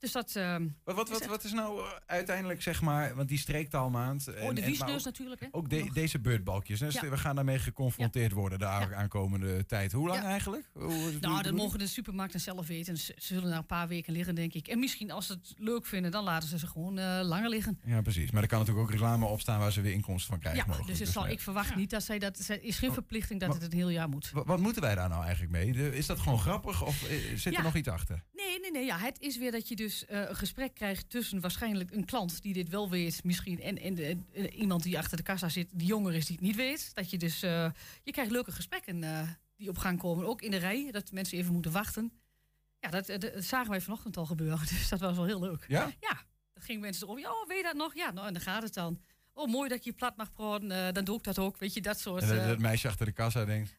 Dus 0.05 0.13
dat. 0.13 0.37
ehm, 0.37 0.67
Wat, 0.85 0.95
wat, 0.97 1.11
is 1.11 1.19
wat, 1.19 1.27
wat 1.29 1.45
is 1.45 1.53
nou 1.53 1.79
eh, 1.81 1.87
uiteindelijk, 2.07 2.63
zeg 2.63 2.81
maar, 2.83 3.15
want 3.15 3.29
die 3.29 3.39
streektaalmaand... 3.39 4.29
en- 4.29 4.43
Oh, 4.43 4.55
de 4.55 4.65
wiesneus 4.65 5.05
natuurlijk, 5.05 5.41
hè? 5.41 5.47
Ook 5.51 5.71
de- 5.71 5.91
deze 5.93 6.21
beurtbalkjes. 6.21 6.79
Dus 6.79 6.95
Ja. 6.95 7.09
We 7.09 7.17
gaan 7.19 7.35
daarmee 7.35 7.59
geconfronteerd 7.59 8.33
worden 8.33 8.59
de 8.59 8.67
aankomende 8.67 9.67
tijd. 9.67 9.93
Hoe 9.93 10.09
lang 10.09 10.23
Ja. 10.23 10.29
eigenlijk? 10.29 10.71
Hoe, 10.73 10.83
hoe- 10.83 10.93
hoe- 10.95 11.13
Nou, 11.21 11.43
dat 11.43 11.53
mogen 11.55 11.79
de 11.79 11.87
supermarkten 11.87 12.41
zelf 12.41 12.67
weten. 12.67 12.97
Ze 12.97 13.15
zullen 13.17 13.49
daar 13.49 13.59
een 13.59 13.67
paar 13.67 13.89
weken 13.89 14.13
liggen, 14.13 14.35
denk 14.35 14.53
ik. 14.55 14.69
En 14.69 14.79
misschien 14.79 15.11
als 15.11 15.27
ze 15.27 15.33
het 15.33 15.55
leuk 15.59 15.87
vinden, 15.87 16.11
dan 16.11 16.25
laten 16.25 16.49
ze 16.49 16.59
ze 16.59 16.67
gewoon 16.67 16.99
eh, 16.99 17.21
langer 17.23 17.49
liggen. 17.49 17.81
Ja, 17.85 18.01
precies. 18.01 18.31
Maar 18.31 18.43
er 18.43 18.49
kan 18.49 18.59
natuurlijk 18.59 18.87
ook 18.87 18.93
reclame 18.93 19.27
op 19.27 19.41
staan 19.41 19.59
waar 19.59 19.73
ze 19.73 19.81
weer 19.81 19.93
inkomsten 19.93 20.31
van 20.31 20.39
krijgen. 20.39 20.61
Ja, 20.61 20.67
mogelijk. 20.67 20.91
dus 20.91 21.01
het 21.01 21.09
zal, 21.15 21.23
nee. 21.23 21.33
ik 21.33 21.41
verwacht 21.41 21.77
niet 21.77 21.91
dat 21.91 22.03
zij 22.03 22.19
dat. 22.19 22.49
Is 22.61 22.79
geen 22.79 22.93
verplichting 22.93 23.41
dat 23.41 23.49
maar- 23.49 23.61
het 23.61 23.73
een 23.73 23.79
heel 23.79 23.89
jaar 23.89 24.09
moet. 24.09 24.31
Wa- 24.31 24.45
Wat 24.45 24.59
moeten 24.61 24.83
wij 24.83 24.95
daar 24.95 25.09
nou 25.09 25.23
eigenlijk 25.23 25.53
mee? 25.53 25.73
De- 25.73 25.97
Is 25.97 26.07
dat 26.07 26.19
gewoon 26.19 26.39
grappig 26.39 26.83
of 26.83 27.03
eh, 27.09 27.17
zit 27.37 27.53
Ja. 27.53 27.59
er 27.59 27.65
nog 27.65 27.75
iets 27.77 27.89
achter? 27.89 28.23
Nee, 28.33 28.61
nee, 28.61 28.71
nee. 28.71 28.85
Ja, 28.85 28.99
het 28.99 29.21
is 29.21 29.39
weer 29.39 29.51
dat 29.53 29.69
je 29.69 29.77
dus 29.77 29.94
eh, 30.03 30.29
een 30.29 30.37
gesprek 30.37 30.75
krijgt 30.75 31.11
tussen 31.11 31.41
waarschijnlijk 31.41 31.91
een 31.91 32.05
klant 32.05 32.43
die 32.43 32.53
dit 32.53 32.69
wel 32.69 32.91
weet, 32.91 33.25
misschien, 33.25 33.61
en, 33.63 33.79
en 33.79 33.95
de- 33.95 34.17
eh, 34.33 34.59
iemand 34.59 34.83
die 34.83 34.99
achter 34.99 35.17
de 35.17 35.23
kassa 35.23 35.49
zit, 35.49 35.69
die 35.73 35.87
jonger 35.87 36.15
is, 36.15 36.27
die 36.27 36.37
het 36.37 36.45
niet 36.45 36.57
weet. 36.57 36.95
Dat 36.95 37.11
je 37.11 37.19
dus, 37.19 37.43
eh, 37.43 37.71
je 38.03 38.13
krijgt 38.13 38.31
leuke 38.31 38.53
gesprekken 38.53 39.03
eh, 39.05 39.29
die 39.57 39.69
op 39.69 39.79
gang 39.79 39.99
komen. 39.99 40.27
Ook 40.27 40.43
in 40.43 40.51
de 40.51 40.57
rij, 40.57 40.89
dat 40.91 41.13
mensen 41.13 41.39
even 41.39 41.53
moeten 41.53 41.73
wachten. 41.73 42.13
Ja, 42.81 42.91
dat, 42.91 43.09
eh, 43.09 43.19
dat 43.19 43.45
zagen 43.45 43.71
wij 43.71 43.81
vanochtend 43.81 44.17
al 44.17 44.27
gebeuren. 44.27 44.59
Dus 44.69 44.89
dat 44.89 45.01
was 45.01 45.17
wel 45.17 45.25
heel 45.25 45.41
leuk. 45.41 45.65
Ja? 45.69 45.93
Ja. 46.01 46.23
Dan 46.55 46.63
gingen 46.63 46.81
mensen 46.81 47.07
erom, 47.07 47.19
ja, 47.19 47.31
oh, 47.31 47.49
weet 47.49 47.57
je 47.57 47.63
dat 47.63 47.75
nog? 47.75 47.95
Ja, 47.95 48.11
nou, 48.11 48.27
en 48.27 48.33
dan 48.33 48.43
gaat 48.43 48.63
het 48.63 48.75
dan. 48.75 49.01
Oh, 49.33 49.51
mooi 49.51 49.69
dat 49.69 49.85
je 49.85 49.93
plat 49.93 50.17
mag 50.17 50.33
praten. 50.33 50.71
eh, 50.71 50.93
dan 50.93 51.05
doe 51.05 51.17
ik 51.17 51.23
dat 51.25 51.39
ook. 51.39 51.57
Weet 51.59 51.75
je, 51.75 51.81
dat 51.81 52.01
soort... 52.01 52.23
En 52.23 52.29
dat, 52.29 52.39
eh, 52.39 52.47
dat 52.47 52.59
meisje 52.59 52.89
achter 52.89 53.07
de 53.07 53.13
kassa 53.13 53.45
denkt... 53.45 53.77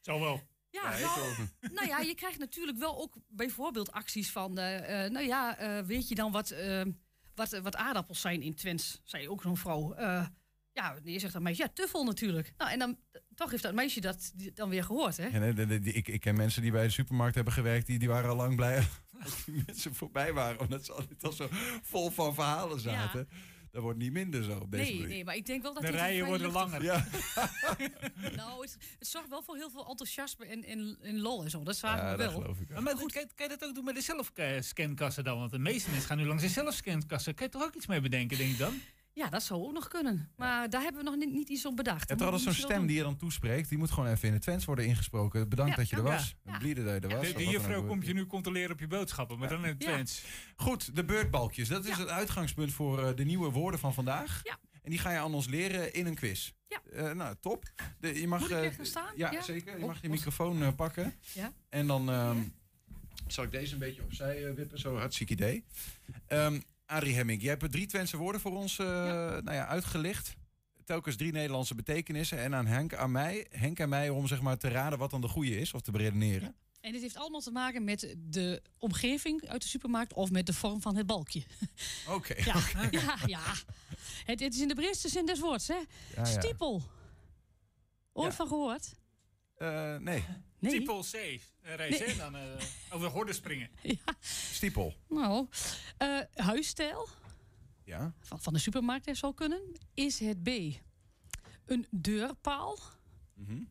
Zo 0.00 0.20
wel. 0.20 0.40
Ja, 0.82 0.98
nou, 0.98 1.34
nou 1.72 1.86
ja, 1.88 1.98
je 1.98 2.14
krijgt 2.14 2.38
natuurlijk 2.38 2.78
wel 2.78 3.00
ook 3.02 3.14
bijvoorbeeld 3.28 3.92
acties 3.92 4.30
van... 4.30 4.58
eh, 4.58 5.04
eh, 5.04 5.10
nou 5.12 5.26
ja, 5.26 5.56
eh, 5.58 5.84
weet 5.86 6.08
je 6.08 6.14
dan 6.14 6.32
wat, 6.32 6.54
wat, 7.34 7.58
wat 7.62 7.76
aardappels 7.76 8.20
zijn 8.20 8.42
in 8.42 8.54
Twents? 8.54 9.00
Zei 9.04 9.28
ook 9.28 9.42
zo'n 9.42 9.56
vrouw. 9.56 9.94
Ja, 10.72 10.96
nee, 11.02 11.18
zegt 11.18 11.32
dat 11.32 11.42
meisje, 11.42 11.62
ja, 11.62 11.68
tuffel 11.74 12.04
natuurlijk. 12.04 12.52
Nou, 12.56 12.70
en 12.70 12.78
dan 12.78 12.98
toch 13.34 13.50
heeft 13.50 13.62
dat 13.62 13.74
meisje 13.74 14.00
dat 14.00 14.32
dan 14.54 14.68
weer 14.68 14.84
gehoord, 14.84 15.16
hè? 15.16 15.26
Ja, 15.26 15.38
nee, 15.38 15.52
de- 15.52 15.66
de- 15.66 15.78
die- 15.80 15.92
ik, 15.92 16.08
ik 16.08 16.20
ken 16.20 16.36
mensen 16.36 16.62
die 16.62 16.70
bij 16.70 16.84
de 16.84 16.90
supermarkt 16.90 17.34
hebben 17.34 17.52
gewerkt, 17.52 17.86
die, 17.86 17.98
die 17.98 18.08
waren 18.08 18.30
al 18.30 18.36
lang 18.36 18.56
blij 18.56 18.86
als 19.22 19.44
die 19.44 19.62
mensen 19.66 19.94
voorbij 19.94 20.32
waren. 20.32 20.60
Omdat 20.60 20.84
ze 20.84 20.92
altijd 20.92 21.24
al 21.24 21.32
zo 21.32 21.48
vol 21.82 22.10
van 22.10 22.34
verhalen 22.34 22.80
zaten. 22.80 23.28
Dat 23.76 23.84
wordt 23.84 23.98
niet 24.00 24.12
minder 24.12 24.42
zo 24.44 24.58
op 24.58 24.70
deze 24.70 24.82
Nee, 24.84 24.92
manier. 24.94 25.08
nee, 25.08 25.24
maar 25.24 25.36
ik 25.36 25.46
denk 25.46 25.62
wel 25.62 25.74
dat 25.74 25.82
De 25.82 25.88
rijen 25.90 26.26
worden 26.26 26.52
langer. 26.52 26.82
Ja. 26.82 27.06
nou, 28.36 28.62
het, 28.62 28.76
het 28.98 29.08
zorgt 29.08 29.28
wel 29.28 29.42
voor 29.42 29.56
heel 29.56 29.70
veel 29.70 29.86
enthousiasme 29.88 30.46
en, 30.46 30.64
en, 30.64 30.98
en 31.02 31.20
lol 31.20 31.42
en 31.44 31.50
zo. 31.50 31.62
Dat 31.62 31.76
zagen 31.76 32.04
Ja, 32.04 32.10
we 32.10 32.16
wel. 32.16 32.30
geloof 32.32 32.58
ik 32.60 32.68
wel. 32.68 32.82
Maar, 32.82 32.94
maar 32.96 33.04
kan, 33.06 33.26
kan 33.34 33.48
je 33.48 33.56
dat 33.58 33.68
ook 33.68 33.74
doen 33.74 33.84
met 33.84 33.94
de 33.94 34.00
zelfscankassen 34.00 35.24
dan? 35.24 35.38
Want 35.38 35.50
de 35.50 35.58
meeste 35.58 35.90
mensen 35.90 36.08
gaan 36.08 36.16
nu 36.18 36.24
langs 36.26 36.42
de 36.42 36.48
zelfscankassen. 36.48 37.34
Kan 37.34 37.46
je 37.46 37.52
toch 37.52 37.62
ook 37.62 37.74
iets 37.74 37.86
mee 37.86 38.00
bedenken, 38.00 38.36
denk 38.38 38.50
ik 38.52 38.58
dan? 38.58 38.80
Ja, 39.16 39.28
dat 39.28 39.42
zou 39.42 39.62
ook 39.62 39.72
nog 39.72 39.88
kunnen. 39.88 40.30
Maar 40.36 40.70
daar 40.70 40.82
hebben 40.82 41.04
we 41.04 41.10
nog 41.10 41.18
niet, 41.18 41.32
niet 41.32 41.48
iets 41.48 41.66
op 41.66 41.76
bedacht. 41.76 42.08
Je 42.08 42.14
er 42.14 42.24
altijd 42.24 42.42
zo'n 42.42 42.52
stem 42.52 42.86
die 42.86 42.96
je 42.96 43.02
dan 43.02 43.16
toespreekt. 43.16 43.68
Die 43.68 43.78
moet 43.78 43.90
gewoon 43.90 44.08
even 44.10 44.28
in 44.28 44.34
het 44.34 44.42
Twents 44.42 44.64
worden 44.64 44.86
ingesproken. 44.86 45.48
Bedankt 45.48 45.70
Ja, 45.70 45.76
dat 45.76 45.88
je 45.88 45.96
er 45.96 46.04
ja. 46.04 46.10
was. 46.10 46.34
Blieden 46.58 46.84
dat 46.84 46.94
je 46.94 47.08
er 47.08 47.16
was. 47.16 47.26
De, 47.26 47.34
de 47.34 47.46
juffrouw 47.46 47.86
komt 47.86 48.06
je 48.06 48.12
nu 48.12 48.26
controleren 48.26 48.70
op 48.72 48.80
je 48.80 48.86
boodschappen, 48.86 49.38
maar 49.38 49.48
dan 49.48 49.64
in 49.64 49.68
het 49.72 49.82
Ja. 49.82 49.88
Twents. 49.92 50.22
Goed, 50.56 50.96
de 50.96 51.04
beurtbalkjes. 51.04 51.68
Dat 51.68 51.84
is 51.84 51.96
het 51.96 52.08
uitgangspunt 52.08 52.72
voor 52.72 53.04
eh, 53.06 53.16
de 53.16 53.24
nieuwe 53.24 53.50
woorden 53.50 53.80
van 53.80 53.94
vandaag. 53.94 54.40
Ja. 54.44 54.58
En 54.82 54.90
die 54.90 54.98
ga 55.00 55.10
je 55.10 55.18
aan 55.18 55.34
ons 55.34 55.46
leren 55.46 55.92
in 55.94 56.06
een 56.06 56.14
quiz. 56.14 56.52
Ja. 56.68 56.80
Eh, 56.92 57.12
nou, 57.12 57.34
top. 57.40 57.64
De, 58.00 58.20
je 58.20 58.28
mag, 58.28 58.40
Moet 58.40 58.50
ik 58.50 58.78
eh, 58.78 58.84
staan? 58.84 59.12
Ja, 59.16 59.30
Ja? 59.32 59.42
zeker. 59.42 59.78
Je 59.78 59.86
mag 59.86 60.00
was- 60.00 60.10
microfoon 60.10 60.74
pakken. 60.74 61.14
Ja. 61.32 61.52
En 61.68 61.86
dan 61.86 62.10
ehm, 62.10 62.38
zal 63.26 63.44
ik 63.44 63.50
deze 63.50 63.72
een 63.72 63.78
beetje 63.78 64.02
opzij 64.02 64.54
wippen. 64.54 64.78
Zo, 64.78 64.96
hartstikke 64.96 65.32
idee. 65.32 65.64
Ehm, 66.26 66.60
Arie 66.86 67.14
Hemming, 67.14 67.42
jij 67.42 67.50
hebt 67.50 67.72
drie 67.72 67.86
Twentse 67.86 68.16
woorden 68.16 68.40
voor 68.40 68.56
ons 68.56 68.78
eh, 68.78 68.86
Nou 68.86 69.52
ja, 69.52 69.66
uitgelicht. 69.66 70.36
Telkens 70.84 71.16
drie 71.16 71.32
Nederlandse 71.32 71.74
betekenissen. 71.74 72.38
En 72.38 72.54
aan 72.54 72.66
Henk, 72.66 72.94
aan 72.94 73.10
mij, 73.10 73.46
Henk 73.50 73.78
en 73.78 73.88
mij 73.88 74.08
om 74.10 74.26
zeg 74.26 74.40
maar, 74.40 74.58
te 74.58 74.68
raden 74.68 74.98
wat 74.98 75.10
dan 75.10 75.20
de 75.20 75.28
goede 75.28 75.58
is 75.58 75.74
of 75.74 75.80
te 75.80 75.90
beredeneren. 75.90 76.54
En 76.80 76.92
dit 76.92 77.00
heeft 77.00 77.16
allemaal 77.16 77.40
te 77.40 77.50
maken 77.50 77.84
met 77.84 78.16
de 78.18 78.62
omgeving 78.78 79.48
uit 79.48 79.62
de 79.62 79.68
supermarkt 79.68 80.12
of 80.12 80.30
met 80.30 80.46
de 80.46 80.52
vorm 80.52 80.80
van 80.80 80.96
het 80.96 81.06
balkje. 81.06 81.42
Oké. 82.08 82.34
Ja, 82.44 82.60
ja, 82.90 83.18
ja. 83.26 83.54
Het, 84.24 84.40
het 84.40 84.54
is 84.54 84.60
in 84.60 84.68
de 84.68 84.74
breedste 84.74 85.08
zin 85.08 85.26
des 85.26 85.40
woords, 85.40 85.68
hè? 85.68 85.80
Ja. 86.16 86.24
Stiepel. 86.24 86.82
Ooit 88.12 88.34
van 88.34 88.48
gehoord? 88.48 88.94
Eh, 89.56 89.96
nee. 89.96 90.24
Nee. 90.58 90.78
Typel 90.78 91.02
C. 91.02 91.12
eh, 91.14 91.40
race, 91.74 92.04
hè? 92.04 92.16
Dan 92.16 92.36
eh, 92.36 92.42
over 92.90 93.06
de 93.06 93.12
horden 93.12 93.34
springen. 93.34 93.70
Stiepel. 94.52 94.94
Nou, 95.08 95.48
eh, 95.96 96.20
huisstijl 96.34 97.08
Ja. 97.84 98.14
van, 98.20 98.40
van 98.40 98.52
de 98.52 98.58
supermarkt 98.58 99.16
zou 99.16 99.34
kunnen. 99.34 99.60
Is 99.94 100.18
het 100.18 100.42
B 100.42 100.48
een 101.66 101.86
deurpaal? 101.90 102.78
Mhm. 103.34 103.62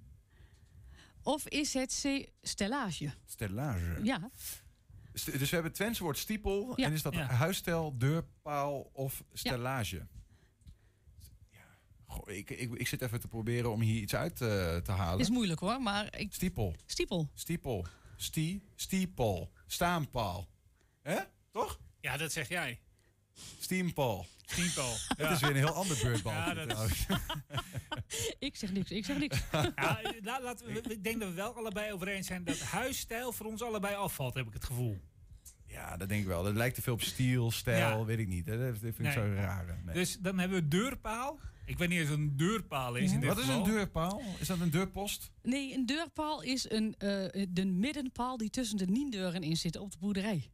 Of 1.23 1.47
is 1.47 1.73
het 1.73 1.99
C 2.03 2.29
stellage? 2.41 3.13
Stellage. 3.25 3.99
Ja, 4.03 4.29
St- 5.13 5.25
Dus 5.25 5.39
we 5.39 5.45
hebben 5.55 5.63
het 5.63 5.73
Twentse 5.73 6.03
woord 6.03 6.17
stiepel. 6.17 6.73
Ja. 6.75 6.85
En 6.85 6.93
is 6.93 7.01
dat 7.01 7.13
Ja. 7.13 7.25
huisstijl, 7.25 7.97
deurpaal 7.97 8.89
of 8.93 9.23
stellage? 9.33 10.07
Ik, 12.25 12.49
ik, 12.49 12.73
ik 12.73 12.87
zit 12.87 13.01
even 13.01 13.19
te 13.19 13.27
proberen 13.27 13.71
om 13.71 13.81
hier 13.81 14.01
iets 14.01 14.15
uit 14.15 14.41
eh, 14.41 14.75
te 14.77 14.91
halen. 14.91 15.19
is 15.19 15.29
moeilijk 15.29 15.59
hoor, 15.59 15.81
maar 15.81 16.17
ik, 16.19 16.33
Stiepel. 16.33 16.75
stiepel. 16.85 17.29
Stiepel. 17.33 17.85
Stie, 18.15 18.63
stiepel. 18.75 19.51
Staanpaal. 19.67 20.47
Hè? 21.01 21.17
Toch? 21.51 21.79
Ja, 21.99 22.17
dat 22.17 22.31
zeg 22.31 22.49
jij. 22.49 22.79
Steampaal. 23.59 24.25
Stiepel. 24.45 24.93
Het 25.17 25.31
is 25.31 25.39
weer 25.39 25.49
een 25.49 25.55
heel 25.55 25.67
ander 25.73 25.97
beurtbal. 26.03 26.33
Ja, 26.33 26.53
dat 26.53 26.69
trouwens. 26.69 27.05
Ik 28.39 28.55
zeg 28.55 28.71
niks, 28.71 28.91
ik 28.91 29.05
zeg 29.05 29.17
niks. 29.17 29.37
Ja, 29.51 30.01
eh, 30.01 30.11
la- 30.21 30.41
laten 30.41 30.65
we, 30.73 30.81
ik 30.81 31.03
denk 31.03 31.19
dat 31.19 31.29
we 31.29 31.35
wel 31.35 31.55
allebei 31.55 31.91
over 31.93 32.07
eens 32.07 32.27
zijn 32.27 32.43
dat 32.43 32.59
huisstijl 32.59 33.31
voor 33.31 33.45
ons 33.45 33.61
allebei 33.61 33.95
afvalt, 33.95 34.33
heb 34.33 34.47
ik 34.47 34.53
het 34.53 34.63
gevoel. 34.65 34.97
Ja, 35.67 35.97
dat 35.97 36.09
denk 36.09 36.21
ik 36.21 36.27
wel. 36.27 36.43
Dat 36.43 36.53
lijkt 36.55 36.75
te 36.75 36.81
veel 36.81 36.93
op 36.93 37.01
stiel, 37.01 37.51
stijl, 37.51 37.99
Ja. 37.99 38.05
weet 38.05 38.19
ik 38.19 38.27
niet. 38.27 38.45
Dat 38.45 38.59
dat 38.59 38.77
vind 38.79 38.93
ik 38.93 38.99
Nee. 38.99 39.13
zo 39.13 39.33
raar. 39.33 39.79
Nee. 39.85 39.95
Dus 39.95 40.17
dan 40.19 40.39
hebben 40.39 40.57
we 40.61 40.67
deurpaal. 40.67 41.39
Ik 41.65 41.77
weet 41.77 41.89
niet 41.89 42.01
of 42.01 42.09
het 42.09 42.17
een 42.17 42.37
deurpaal 42.37 42.95
is 42.95 43.11
in 43.11 43.19
dit 43.19 43.29
Wat 43.29 43.37
is 43.39 43.47
een 43.47 43.63
deurpaal? 43.63 44.21
Is 44.39 44.47
dat 44.47 44.59
een 44.59 44.69
deurpost? 44.69 45.31
Nee, 45.41 45.73
een 45.73 45.85
deurpaal 45.85 46.41
is 46.41 46.69
een, 46.69 46.95
eh, 46.97 47.45
de 47.49 47.65
middenpaal 47.65 48.37
die 48.37 48.49
tussen 48.49 48.77
de 48.77 48.85
niendeuren 48.85 49.43
in 49.43 49.57
zit 49.57 49.77
op 49.77 49.91
de 49.91 49.97
boerderij. 49.97 50.49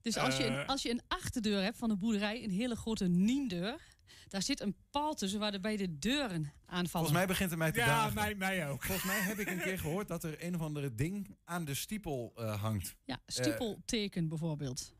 Dus 0.00 0.16
als, 0.16 0.36
je 0.36 0.46
een, 0.46 0.56
Eh. 0.58 0.66
als 0.68 0.82
je 0.82 0.90
een 0.90 1.02
achterdeur 1.08 1.62
hebt 1.62 1.78
van 1.78 1.90
een 1.90 1.98
boerderij, 1.98 2.44
een 2.44 2.50
hele 2.50 2.76
grote 2.76 3.08
niendeur, 3.08 3.80
daar 4.28 4.42
zit 4.42 4.60
een 4.60 4.74
paal 4.90 5.14
tussen 5.14 5.40
waar 5.40 5.52
de 5.52 5.60
beide 5.60 5.98
deuren 5.98 6.52
aanvallen. 6.66 6.88
Volgens 6.90 7.12
mij 7.12 7.26
begint 7.26 7.50
het 7.50 7.58
mij 7.58 7.72
te 7.72 7.78
Ja, 7.78 7.86
dagen. 7.86 8.14
mij, 8.14 8.34
mij 8.34 8.68
ook. 8.68 8.82
Volgens 8.82 9.06
mij 9.06 9.20
heb 9.20 9.38
ik 9.38 9.48
een 9.50 9.60
keer 9.60 9.78
gehoord 9.78 10.08
dat 10.08 10.24
er 10.24 10.44
een 10.44 10.54
of 10.54 10.60
andere 10.60 10.94
ding 10.94 11.36
aan 11.44 11.64
de 11.64 11.74
stiepel 11.74 12.32
eh, 12.36 12.60
hangt. 12.62 12.96
Ja, 13.04 13.20
stiepelteken 13.26 14.28
bijvoorbeeld. 14.28 14.94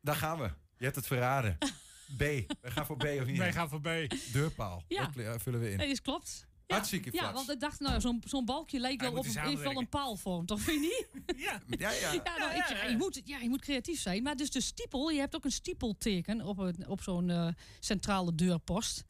Daar 0.00 0.16
gaan 0.16 0.38
we. 0.38 0.50
Je 0.76 0.84
hebt 0.84 0.96
het 0.96 1.06
verraden. 1.06 1.58
B. 2.16 2.18
Wij 2.18 2.46
gaan 2.70 2.86
voor 2.86 2.96
B 2.96 3.02
of 3.04 3.24
niet? 3.26 3.38
Wij 3.38 3.52
gaan 3.52 3.68
voor 3.68 3.80
B. 3.80 3.88
Deurpaal. 4.32 4.84
Ja. 4.88 5.10
Dat 5.14 5.42
vullen 5.42 5.60
we 5.60 5.70
in. 5.70 5.76
Nee, 5.76 5.88
dat 5.88 6.00
klopt. 6.00 6.46
Ja, 6.66 6.74
Hartstikke 6.74 7.08
Ja, 7.12 7.18
flats. 7.18 7.34
want 7.34 7.50
ik 7.50 7.60
dacht, 7.60 7.80
nou, 7.80 8.00
zo'n 8.00 8.22
zo'n 8.26 8.44
balkje 8.44 8.78
lijkt 8.80 9.00
wel 9.00 9.10
op 9.10 9.16
moeten 9.24 9.42
een, 9.42 9.48
heeft 9.48 9.62
wel 9.62 9.76
een 9.76 9.88
paalvorm, 9.88 10.46
toch? 10.46 10.60
Vind 10.60 10.82
je 10.84 11.06
niet? 11.14 11.36
Ja. 11.44 11.60
Ja, 11.68 11.90
ja. 11.90 12.12
Ja, 12.12 12.38
nou, 12.38 12.54
ik 12.56 12.68
ja, 12.68 12.84
je, 12.84 12.96
moet, 12.96 13.20
ja, 13.24 13.38
je 13.38 13.48
moet 13.48 13.60
creatief 13.60 14.00
zijn. 14.00 14.22
Maar 14.22 14.36
dus 14.36 14.50
de 14.50 14.60
stiepel, 14.60 15.10
je 15.10 15.18
hebt 15.18 15.34
ook 15.36 15.44
een 15.44 15.50
stiepelteken 15.50 16.40
op, 16.40 16.58
een, 16.58 16.88
op 16.88 17.02
zo'n 17.02 17.30
eh, 17.30 17.48
centrale 17.80 18.34
deurpost. 18.34 19.04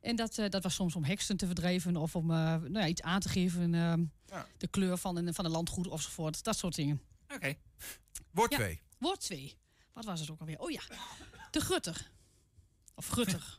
En 0.00 0.16
dat, 0.16 0.38
eh, 0.38 0.48
dat 0.48 0.62
was 0.62 0.74
soms 0.74 0.94
om 0.96 1.04
heksen 1.04 1.36
te 1.36 1.46
verdrijven 1.46 1.96
of 1.96 2.16
om 2.16 2.30
eh, 2.30 2.36
nou 2.36 2.72
ja, 2.78 2.86
iets 2.86 3.02
aan 3.02 3.20
te 3.20 3.28
geven. 3.28 3.74
eh, 3.74 3.92
Ja. 4.26 4.46
De 4.56 4.68
kleur 4.68 4.98
van 4.98 5.16
een, 5.16 5.34
van 5.34 5.44
een 5.44 5.50
landgoed 5.50 5.90
enzovoort. 5.90 6.42
Dat 6.44 6.56
soort 6.58 6.74
dingen. 6.74 7.00
Oké. 7.34 7.54
Woord 8.30 8.50
Ja. 8.50 8.56
2. 8.56 8.80
Woord 8.98 9.20
2. 9.20 9.56
Wat 9.92 10.04
was 10.04 10.20
het 10.20 10.30
ook 10.30 10.40
alweer? 10.40 10.58
Oh 10.58 10.70
ja, 10.70 10.80
de 11.50 11.60
gutter. 11.60 12.10
Of 13.00 13.08
gutter. 13.08 13.58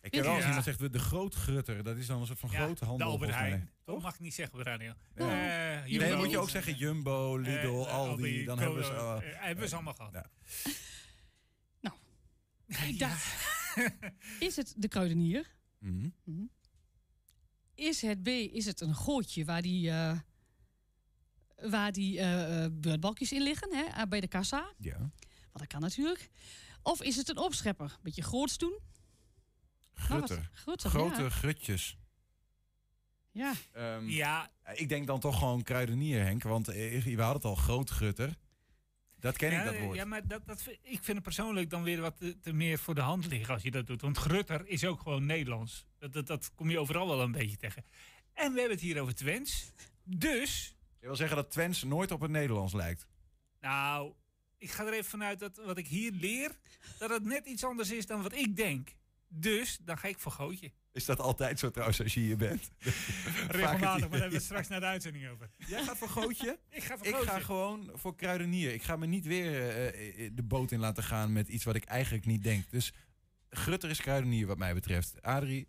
Ik 0.00 0.14
heb 0.14 0.24
wel 0.24 0.36
eens 0.36 0.44
iemand 0.46 0.64
zegt 0.64 0.78
de, 0.78 0.90
de 0.90 0.98
grootgrutter. 0.98 1.82
Dat 1.84 1.96
is 1.96 2.06
dan 2.06 2.20
een 2.20 2.26
soort 2.26 2.38
van 2.38 2.50
Ja, 2.50 2.56
grote 2.64 2.80
de 2.80 2.86
handel. 2.86 3.08
Albert. 3.10 3.30
Heijn. 3.34 3.70
Dat 3.84 4.02
mag 4.02 4.14
ik 4.14 4.20
niet 4.20 4.34
zeggen 4.34 4.58
op 4.58 4.64
de 4.64 4.70
radio. 4.70 4.92
Ja. 5.14 5.82
Eh, 5.84 5.98
Nee, 5.98 6.08
dan 6.10 6.18
moet 6.18 6.30
je 6.30 6.38
ook 6.38 6.50
zeggen 6.50 6.74
Jumbo, 6.74 7.36
Lidl, 7.36 7.84
Eh, 7.86 7.92
Aldi. 7.92 8.44
Dan 8.44 8.58
hebben 8.58 8.76
we 8.78 8.84
ze... 8.84 8.90
Eh, 8.92 9.16
eh, 9.16 9.40
hebben 9.42 9.62
we 9.64 9.68
ze 9.68 9.74
allemaal 9.74 9.94
gehad. 9.94 10.12
Dacht, 12.98 13.34
is 14.48 14.56
het 14.56 14.74
de 14.76 14.88
kruidenier? 14.88 15.46
mhm. 15.78 16.08
Is 17.74 18.02
het 18.02 18.22
B, 18.22 18.26
is 18.28 18.64
het 18.66 18.80
een 18.80 18.94
gootje 18.94 19.44
waar 19.44 19.62
die, 19.62 19.90
eh, 19.90 20.18
waar 21.70 21.92
die 21.92 22.18
eh, 22.18 22.64
eh, 22.64 22.72
beurtbalkjes 22.72 23.32
in 23.32 23.42
liggen, 23.42 23.74
hè, 23.76 23.82
eh, 23.84 24.02
bij 24.08 24.20
de 24.20 24.28
kassa? 24.28 24.72
Ja. 24.78 25.10
Want 25.58 25.70
dat 25.70 25.80
kan 25.80 25.88
natuurlijk. 25.88 26.30
Of 26.82 27.02
is 27.02 27.16
het 27.16 27.28
een 27.28 27.38
opschepper? 27.38 27.98
Beetje 28.02 28.22
groots 28.22 28.58
doen? 28.58 28.78
Grutter. 29.92 30.50
Grutter, 30.52 30.90
Grote 30.90 31.22
ja. 31.22 31.28
grutjes. 31.28 31.98
Ja. 33.30 33.52
Ehm, 33.72 34.08
Ja, 34.08 34.50
Ik 34.74 34.88
denk 34.88 35.06
dan 35.06 35.20
toch 35.20 35.38
gewoon 35.38 35.62
kruidenier, 35.62 36.22
Henk. 36.22 36.42
Want 36.42 36.68
eh, 36.68 37.02
we 37.04 37.22
hadden 37.22 37.32
het 37.34 37.44
al, 37.44 37.54
grootgrutter. 37.54 38.36
Dat 39.20 39.36
ken 39.36 39.50
ja, 39.50 39.58
ik, 39.58 39.64
dat 39.64 39.80
woord. 39.80 39.96
Ja, 39.96 40.04
maar 40.04 40.26
dat, 40.26 40.46
dat, 40.46 40.66
ik 40.82 41.04
vind 41.04 41.06
het 41.06 41.22
persoonlijk 41.22 41.70
dan 41.70 41.82
weer 41.82 42.00
wat 42.00 42.16
te, 42.16 42.38
te 42.38 42.52
meer 42.52 42.78
voor 42.78 42.94
de 42.94 43.00
hand 43.00 43.26
liggen 43.26 43.54
als 43.54 43.62
je 43.62 43.70
dat 43.70 43.86
doet. 43.86 44.00
Want 44.00 44.18
grutter 44.18 44.66
is 44.66 44.84
ook 44.84 45.00
gewoon 45.00 45.26
Nederlands. 45.26 45.86
Dat, 45.98 46.12
dat, 46.12 46.26
dat 46.26 46.54
kom 46.54 46.70
je 46.70 46.78
overal 46.78 47.08
wel 47.08 47.20
een 47.22 47.32
beetje 47.32 47.56
tegen. 47.56 47.84
En 48.32 48.52
we 48.52 48.58
hebben 48.58 48.76
het 48.76 48.86
hier 48.86 49.00
over 49.00 49.14
Twents. 49.14 49.72
Dus, 50.04 50.76
Je 51.00 51.06
wil 51.06 51.16
zeggen 51.16 51.36
dat 51.36 51.50
Twents 51.50 51.82
nooit 51.82 52.10
op 52.10 52.20
het 52.20 52.30
Nederlands 52.30 52.72
lijkt. 52.72 53.06
nou, 53.60 54.12
ik 54.58 54.70
ga 54.70 54.86
er 54.86 54.92
even 54.92 55.04
vanuit 55.04 55.38
dat 55.38 55.56
wat 55.56 55.78
ik 55.78 55.86
hier 55.86 56.12
leer, 56.12 56.58
dat 56.98 57.10
het 57.10 57.24
net 57.24 57.46
iets 57.46 57.64
anders 57.64 57.90
is 57.90 58.06
dan 58.06 58.22
wat 58.22 58.34
ik 58.34 58.56
denk. 58.56 58.96
Dus, 59.30 59.78
dan 59.82 59.98
ga 59.98 60.08
ik 60.08 60.18
voor 60.18 60.32
Gootje. 60.32 60.72
Is 60.92 61.04
dat 61.04 61.20
altijd 61.20 61.58
zo 61.58 61.70
trouwens 61.70 62.00
als 62.02 62.14
je 62.14 62.20
hier 62.20 62.36
bent? 62.36 62.70
Regelmatig, 63.48 63.80
maar 63.80 64.10
daar 64.10 64.20
hebben 64.20 64.38
we 64.38 64.44
straks 64.50 64.68
naar 64.68 64.80
de 64.80 64.86
uitzending 64.86 65.28
over. 65.28 65.50
Jij 65.56 65.82
gaat 65.84 65.98
voor 65.98 66.08
Gootje? 66.08 66.58
Ik 66.70 66.84
ga 66.84 66.96
voor 66.96 67.06
Ik 67.06 67.14
Gootje. 67.14 67.30
ga 67.30 67.40
gewoon 67.40 67.90
voor 67.94 68.16
kruidenier. 68.16 68.72
Ik 68.72 68.82
ga 68.82 68.96
me 68.96 69.06
niet 69.06 69.26
weer 69.26 69.52
eh, 69.54 70.24
eh, 70.26 70.30
de 70.34 70.42
boot 70.42 70.70
in 70.70 70.78
laten 70.78 71.02
gaan 71.02 71.32
met 71.32 71.48
iets 71.48 71.64
wat 71.64 71.74
ik 71.74 71.84
eigenlijk 71.84 72.26
niet 72.26 72.42
denk. 72.42 72.70
Dus 72.70 72.92
Grutter 73.50 73.90
is 73.90 74.00
kruidenier 74.00 74.46
wat 74.46 74.58
mij 74.58 74.74
betreft. 74.74 75.22
Adrie, 75.22 75.68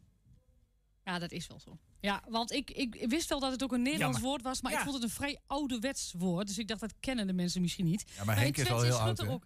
ja, 1.03 1.19
dat 1.19 1.31
is 1.31 1.47
wel 1.47 1.59
zo. 1.59 1.79
Ja, 2.01 2.23
want 2.27 2.51
ik, 2.51 2.71
ik 2.71 3.05
wist 3.09 3.29
wel 3.29 3.39
dat 3.39 3.51
het 3.51 3.63
ook 3.63 3.71
een 3.71 3.81
Nederlands 3.81 4.17
Jammer. 4.17 4.31
woord 4.31 4.41
was, 4.43 4.61
maar 4.61 4.71
ik 4.71 4.79
vond 4.79 4.93
het 4.93 5.03
een 5.03 5.09
vrij 5.09 5.39
ouderwets 5.47 6.13
woord. 6.17 6.47
Dus 6.47 6.57
ik 6.57 6.67
dacht, 6.67 6.81
dat 6.81 6.93
kennen 6.99 7.27
de 7.27 7.33
mensen 7.33 7.61
misschien 7.61 7.85
niet. 7.85 8.05
ja, 8.15 8.23
maar 8.23 8.35
in 8.35 8.41
Henk 8.41 8.57
is 8.57 8.69
al 8.69 8.81
heel 8.81 8.99
oud, 8.99 9.27
ook. 9.27 9.43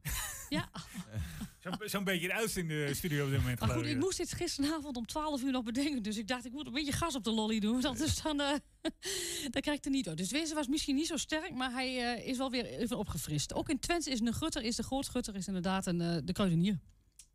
Ja, 0.50 0.70
Zo'n 1.86 2.04
beetje 2.04 2.28
de 2.28 2.34
oudste 2.34 2.60
in 2.60 2.68
de 2.68 2.94
studio 2.94 3.26
op 3.26 3.30
dit 3.30 3.40
moment. 3.40 3.60
maar 3.60 3.70
goed, 3.70 3.86
ik 3.86 3.98
moest 3.98 4.18
dit 4.18 4.34
gisteravond 4.34 4.98
om 4.98 5.06
12 5.06 5.42
uur 5.42 5.52
nog 5.52 5.64
bedenken. 5.64 6.04
Dus 6.04 6.18
ik 6.18 6.28
dacht, 6.28 6.46
ik 6.46 6.52
moet 6.52 6.68
een 6.68 6.74
beetje 6.74 6.92
gas 6.92 7.16
op 7.16 7.24
de 7.24 7.32
lolly 7.32 7.60
doen. 7.60 7.72
Want 7.72 7.86
anders 7.86 8.22
dan, 8.22 8.42
eh 8.42 8.48
dan 9.52 9.62
krijg 9.62 9.78
ik 9.78 9.86
er 9.86 9.92
niet 9.92 10.08
uit. 10.08 10.18
Dus 10.18 10.30
deze 10.30 10.54
was 10.54 10.68
misschien 10.68 10.96
niet 10.96 11.08
zo 11.08 11.18
sterk, 11.18 11.54
maar 11.54 11.72
hij 11.72 12.16
eh, 12.16 12.28
is 12.28 12.38
wel 12.38 12.52
weer 12.52 12.66
even 12.66 12.98
opgefrist. 12.98 13.54
Ook 13.54 13.70
in 13.70 13.80
Twents 13.80 14.08
is 14.08 14.20
een 14.20 14.34
gutter, 14.34 14.62
is 14.62 14.76
de 14.76 14.84
grootgutter, 14.84 15.36
is 15.36 15.48
inderdaad 15.48 15.86
een, 15.86 16.02
eh, 16.02 16.18
de 16.24 16.34
kruidenier. 16.34 16.80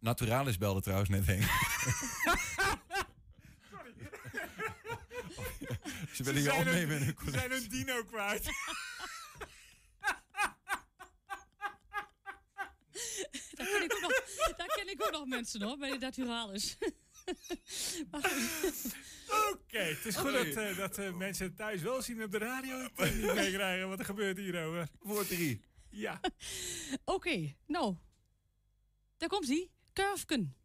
Naturalis 0.00 0.58
belde 0.58 0.80
trouwens 0.80 1.10
net 1.10 1.26
Henk. 1.26 1.42
Ze 6.14 6.22
willen 6.22 6.42
je 6.42 6.48
zijn 6.48 6.58
opnemen 6.66 6.96
in 6.96 7.02
hun- 7.02 7.16
een 7.18 7.24
Ze 7.24 7.30
zijn 7.30 7.50
hun 7.50 7.68
dino 7.68 8.04
kwijt. 8.04 8.44
Daar 13.56 13.66
ken 13.66 13.82
ik 13.82 13.94
ook 13.94 14.00
nog, 14.00 14.12
daar 14.56 14.66
ken 14.66 14.88
ik 14.88 15.02
ook 15.04 15.10
nog 15.10 15.26
mensen 15.26 15.62
hoor, 15.62 15.76
bij 15.78 15.90
de 15.90 15.98
Naturalis. 15.98 16.76
Oké, 19.52 19.78
het 19.78 20.04
is 20.06 20.16
goed 20.16 20.32
dat, 20.32 20.46
eh, 20.46 20.76
dat 20.76 20.98
eh, 20.98 21.12
mensen 21.16 21.46
het 21.46 21.56
thuis 21.56 21.82
wel 21.82 22.02
zien 22.02 22.22
op 22.22 22.32
de 22.32 22.38
radio. 22.38 22.78
Het 22.94 23.14
niet 23.14 23.34
meekrijgen 23.34 23.88
wat 23.88 23.98
er 23.98 24.04
gebeurt 24.04 24.36
hier 24.36 24.64
over. 24.64 24.88
Woord 24.98 25.28
3. 25.28 25.60
Ja. 25.90 26.20
Oké, 27.04 27.54
nou. 27.66 27.96
Daar 29.16 29.28
komt 29.28 29.48
hij. 29.48 29.70
Kurfken. 29.92 30.56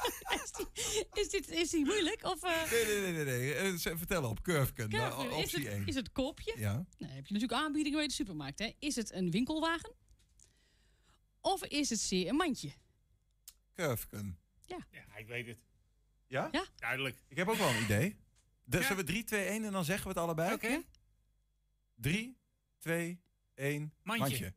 is, 0.44 0.52
die, 0.52 0.66
is, 1.12 1.28
dit, 1.28 1.48
is 1.48 1.70
die 1.70 1.84
moeilijk? 1.84 2.24
Of, 2.24 2.42
eh 2.42 2.70
Nee, 2.70 2.84
nee, 2.84 3.00
nee, 3.12 3.24
nee. 3.24 3.38
nee. 3.38 3.54
Eh, 3.54 3.74
ze- 3.74 3.98
Vertel 3.98 4.28
op, 4.28 4.42
Curveken. 4.42 4.88
Kurfken, 4.88 4.98
Nou, 5.28 5.28
is, 5.28 5.34
optie 5.42 5.58
het, 5.58 5.68
1. 5.72 5.86
is 5.86 5.94
het 5.94 6.12
koopje? 6.12 6.54
Ja. 6.58 6.72
Nou, 6.72 6.84
dan 6.98 7.08
heb 7.08 7.26
je 7.26 7.32
natuurlijk 7.32 7.60
aanbiedingen 7.62 7.98
bij 7.98 8.06
de 8.06 8.12
supermarkt. 8.12 8.58
Hè. 8.58 8.72
Is 8.78 8.96
het 8.96 9.12
een 9.12 9.30
winkelwagen? 9.30 9.92
Of 11.40 11.64
is 11.64 11.90
het 11.90 12.06
C, 12.08 12.10
een 12.10 12.34
mandje? 12.36 12.70
Curveken. 13.74 14.38
ja, 14.66 14.86
ik 15.16 15.26
weet 15.26 15.46
het. 15.46 15.58
Ja? 16.26 16.48
Ja. 16.52 16.64
Duidelijk. 16.76 17.22
Ik 17.28 17.36
heb 17.36 17.48
ook 17.48 17.56
wel 17.56 17.68
een 17.68 17.82
idee. 17.82 18.16
Dus 18.64 18.80
Ja. 18.80 18.86
Zullen 18.86 19.04
we 19.04 19.10
3, 19.10 19.24
2, 19.24 19.44
1 19.46 19.64
en 19.64 19.72
dan 19.72 19.84
zeggen 19.84 20.02
we 20.04 20.08
het 20.10 20.18
allebei? 20.18 20.52
Oké. 20.54 20.82
3, 21.94 22.38
2, 22.78 23.20
1, 23.54 23.92
Mandje. 24.02 24.24
mandje. 24.28 24.54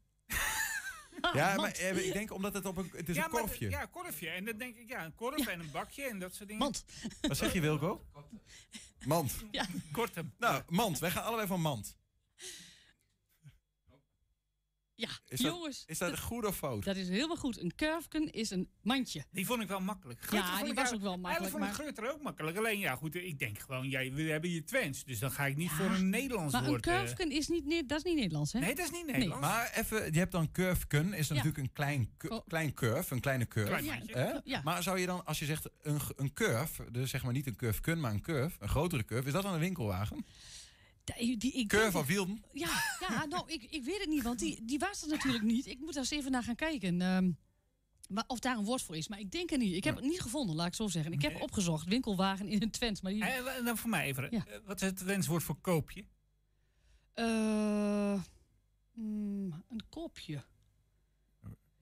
Ja, 1.34 1.55
maar 1.55 1.71
eh, 1.71 2.05
ik 2.07 2.13
denk 2.13 2.32
omdat 2.34 2.53
het 2.53 2.65
op 2.65 2.78
een... 2.78 2.89
Het 2.95 3.09
is 3.09 3.15
ja, 3.15 3.26
een 3.26 3.32
maar- 3.32 3.41
korfje. 3.41 3.69
ja, 3.69 3.86
korfje. 3.86 4.30
En 4.30 4.45
dan 4.45 4.57
denk 4.57 4.76
ik, 4.78 4.89
ja, 4.89 5.05
een 5.05 5.15
korf 5.15 5.47
en 5.47 5.59
een 5.59 5.71
bakje 5.71 6.03
en 6.03 6.19
dat 6.19 6.34
soort 6.36 6.47
dingen. 6.49 6.63
Mand. 6.63 6.86
Wat 7.21 7.38
zeg 7.38 7.53
je, 7.53 7.61
Wilco? 7.61 8.05
Mand. 9.05 9.34
Ja. 9.51 9.65
Kortem. 9.91 10.34
Nou, 10.38 10.63
mand. 10.69 10.99
Wij 10.99 11.11
gaan 11.11 11.24
allebei 11.24 11.47
van 11.47 11.61
mand. 11.61 11.97
Ja, 15.04 15.10
Is 15.28 15.39
dat, 15.39 15.51
jongens. 15.51 15.84
Is 15.88 15.97
dat 15.97 16.20
goed 16.20 16.45
of 16.45 16.56
fout? 16.58 16.84
Dat 16.84 16.95
is 16.95 17.10
helemaal 17.10 17.36
goed. 17.36 17.62
Een 17.62 17.76
kurfken 17.76 18.32
is 18.32 18.49
een 18.49 18.70
mandje. 18.82 19.24
Die 19.32 19.45
vond 19.45 19.62
ik 19.62 19.68
wel 19.68 19.80
makkelijk. 19.80 20.20
Ja, 20.32 20.41
Grutter 20.43 20.66
die 20.66 20.74
was 20.74 20.93
ook 20.93 21.01
wel 21.01 21.18
makkelijk, 21.18 21.26
Eigenlijk 21.26 21.51
vond 21.51 21.64
ik 21.64 21.70
maar- 21.70 21.80
Grutter 21.86 22.14
ook 22.14 22.22
makkelijk. 22.22 22.58
Alleen, 22.58 22.80
ja, 22.80 22.95
goed, 22.95 23.16
ik 23.16 23.39
denk 23.39 23.60
gewoon, 23.60 23.89
jij, 23.89 24.12
we 24.14 24.22
hebben 24.22 24.49
hier 24.49 24.66
Twents. 24.66 25.04
Dus 25.04 25.20
dan 25.20 25.32
ga 25.32 25.45
ik 25.45 25.56
niet 25.56 25.72
voor 25.72 25.86
een 25.86 26.10
Nederlands 26.10 26.54
Maar 26.54 26.64
een 26.64 26.68
woord... 26.70 26.88
eh, 26.88 26.95
kurfken 26.97 27.32
is 27.32 27.47
niet, 27.47 27.89
dat 27.89 27.97
is 27.97 28.04
niet 28.04 28.16
Nederlands, 28.16 28.54
hè? 28.54 28.60
Nee, 28.60 28.76
dat 28.76 28.86
is 28.86 28.91
niet 28.91 29.06
Nederlands. 29.06 29.47
Maar 29.47 29.72
even, 29.76 30.14
je 30.14 30.20
hebt 30.20 30.32
dan 30.32 30.51
curveken, 30.51 31.14
is 31.14 31.28
dan 31.28 31.38
Ja. 31.38 31.43
natuurlijk 31.43 31.58
een 31.58 31.74
klein, 31.74 32.10
cu- 32.18 32.28
Oh. 32.28 32.47
klein 32.47 32.74
curve, 32.74 33.14
een 33.14 33.22
kleine 33.22 33.47
curve. 33.47 33.68
Klein. 34.06 34.62
Maar 34.64 34.84
zou 34.84 34.99
je 34.99 35.06
dan, 35.06 35.26
als 35.26 35.39
je 35.39 35.45
zegt 35.45 35.70
een, 35.82 35.99
een 36.16 36.34
curve, 36.34 36.91
dus 36.91 37.10
zeg 37.10 37.24
maar 37.24 37.34
niet 37.34 37.47
een 37.47 37.56
curve 37.56 37.95
maar 37.95 38.12
een 38.12 38.22
curve, 38.22 38.56
een 38.60 38.70
grotere 38.70 39.06
curve, 39.06 39.28
is 39.28 39.34
dat 39.34 39.43
dan 39.43 39.54
een 39.54 39.60
winkelwagen? 39.60 40.26
Die, 41.04 41.51
ik 41.51 41.70
denk- 41.70 41.91
van 41.91 42.06
Wielden? 42.06 42.43
Ja, 42.54 42.70
ja 42.99 43.26
nou, 43.26 43.51
ik, 43.51 43.64
ik 43.64 43.84
weet 43.84 43.99
het 43.99 44.10
niet, 44.10 44.24
want 44.24 44.39
die, 44.39 44.66
die 44.66 44.80
was 44.80 45.01
er 45.01 45.08
natuurlijk 45.08 45.43
niet. 45.43 45.66
Ik 45.66 45.80
moet 45.80 45.93
daar 45.93 46.04
eens 46.04 46.12
even 46.12 46.32
naar 46.32 46.43
gaan 46.43 46.56
kijken. 46.56 47.01
ehm, 47.01 47.32
maar 48.10 48.24
of 48.28 48.39
daar 48.39 48.58
een 48.58 48.64
woord 48.64 48.82
voor 48.82 48.95
is, 48.97 49.08
maar 49.08 49.20
ik 49.20 49.32
denk 49.32 49.51
er 49.51 49.58
niet. 49.58 49.74
Ik 49.76 49.84
heb 49.84 49.95
het 49.95 50.06
niet 50.06 50.22
gevonden, 50.22 50.56
laat 50.56 50.68
ik 50.68 50.74
zo 50.76 50.88
zeggen. 50.88 51.12
Ik 51.12 51.22
heb 51.22 51.41
opgezocht, 51.41 51.88
winkelwagen 51.88 52.47
in 52.47 52.62
een 52.62 52.72
Twents. 52.72 53.01
Maar 53.01 53.12
die, 53.12 53.24
En, 53.26 53.56
en 53.56 53.66
dan 53.66 53.78
voor 53.78 53.89
mij 53.89 54.06
even, 54.06 54.28
Ja. 54.32 54.45
eh, 54.45 54.58
wat 54.66 54.82
is 54.82 54.88
het 54.88 55.04
wenswoord 55.04 55.43
voor 55.43 55.56
koopje? 55.62 56.06
Eh, 57.14 58.22
mm, 58.93 59.64
een 59.70 59.84
kopje. 59.89 60.43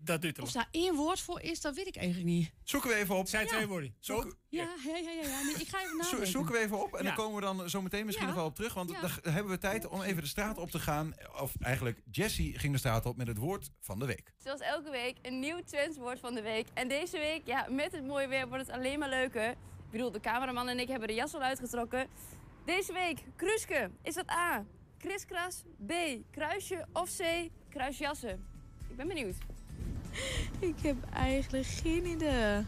Dat 0.03 0.21
doet 0.21 0.37
er 0.37 0.43
Of 0.43 0.51
daar 0.51 0.67
één 0.71 0.95
woord 0.95 1.19
voor 1.19 1.41
is, 1.41 1.61
dat 1.61 1.75
weet 1.75 1.87
ik 1.87 1.95
eigenlijk 1.95 2.27
niet. 2.27 2.51
Zoeken 2.63 2.89
we 2.89 2.95
even 2.95 3.15
op. 3.15 3.27
zijn 3.27 3.45
Ja. 3.45 3.51
twee 3.51 3.67
woorden. 3.67 3.95
Zo, 3.99 4.21
Zoek- 4.21 4.35
Ja, 4.49 4.63
ja, 4.85 4.97
ja, 4.97 5.09
ja. 5.09 5.21
ja. 5.21 5.43
Nee, 5.43 5.53
ik 5.55 5.67
ga 5.67 5.81
even 5.81 5.97
nadenken. 5.97 6.27
zoeken 6.27 6.51
we 6.53 6.59
even 6.59 6.81
op 6.83 6.93
en 6.93 6.97
Ja. 7.03 7.03
dan 7.07 7.15
komen 7.15 7.35
we 7.35 7.41
dan 7.41 7.69
zo 7.69 7.81
meteen 7.81 8.05
misschien 8.05 8.27
Ja. 8.27 8.31
nog 8.33 8.41
wel 8.41 8.49
op 8.49 8.55
terug. 8.55 8.73
Want 8.73 8.91
Ja. 8.91 9.01
dan 9.01 9.33
hebben 9.33 9.51
we 9.51 9.57
tijd 9.57 9.87
om 9.87 10.01
even 10.01 10.21
de 10.21 10.27
straat 10.27 10.57
op 10.57 10.69
te 10.71 10.79
gaan. 10.79 11.13
Of 11.41 11.53
eigenlijk, 11.61 12.01
Jessie 12.11 12.59
ging 12.59 12.73
de 12.73 12.79
straat 12.79 13.05
op 13.05 13.17
met 13.17 13.27
het 13.27 13.37
woord 13.37 13.69
van 13.79 13.99
de 13.99 14.05
week. 14.05 14.33
Zoals 14.37 14.59
elke 14.61 14.89
week 14.91 15.17
een 15.21 15.39
nieuw 15.39 15.59
Twents 15.63 15.97
woord 15.97 16.19
van 16.19 16.33
de 16.35 16.41
week. 16.41 16.67
En 16.73 16.87
deze 16.87 17.17
week, 17.17 17.41
ja, 17.45 17.67
met 17.69 17.91
het 17.91 18.05
mooie 18.05 18.27
weer 18.27 18.47
wordt 18.47 18.67
het 18.67 18.75
alleen 18.75 18.99
maar 18.99 19.09
leuker. 19.09 19.49
Ik 19.49 19.57
bedoel, 19.91 20.11
de 20.11 20.19
cameraman 20.19 20.67
en 20.67 20.79
ik 20.79 20.87
hebben 20.87 21.07
de 21.07 21.13
jas 21.13 21.33
al 21.33 21.41
uitgetrokken. 21.41 22.07
Deze 22.65 22.93
week, 22.93 23.19
kruiske. 23.35 23.91
Is 24.03 24.13
dat 24.13 24.29
A, 24.29 24.65
kriskras, 24.97 25.63
B, 25.87 25.91
kruisje 26.31 26.85
of 26.93 27.17
C, 27.17 27.49
kruisjassen? 27.69 28.45
Ik 28.89 28.95
ben 28.95 29.07
benieuwd. 29.07 29.35
Ik 30.59 30.75
heb 30.81 30.95
eigenlijk 31.13 31.65
geen 31.65 32.05
idee. 32.05 32.65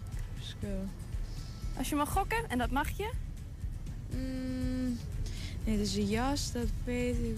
Als 1.78 1.90
je 1.90 1.96
mag 1.96 2.10
gokken, 2.10 2.50
en 2.50 2.58
dat 2.58 2.72
mag 2.72 2.90
je. 2.90 3.12
Mm, 4.12 4.98
nee, 5.66 5.82
is 5.82 5.96
een 5.96 6.08
jas, 6.08 6.52
dat 6.52 6.68
weet 6.84 7.18
ik. 7.18 7.38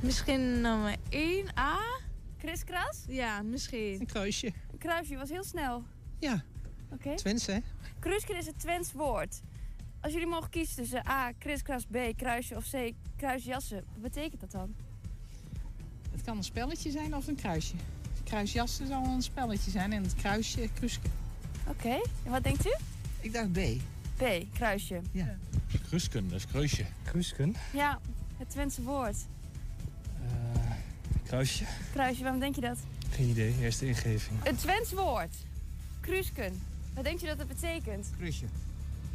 Misschien 0.00 0.60
nummer 0.60 0.96
1 1.08 1.46
A? 1.58 1.78
Kriskras? 2.38 3.04
Ja, 3.08 3.42
misschien. 3.42 4.00
Een 4.00 4.06
kruisje. 4.06 4.46
Een 4.46 4.78
kruisje 4.78 5.16
was 5.16 5.28
heel 5.28 5.44
snel. 5.44 5.84
Ja, 6.18 6.44
Oké. 6.92 7.14
Twents 7.14 7.46
hè? 7.46 7.58
Kruisken 7.98 8.36
is 8.36 8.46
het 8.46 8.58
Twents 8.58 8.92
woord. 8.92 9.42
Als 10.00 10.12
jullie 10.12 10.28
mogen 10.28 10.50
kiezen 10.50 10.76
tussen 10.76 11.08
A, 11.08 11.32
kriskras, 11.32 11.84
B, 11.84 11.96
kruisje 12.16 12.56
of 12.56 12.70
C, 12.70 12.92
kruisjassen. 13.16 13.84
Wat 13.92 14.00
betekent 14.00 14.40
dat 14.40 14.50
dan? 14.50 14.74
Het 16.16 16.24
kan 16.24 16.36
een 16.36 16.44
spelletje 16.44 16.90
zijn 16.90 17.16
of 17.16 17.26
een 17.26 17.34
kruisje. 17.34 17.74
Kruisjassen 18.24 18.86
zal 18.86 19.04
een 19.04 19.22
spelletje 19.22 19.70
zijn 19.70 19.92
en 19.92 20.02
het 20.02 20.14
kruisje 20.14 20.68
kruisje. 20.74 21.00
Oké. 21.66 22.00
En 22.24 22.30
wat 22.30 22.42
denkt 22.42 22.66
u? 22.66 22.74
Ik 23.20 23.32
dacht 23.32 23.52
B. 23.52 23.58
B, 24.16 24.22
kruisje. 24.52 25.00
Ja. 25.10 25.36
Krusken, 25.88 26.28
dat 26.28 26.38
is 26.38 26.46
kruisje. 26.46 26.84
Krusken? 27.04 27.54
Ja, 27.72 28.00
het 28.36 28.50
Twentse 28.50 28.82
woord. 28.82 29.16
Kruisje? 31.24 31.64
Kruisje, 31.92 32.22
waarom 32.22 32.40
denk 32.40 32.54
je 32.54 32.60
dat? 32.60 32.78
Geen 33.10 33.28
idee, 33.28 33.54
eerste 33.60 33.86
ingeving. 33.86 34.44
Een 34.44 34.56
Twents 34.56 34.92
woord. 34.92 35.34
Kruisken. 36.00 36.62
Wat 36.94 37.04
denkt 37.04 37.22
u 37.22 37.26
dat 37.26 37.38
het 37.38 37.48
betekent? 37.48 38.10
Kruisje. 38.16 38.44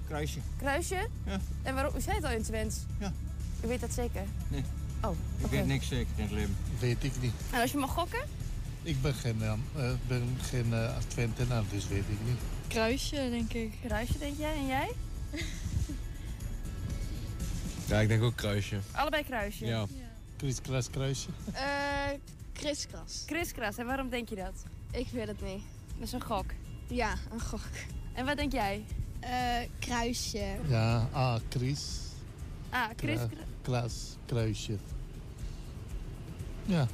Kruisje. 0.08 0.40
Kruisje? 0.58 1.08
Ja. 1.26 1.40
En 1.64 1.74
waarom? 1.74 1.96
U 1.96 2.02
zei 2.02 2.16
het 2.16 2.26
al 2.26 2.32
in 2.32 2.38
het 2.38 2.46
Twents. 2.46 2.78
Ja. 3.00 3.14
U 3.64 3.68
weet 3.68 3.80
dat 3.80 3.94
zeker? 3.94 4.24
Nee. 4.48 4.64
Oh, 5.04 5.16
Ik 5.38 5.46
weet 5.50 5.66
niks 5.66 5.88
zeker 5.88 6.12
in 6.16 6.34
leven. 6.34 6.56
Weet 6.80 7.04
ik 7.04 7.12
niet. 7.22 7.34
En 7.52 7.62
als 7.62 7.72
je 7.72 7.78
mag 7.78 7.90
gokken? 7.92 8.24
Ik 8.84 9.02
ben 9.02 9.14
geen, 9.14 9.42
eh, 9.42 9.52
eh, 9.76 9.92
ben 10.08 10.38
geen 10.42 10.68
uh, 10.70 10.98
Twentenaar, 11.08 11.64
dus 11.72 11.88
weet 11.88 12.04
ik 12.10 12.18
niet. 12.26 12.40
Kruisje, 12.68 13.16
denk 13.16 13.54
ik. 13.54 13.74
Kruisje, 13.86 14.18
denk 14.18 14.38
jij? 14.38 14.54
En 14.56 14.66
jij? 14.68 14.92
Ja, 17.88 18.00
ik 18.00 18.08
denk 18.08 18.24
ook 18.24 18.36
kruisje. 18.36 18.80
Allebei 18.92 19.24
kruisje. 19.24 19.66
Ja. 19.66 19.86
Kriskras 20.38 20.90
kruisje. 20.90 21.28
Eh, 21.52 21.64
kriskras. 22.54 23.24
Kriskras. 23.26 23.78
En 23.78 23.86
waarom 23.86 24.10
denk 24.10 24.30
je 24.30 24.36
dat? 24.36 24.54
Ik 24.92 25.08
weet 25.12 25.28
het 25.28 25.42
niet. 25.42 25.62
Dat 25.98 26.08
is 26.08 26.12
een 26.12 26.24
gok. 26.24 26.46
Ja, 26.88 27.14
een 27.32 27.42
gok. 27.42 27.60
En 28.14 28.26
wat 28.26 28.38
denk 28.38 28.52
jij? 28.52 28.84
Eh, 29.20 29.30
kruisje. 29.80 30.56
Ja, 30.68 31.08
A, 31.16 31.40
Kris. 31.50 31.88
Ah. 32.70 32.90
Kra- 32.96 33.28
Kras, 33.62 34.16
kruisje. 34.26 34.78
Ja, 36.66 36.88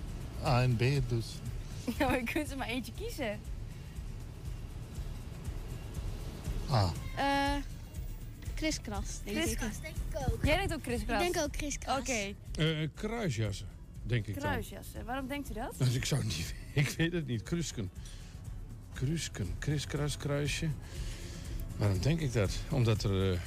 A 0.43 0.61
en 0.61 0.75
B 0.75 0.79
dus. 1.09 1.25
Ja, 1.97 2.07
maar 2.07 2.17
je 2.17 2.23
kunt 2.23 2.51
er 2.51 2.57
maar 2.57 2.67
eentje 2.67 2.91
kiezen. 2.95 3.39
A. 6.71 6.91
Eh, 7.15 7.55
kriskras, 8.55 9.19
denk 9.23 9.37
Kriskras, 9.37 9.75
ik. 9.75 9.81
denk 9.81 9.95
ik 10.09 10.31
ook. 10.33 10.45
Jij 10.45 10.55
denkt 10.57 10.73
ook 10.73 10.81
kriskras? 10.81 11.23
Ik 11.23 11.33
denk 11.33 11.45
ook 11.45 11.51
kriskras. 11.51 11.99
Oké. 11.99 12.33
Eh, 12.57 12.87
kruisjassen, 12.95 13.67
denk 14.03 14.27
ik 14.27 14.33
dan. 14.33 14.43
Kruisjassen. 14.43 15.05
Waarom 15.05 15.27
denkt 15.27 15.49
u 15.49 15.53
dat? 15.53 15.73
Dus 15.77 15.93
ik 16.01 16.05
zou 16.05 16.23
niet... 16.23 16.53
Ik 16.73 16.89
weet 16.89 17.13
het 17.13 17.27
niet. 17.27 17.43
Krusken. 17.43 17.89
Krusken. 18.93 19.47
Kriskras, 19.59 20.17
kruisje. 20.17 20.69
Waarom 21.77 21.99
denk 22.01 22.19
ik 22.19 22.33
dat? 22.33 22.51
Omdat 22.69 23.03
er... 23.03 23.33
eh. 23.33 23.39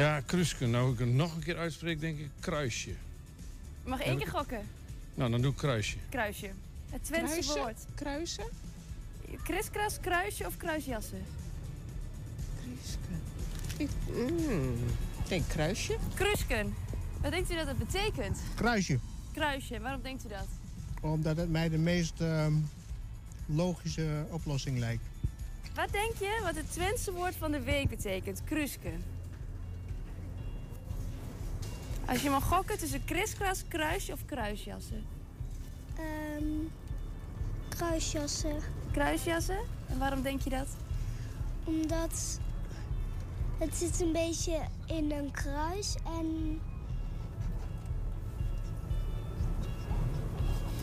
Ja, 0.00 0.20
krusken. 0.20 0.70
Nou, 0.70 0.92
ik 0.92 0.98
het 0.98 1.08
nog 1.08 1.34
een 1.34 1.42
keer 1.42 1.56
uitspreek, 1.56 2.00
denk 2.00 2.18
ik 2.18 2.28
kruisje. 2.40 2.88
Je 2.88 2.96
mag 3.88 4.00
één 4.00 4.18
keer 4.18 4.28
gokken. 4.28 4.60
Nou, 5.14 5.30
dan 5.30 5.42
doe 5.42 5.50
ik 5.50 5.56
kruisje. 5.56 5.96
Kruisje. 6.08 6.50
Het 6.90 7.04
Twentse 7.04 7.32
Kruisen? 7.34 7.54
woord. 7.54 7.78
Kruisen? 7.94 8.44
Kriskras, 9.42 10.00
kruisje 10.00 10.46
of 10.46 10.56
kruisjassen? 10.56 11.22
Ik, 13.76 13.88
mm, 14.12 14.74
ik 15.22 15.28
denk 15.28 15.48
kruisje. 15.48 15.96
Krusken. 16.14 16.74
Wat 17.20 17.30
denkt 17.30 17.50
u 17.50 17.54
dat 17.54 17.66
het 17.66 17.78
betekent? 17.78 18.38
Kruisje. 18.54 18.98
Kruisje. 19.32 19.80
Waarom 19.80 20.02
denkt 20.02 20.24
u 20.24 20.28
dat? 20.28 20.46
Omdat 21.00 21.36
het 21.36 21.50
mij 21.50 21.68
de 21.68 21.78
meest 21.78 22.20
ehm, 22.20 22.52
logische 23.46 24.26
oplossing 24.30 24.78
lijkt. 24.78 25.02
Wat 25.74 25.92
denk 25.92 26.14
je 26.18 26.40
wat 26.42 26.54
het 26.56 26.72
Twentse 26.72 27.12
woord 27.12 27.36
van 27.36 27.50
de 27.52 27.60
week 27.60 27.88
betekent? 27.88 28.44
Krusken. 28.44 29.02
Als 32.10 32.22
je 32.22 32.30
mag 32.30 32.44
gokken 32.44 32.78
tussen 32.78 33.04
kriskras, 33.04 33.64
kruisje 33.68 34.12
of 34.12 34.24
kruisjassen? 34.24 35.04
Ehm, 35.96 36.44
kruisjassen. 37.68 38.56
Kruisjassen? 38.92 39.58
En 39.88 39.98
waarom 39.98 40.22
denk 40.22 40.40
je 40.40 40.50
dat? 40.50 40.66
Omdat 41.64 42.40
het 43.58 43.74
zit 43.76 44.00
een 44.00 44.12
beetje 44.12 44.60
in 44.86 45.12
een 45.12 45.30
kruis 45.30 45.94
en 46.06 46.60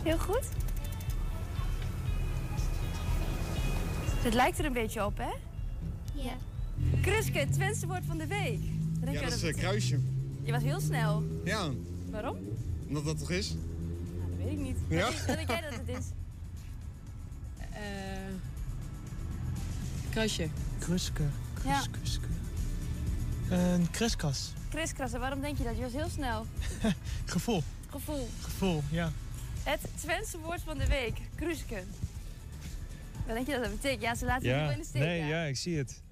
Heel 0.02 0.18
goed. 0.18 0.48
Het 4.22 4.34
lijkt 4.34 4.58
er 4.58 4.64
een 4.64 4.72
beetje 4.72 5.04
op, 5.04 5.16
hè? 5.18 5.30
ja. 6.14 6.36
Kruske, 7.00 7.38
het 7.38 7.52
Twentse 7.52 7.86
woord 7.86 8.04
van 8.06 8.18
de 8.18 8.26
week. 8.26 8.60
Denk 8.60 9.04
Ja, 9.04 9.12
jij 9.12 9.22
dat 9.22 9.32
is 9.32 9.42
het 9.42 9.54
een 9.54 9.60
kruisje. 9.60 10.00
Je 10.48 10.54
was 10.54 10.62
heel 10.62 10.80
snel. 10.80 11.22
Ja, 11.44 11.70
Waarom? 12.10 12.36
omdat 12.86 13.04
dat 13.04 13.18
toch 13.18 13.30
is? 13.30 13.54
Nou, 13.54 14.30
dat 14.30 14.38
weet 14.44 14.52
ik 14.52 14.58
niet. 14.58 14.76
Ja? 14.88 15.04
Wat 15.26 15.26
denk- 15.26 15.48
jij 15.48 15.60
dat 15.60 15.72
het 15.72 15.88
is? 15.88 16.04
Eh, 17.72 18.34
kruisje. 20.10 20.48
Kruske. 20.78 21.22
Ja, 21.64 21.82
Een 23.50 23.90
kriskras. 23.90 24.52
kriskras. 24.68 25.12
En 25.12 25.20
waarom 25.20 25.40
denk 25.40 25.58
je 25.58 25.64
dat? 25.64 25.76
Je 25.76 25.82
was 25.82 25.92
heel 25.92 26.08
snel. 26.08 26.46
Gevoel. 27.24 27.62
Gevoel. 27.90 28.28
Gevoel, 28.40 28.82
ja. 28.90 29.12
Het 29.62 29.80
Twentse 29.94 30.38
woord 30.38 30.60
van 30.62 30.78
de 30.78 30.86
week. 30.86 31.20
Krusken. 31.34 31.86
Wat 33.26 33.34
denk 33.34 33.46
je 33.46 33.52
dat 33.52 33.62
dat 33.62 33.72
betekent? 33.72 34.02
Ja, 34.02 34.14
ze 34.14 34.24
laten 34.24 34.48
je 34.48 34.54
Ja, 34.54 34.60
wel 34.62 34.70
in 34.70 34.78
de 34.78 34.84
steek. 34.84 35.02
nee, 35.02 35.18
ja. 35.18 35.26
ja, 35.26 35.42
ik 35.44 35.56
zie 35.56 35.76
het. 35.78 36.02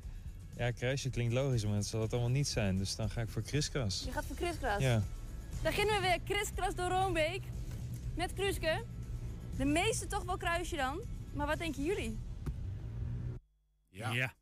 Ja, 0.57 0.71
kruisje 0.71 1.11
klinkt 1.11 1.33
logisch, 1.35 1.65
maar 1.65 1.75
het 1.75 1.87
zal 1.87 2.01
het 2.01 2.13
allemaal 2.13 2.31
niet 2.31 2.49
zijn. 2.49 2.79
Dus 2.79 2.97
dan 2.97 3.11
ga 3.11 3.21
ik 3.21 3.29
voor 3.29 3.43
kriskras. 3.43 4.03
Je 4.05 4.13
gaat 4.13 4.25
voor 4.25 4.37
kriskras. 4.37 4.83
Ja. 4.83 4.95
Dan 4.95 5.63
beginnen 5.63 5.95
we 5.95 6.01
weer 6.01 6.21
kriskras 6.21 6.75
door 6.75 6.89
Roombeek. 6.89 7.43
met 8.17 8.33
Kruiske. 8.33 8.85
De 9.57 9.65
meeste 9.65 10.07
toch 10.07 10.25
wel 10.25 10.37
kruisje 10.37 10.77
dan. 10.77 11.01
Maar 11.35 11.47
wat 11.47 11.59
denken 11.59 11.85
jullie? 11.85 12.19
Ja. 13.89 14.35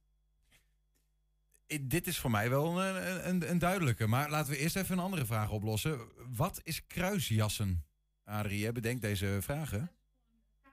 I- 1.72 1.86
Dit 1.88 2.06
is 2.06 2.18
voor 2.18 2.30
mij 2.30 2.50
wel 2.50 2.82
een, 2.82 3.28
een, 3.28 3.50
een 3.50 3.58
duidelijke. 3.58 4.06
Maar 4.06 4.30
laten 4.30 4.52
we 4.52 4.58
eerst 4.58 4.76
even 4.76 4.98
een 4.98 5.04
andere 5.04 5.24
vraag 5.26 5.50
oplossen. 5.50 6.00
Wat 6.36 6.60
is 6.62 6.86
kruisjassen? 6.86 7.84
Adrie, 8.24 8.58
jij 8.58 8.72
bedenkt 8.72 9.02
deze 9.02 9.38
vragen. 9.40 9.90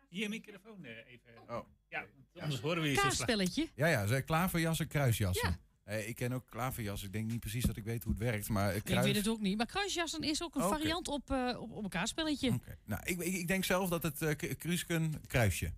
Hier, 0.09 0.29
microfoon 0.29 0.83
eh, 0.85 0.91
even. 1.07 1.31
Oh. 1.49 1.65
Ja, 1.89 2.05
anders 2.39 2.61
horen 2.61 2.81
we 2.81 2.89
je. 2.89 2.95
Kaartspelletje. 2.95 3.69
Ja, 3.75 3.87
ja, 3.87 4.07
ze 4.07 4.21
klaverjassen, 4.21 4.87
kruisjassen. 4.87 5.59
Eh, 5.83 6.07
ik 6.07 6.15
ken 6.15 6.33
ook 6.33 6.47
klaverjassen. 6.49 7.07
Ik 7.07 7.13
denk 7.13 7.31
niet 7.31 7.39
precies 7.39 7.63
dat 7.63 7.77
ik 7.77 7.83
weet 7.83 8.03
hoe 8.03 8.13
het 8.13 8.21
werkt. 8.21 8.49
Maar 8.49 8.69
eh, 8.69 8.75
Ik 8.75 8.83
kruis... 8.83 9.05
weet 9.05 9.15
het 9.15 9.27
ook 9.27 9.39
niet. 9.41 9.57
Maar 9.57 9.65
kruisjassen 9.65 10.21
is 10.21 10.43
ook 10.43 10.55
een 10.55 10.61
Oké. 10.63 10.77
variant 10.77 11.07
op, 11.07 11.31
eh, 11.31 11.57
op, 11.59 11.71
op 11.71 11.83
een 11.83 11.89
kaartspelletje. 11.89 12.59
Nou, 12.85 13.01
ik, 13.05 13.19
ik, 13.19 13.33
ik 13.33 13.47
denk 13.47 13.65
zelf 13.65 13.89
dat 13.89 14.03
het 14.03 14.21
eh, 14.21 14.29
k- 14.35 14.57
kruisken 14.59 15.21
kruisje. 15.27 15.73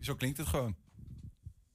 Zo 0.00 0.14
klinkt 0.14 0.38
het 0.38 0.46
gewoon. 0.46 0.76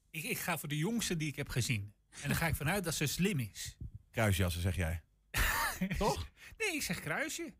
Ik, 0.09 0.23
ik 0.23 0.37
ga 0.37 0.57
voor 0.57 0.69
de 0.69 0.77
jongste 0.77 1.17
die 1.17 1.27
ik 1.27 1.35
heb 1.35 1.49
gezien. 1.49 1.93
En 2.21 2.27
dan 2.27 2.37
ga 2.37 2.47
ik 2.47 2.55
vanuit 2.55 2.83
dat 2.83 2.95
ze 2.95 3.05
slim 3.05 3.39
is. 3.39 3.75
Kruisjassen, 4.11 4.61
zeg 4.61 4.75
jij. 4.75 5.01
Toch? 5.97 6.27
Nee, 6.57 6.73
ik 6.75 6.81
zeg 6.81 6.99
kruisje. 6.99 7.53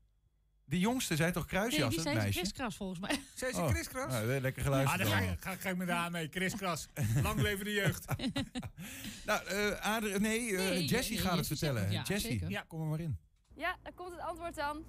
Die 0.74 0.82
jongste 0.82 1.16
zei 1.16 1.32
toch 1.32 1.42
Nee, 1.52 1.52
kruisjassen, 1.52 1.90
die 1.90 1.98
het 2.00 2.08
zijn 2.08 2.16
ze 2.16 2.22
meisje? 2.24 2.40
kriskras 2.40 2.76
volgens 2.76 3.00
mij. 3.00 3.20
Zei 3.36 3.54
ze 3.54 3.62
Oh, 3.62 3.70
kriskras? 3.70 4.12
nou, 4.12 4.26
lekker 4.42 4.62
Ah, 4.62 4.68
geluisterd. 4.68 5.02
dan 5.10 5.12
ga, 5.12 5.36
ga, 5.40 5.56
ga 5.56 5.70
ik 5.70 5.76
met 5.78 5.90
haar 5.90 6.12
mee. 6.12 6.28
Kriskras. 6.28 6.88
Lang 7.24 7.42
leven 7.42 7.66
de 7.66 7.72
jeugd. 7.74 8.06
Nou, 9.26 9.46
eh 9.46 9.80
Adrie, 9.96 10.20
nee, 10.20 10.58
eh, 10.58 10.70
Nee, 10.70 10.86
Jessie 10.86 11.16
nee, 11.16 11.24
gaat 11.26 11.38
het 11.38 11.48
Jessie 11.48 11.58
vertellen. 11.58 11.92
ja, 11.92 12.02
Jessie, 12.02 12.48
ja. 12.48 12.62
kom 12.68 12.82
er 12.82 12.88
maar 12.88 13.00
in. 13.00 13.18
Ja, 13.56 13.78
dan 13.84 13.94
komt 13.94 14.12
het 14.12 14.20
antwoord 14.20 14.56
dan. 14.56 14.84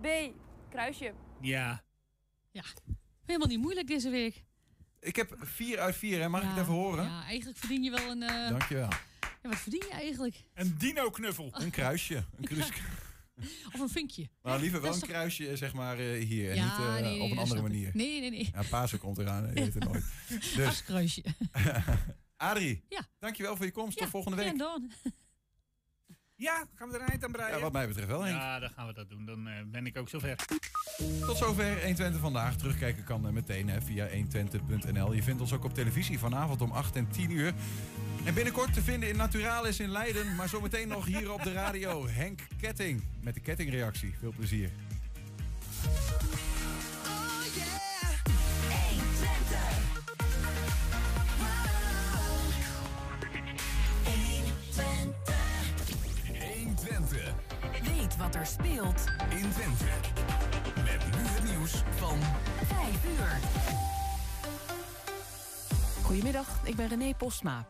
B. 0.00 0.06
Kruisje. 0.70 1.12
Ja. 1.40 1.82
Ja. 2.50 2.62
Helemaal 3.26 3.48
niet 3.48 3.60
moeilijk 3.60 3.86
deze 3.86 4.10
week. 4.10 4.44
Ik 5.00 5.16
heb 5.16 5.36
vier 5.40 5.78
uit 5.78 5.96
vier, 5.96 6.20
hè. 6.20 6.28
mag 6.28 6.42
ik 6.42 6.48
het 6.48 6.58
even 6.58 6.72
horen? 6.72 7.04
Ja, 7.04 7.24
eigenlijk 7.24 7.58
verdien 7.58 7.82
je 7.82 7.90
wel 7.90 8.10
een... 8.10 8.22
eh, 8.22 8.48
Dankjewel. 8.48 8.88
Ja, 9.42 9.48
wat 9.48 9.58
verdien 9.58 9.84
je 9.88 9.92
eigenlijk? 9.94 10.44
Een 10.54 10.74
dino-knuffel. 10.78 11.48
Een 11.52 11.70
kruisje, 11.70 12.24
een 12.36 12.44
kruisje. 12.44 12.72
Of 13.74 13.80
een 13.80 13.88
vinkje. 13.88 14.28
Maar 14.42 14.60
liever 14.60 14.80
wel 14.80 14.90
een 14.94 14.96
is 15.02 15.08
kruisje, 15.08 15.56
zeg 15.56 15.72
maar, 15.74 15.98
eh, 15.98 16.24
hier. 16.26 16.50
En 16.50 16.56
Ja, 16.56 16.64
niet 16.64 16.86
eh, 17.04 17.10
nee, 17.10 17.20
op 17.20 17.30
een 17.30 17.38
andere 17.38 17.60
ik. 17.60 17.66
manier. 17.68 17.90
Nee, 17.94 18.20
nee, 18.20 18.30
nee. 18.30 18.48
Ja, 18.52 18.62
Pasen 18.70 18.98
komt 18.98 19.18
eraan, 19.18 19.46
je 19.46 19.52
weet 19.52 19.74
het 19.74 19.84
nooit. 19.84 20.04
Dus, 20.56 20.66
Askruisje. 20.66 21.22
Adrie, 22.36 22.84
Ja. 22.88 23.00
dankjewel 23.18 23.56
voor 23.56 23.64
je 23.64 23.72
komst. 23.72 23.94
Ja, 23.98 24.02
Tot 24.02 24.10
volgende 24.10 24.36
week. 24.36 24.48
gedaan. 24.48 24.92
Ja, 26.38 26.64
gaan 26.74 26.88
we 26.88 26.94
er 26.94 27.00
een 27.00 27.08
eind 27.08 27.24
aan 27.24 27.32
breien? 27.32 27.54
Ja, 27.54 27.62
wat 27.62 27.72
mij 27.72 27.86
betreft 27.86 28.08
wel, 28.08 28.22
Henk. 28.22 28.36
Ja, 28.36 28.58
dan 28.58 28.70
gaan 28.70 28.86
we 28.86 28.92
dat 28.92 29.08
doen. 29.08 29.24
Dan 29.24 29.48
eh, 29.48 29.54
ben 29.66 29.86
ik 29.86 29.98
ook 29.98 30.08
zover. 30.08 30.36
Tot 31.26 31.36
zover 31.36 31.70
120 31.70 32.20
vandaag. 32.20 32.56
Terugkijken 32.56 33.04
kan 33.04 33.26
eh, 33.26 33.32
meteen 33.32 33.68
hè, 33.68 33.80
via 33.80 34.08
120.nl. 34.08 35.12
Je 35.12 35.22
vindt 35.22 35.40
ons 35.40 35.52
ook 35.52 35.64
op 35.64 35.74
televisie 35.74 36.18
vanavond 36.18 36.60
om 36.60 36.70
8 36.70 36.96
en 36.96 37.10
10 37.10 37.30
uur. 37.30 37.52
En 38.24 38.34
binnenkort 38.34 38.72
te 38.72 38.82
vinden 38.82 39.08
in 39.08 39.16
Naturalis 39.16 39.80
in 39.80 39.90
Leiden. 39.90 40.34
Maar 40.34 40.48
zometeen 40.48 40.88
nog 40.88 41.04
hier 41.04 41.32
op 41.32 41.42
de 41.42 41.52
radio. 41.52 42.08
Henk 42.08 42.40
Ketting 42.60 43.04
met 43.20 43.34
de 43.34 43.40
kettingreactie. 43.40 44.14
Veel 44.18 44.32
plezier. 44.36 44.70
Wat 58.18 58.34
er 58.34 58.46
speelt 58.46 59.04
in 59.30 59.50
Twente. 59.50 59.84
Met 60.74 61.16
nu 61.16 61.26
het 61.26 61.44
nieuws 61.44 61.82
van 61.96 62.18
5 62.64 63.04
uur. 63.18 63.38
Goedemiddag, 66.02 66.60
ik 66.64 66.76
ben 66.76 66.88
René 66.88 67.14
Postma. 67.14 67.66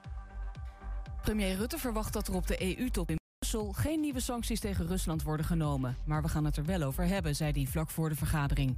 Premier 1.23 1.57
Rutte 1.57 1.79
verwacht 1.79 2.13
dat 2.13 2.29
er 2.29 2.35
op 2.35 2.47
de 2.47 2.79
EU-top 2.79 3.11
in 3.11 3.17
Brussel 3.39 3.73
geen 3.73 4.01
nieuwe 4.01 4.21
sancties 4.21 4.61
tegen 4.61 4.87
Rusland 4.87 5.23
worden 5.23 5.47
genomen. 5.47 5.97
Maar 6.05 6.23
we 6.23 6.29
gaan 6.29 6.45
het 6.45 6.57
er 6.57 6.65
wel 6.65 6.83
over 6.83 7.05
hebben, 7.05 7.37
zei 7.37 7.53
hij 7.53 7.67
vlak 7.67 7.91
voor 7.91 8.09
de 8.09 8.17
vergadering. 8.17 8.77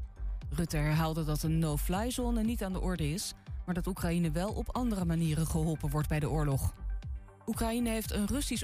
Rutte 0.50 0.76
herhaalde 0.76 1.24
dat 1.24 1.42
een 1.42 1.58
no-fly 1.58 2.10
zone 2.10 2.42
niet 2.42 2.64
aan 2.64 2.72
de 2.72 2.80
orde 2.80 3.12
is, 3.12 3.34
maar 3.66 3.74
dat 3.74 3.86
Oekraïne 3.86 4.30
wel 4.30 4.52
op 4.52 4.76
andere 4.76 5.04
manieren 5.04 5.46
geholpen 5.46 5.90
wordt 5.90 6.08
bij 6.08 6.20
de 6.20 6.30
oorlog. 6.30 6.74
Oekraïne 7.46 7.90
heeft 7.90 8.12
een 8.12 8.26
Russisch 8.26 8.58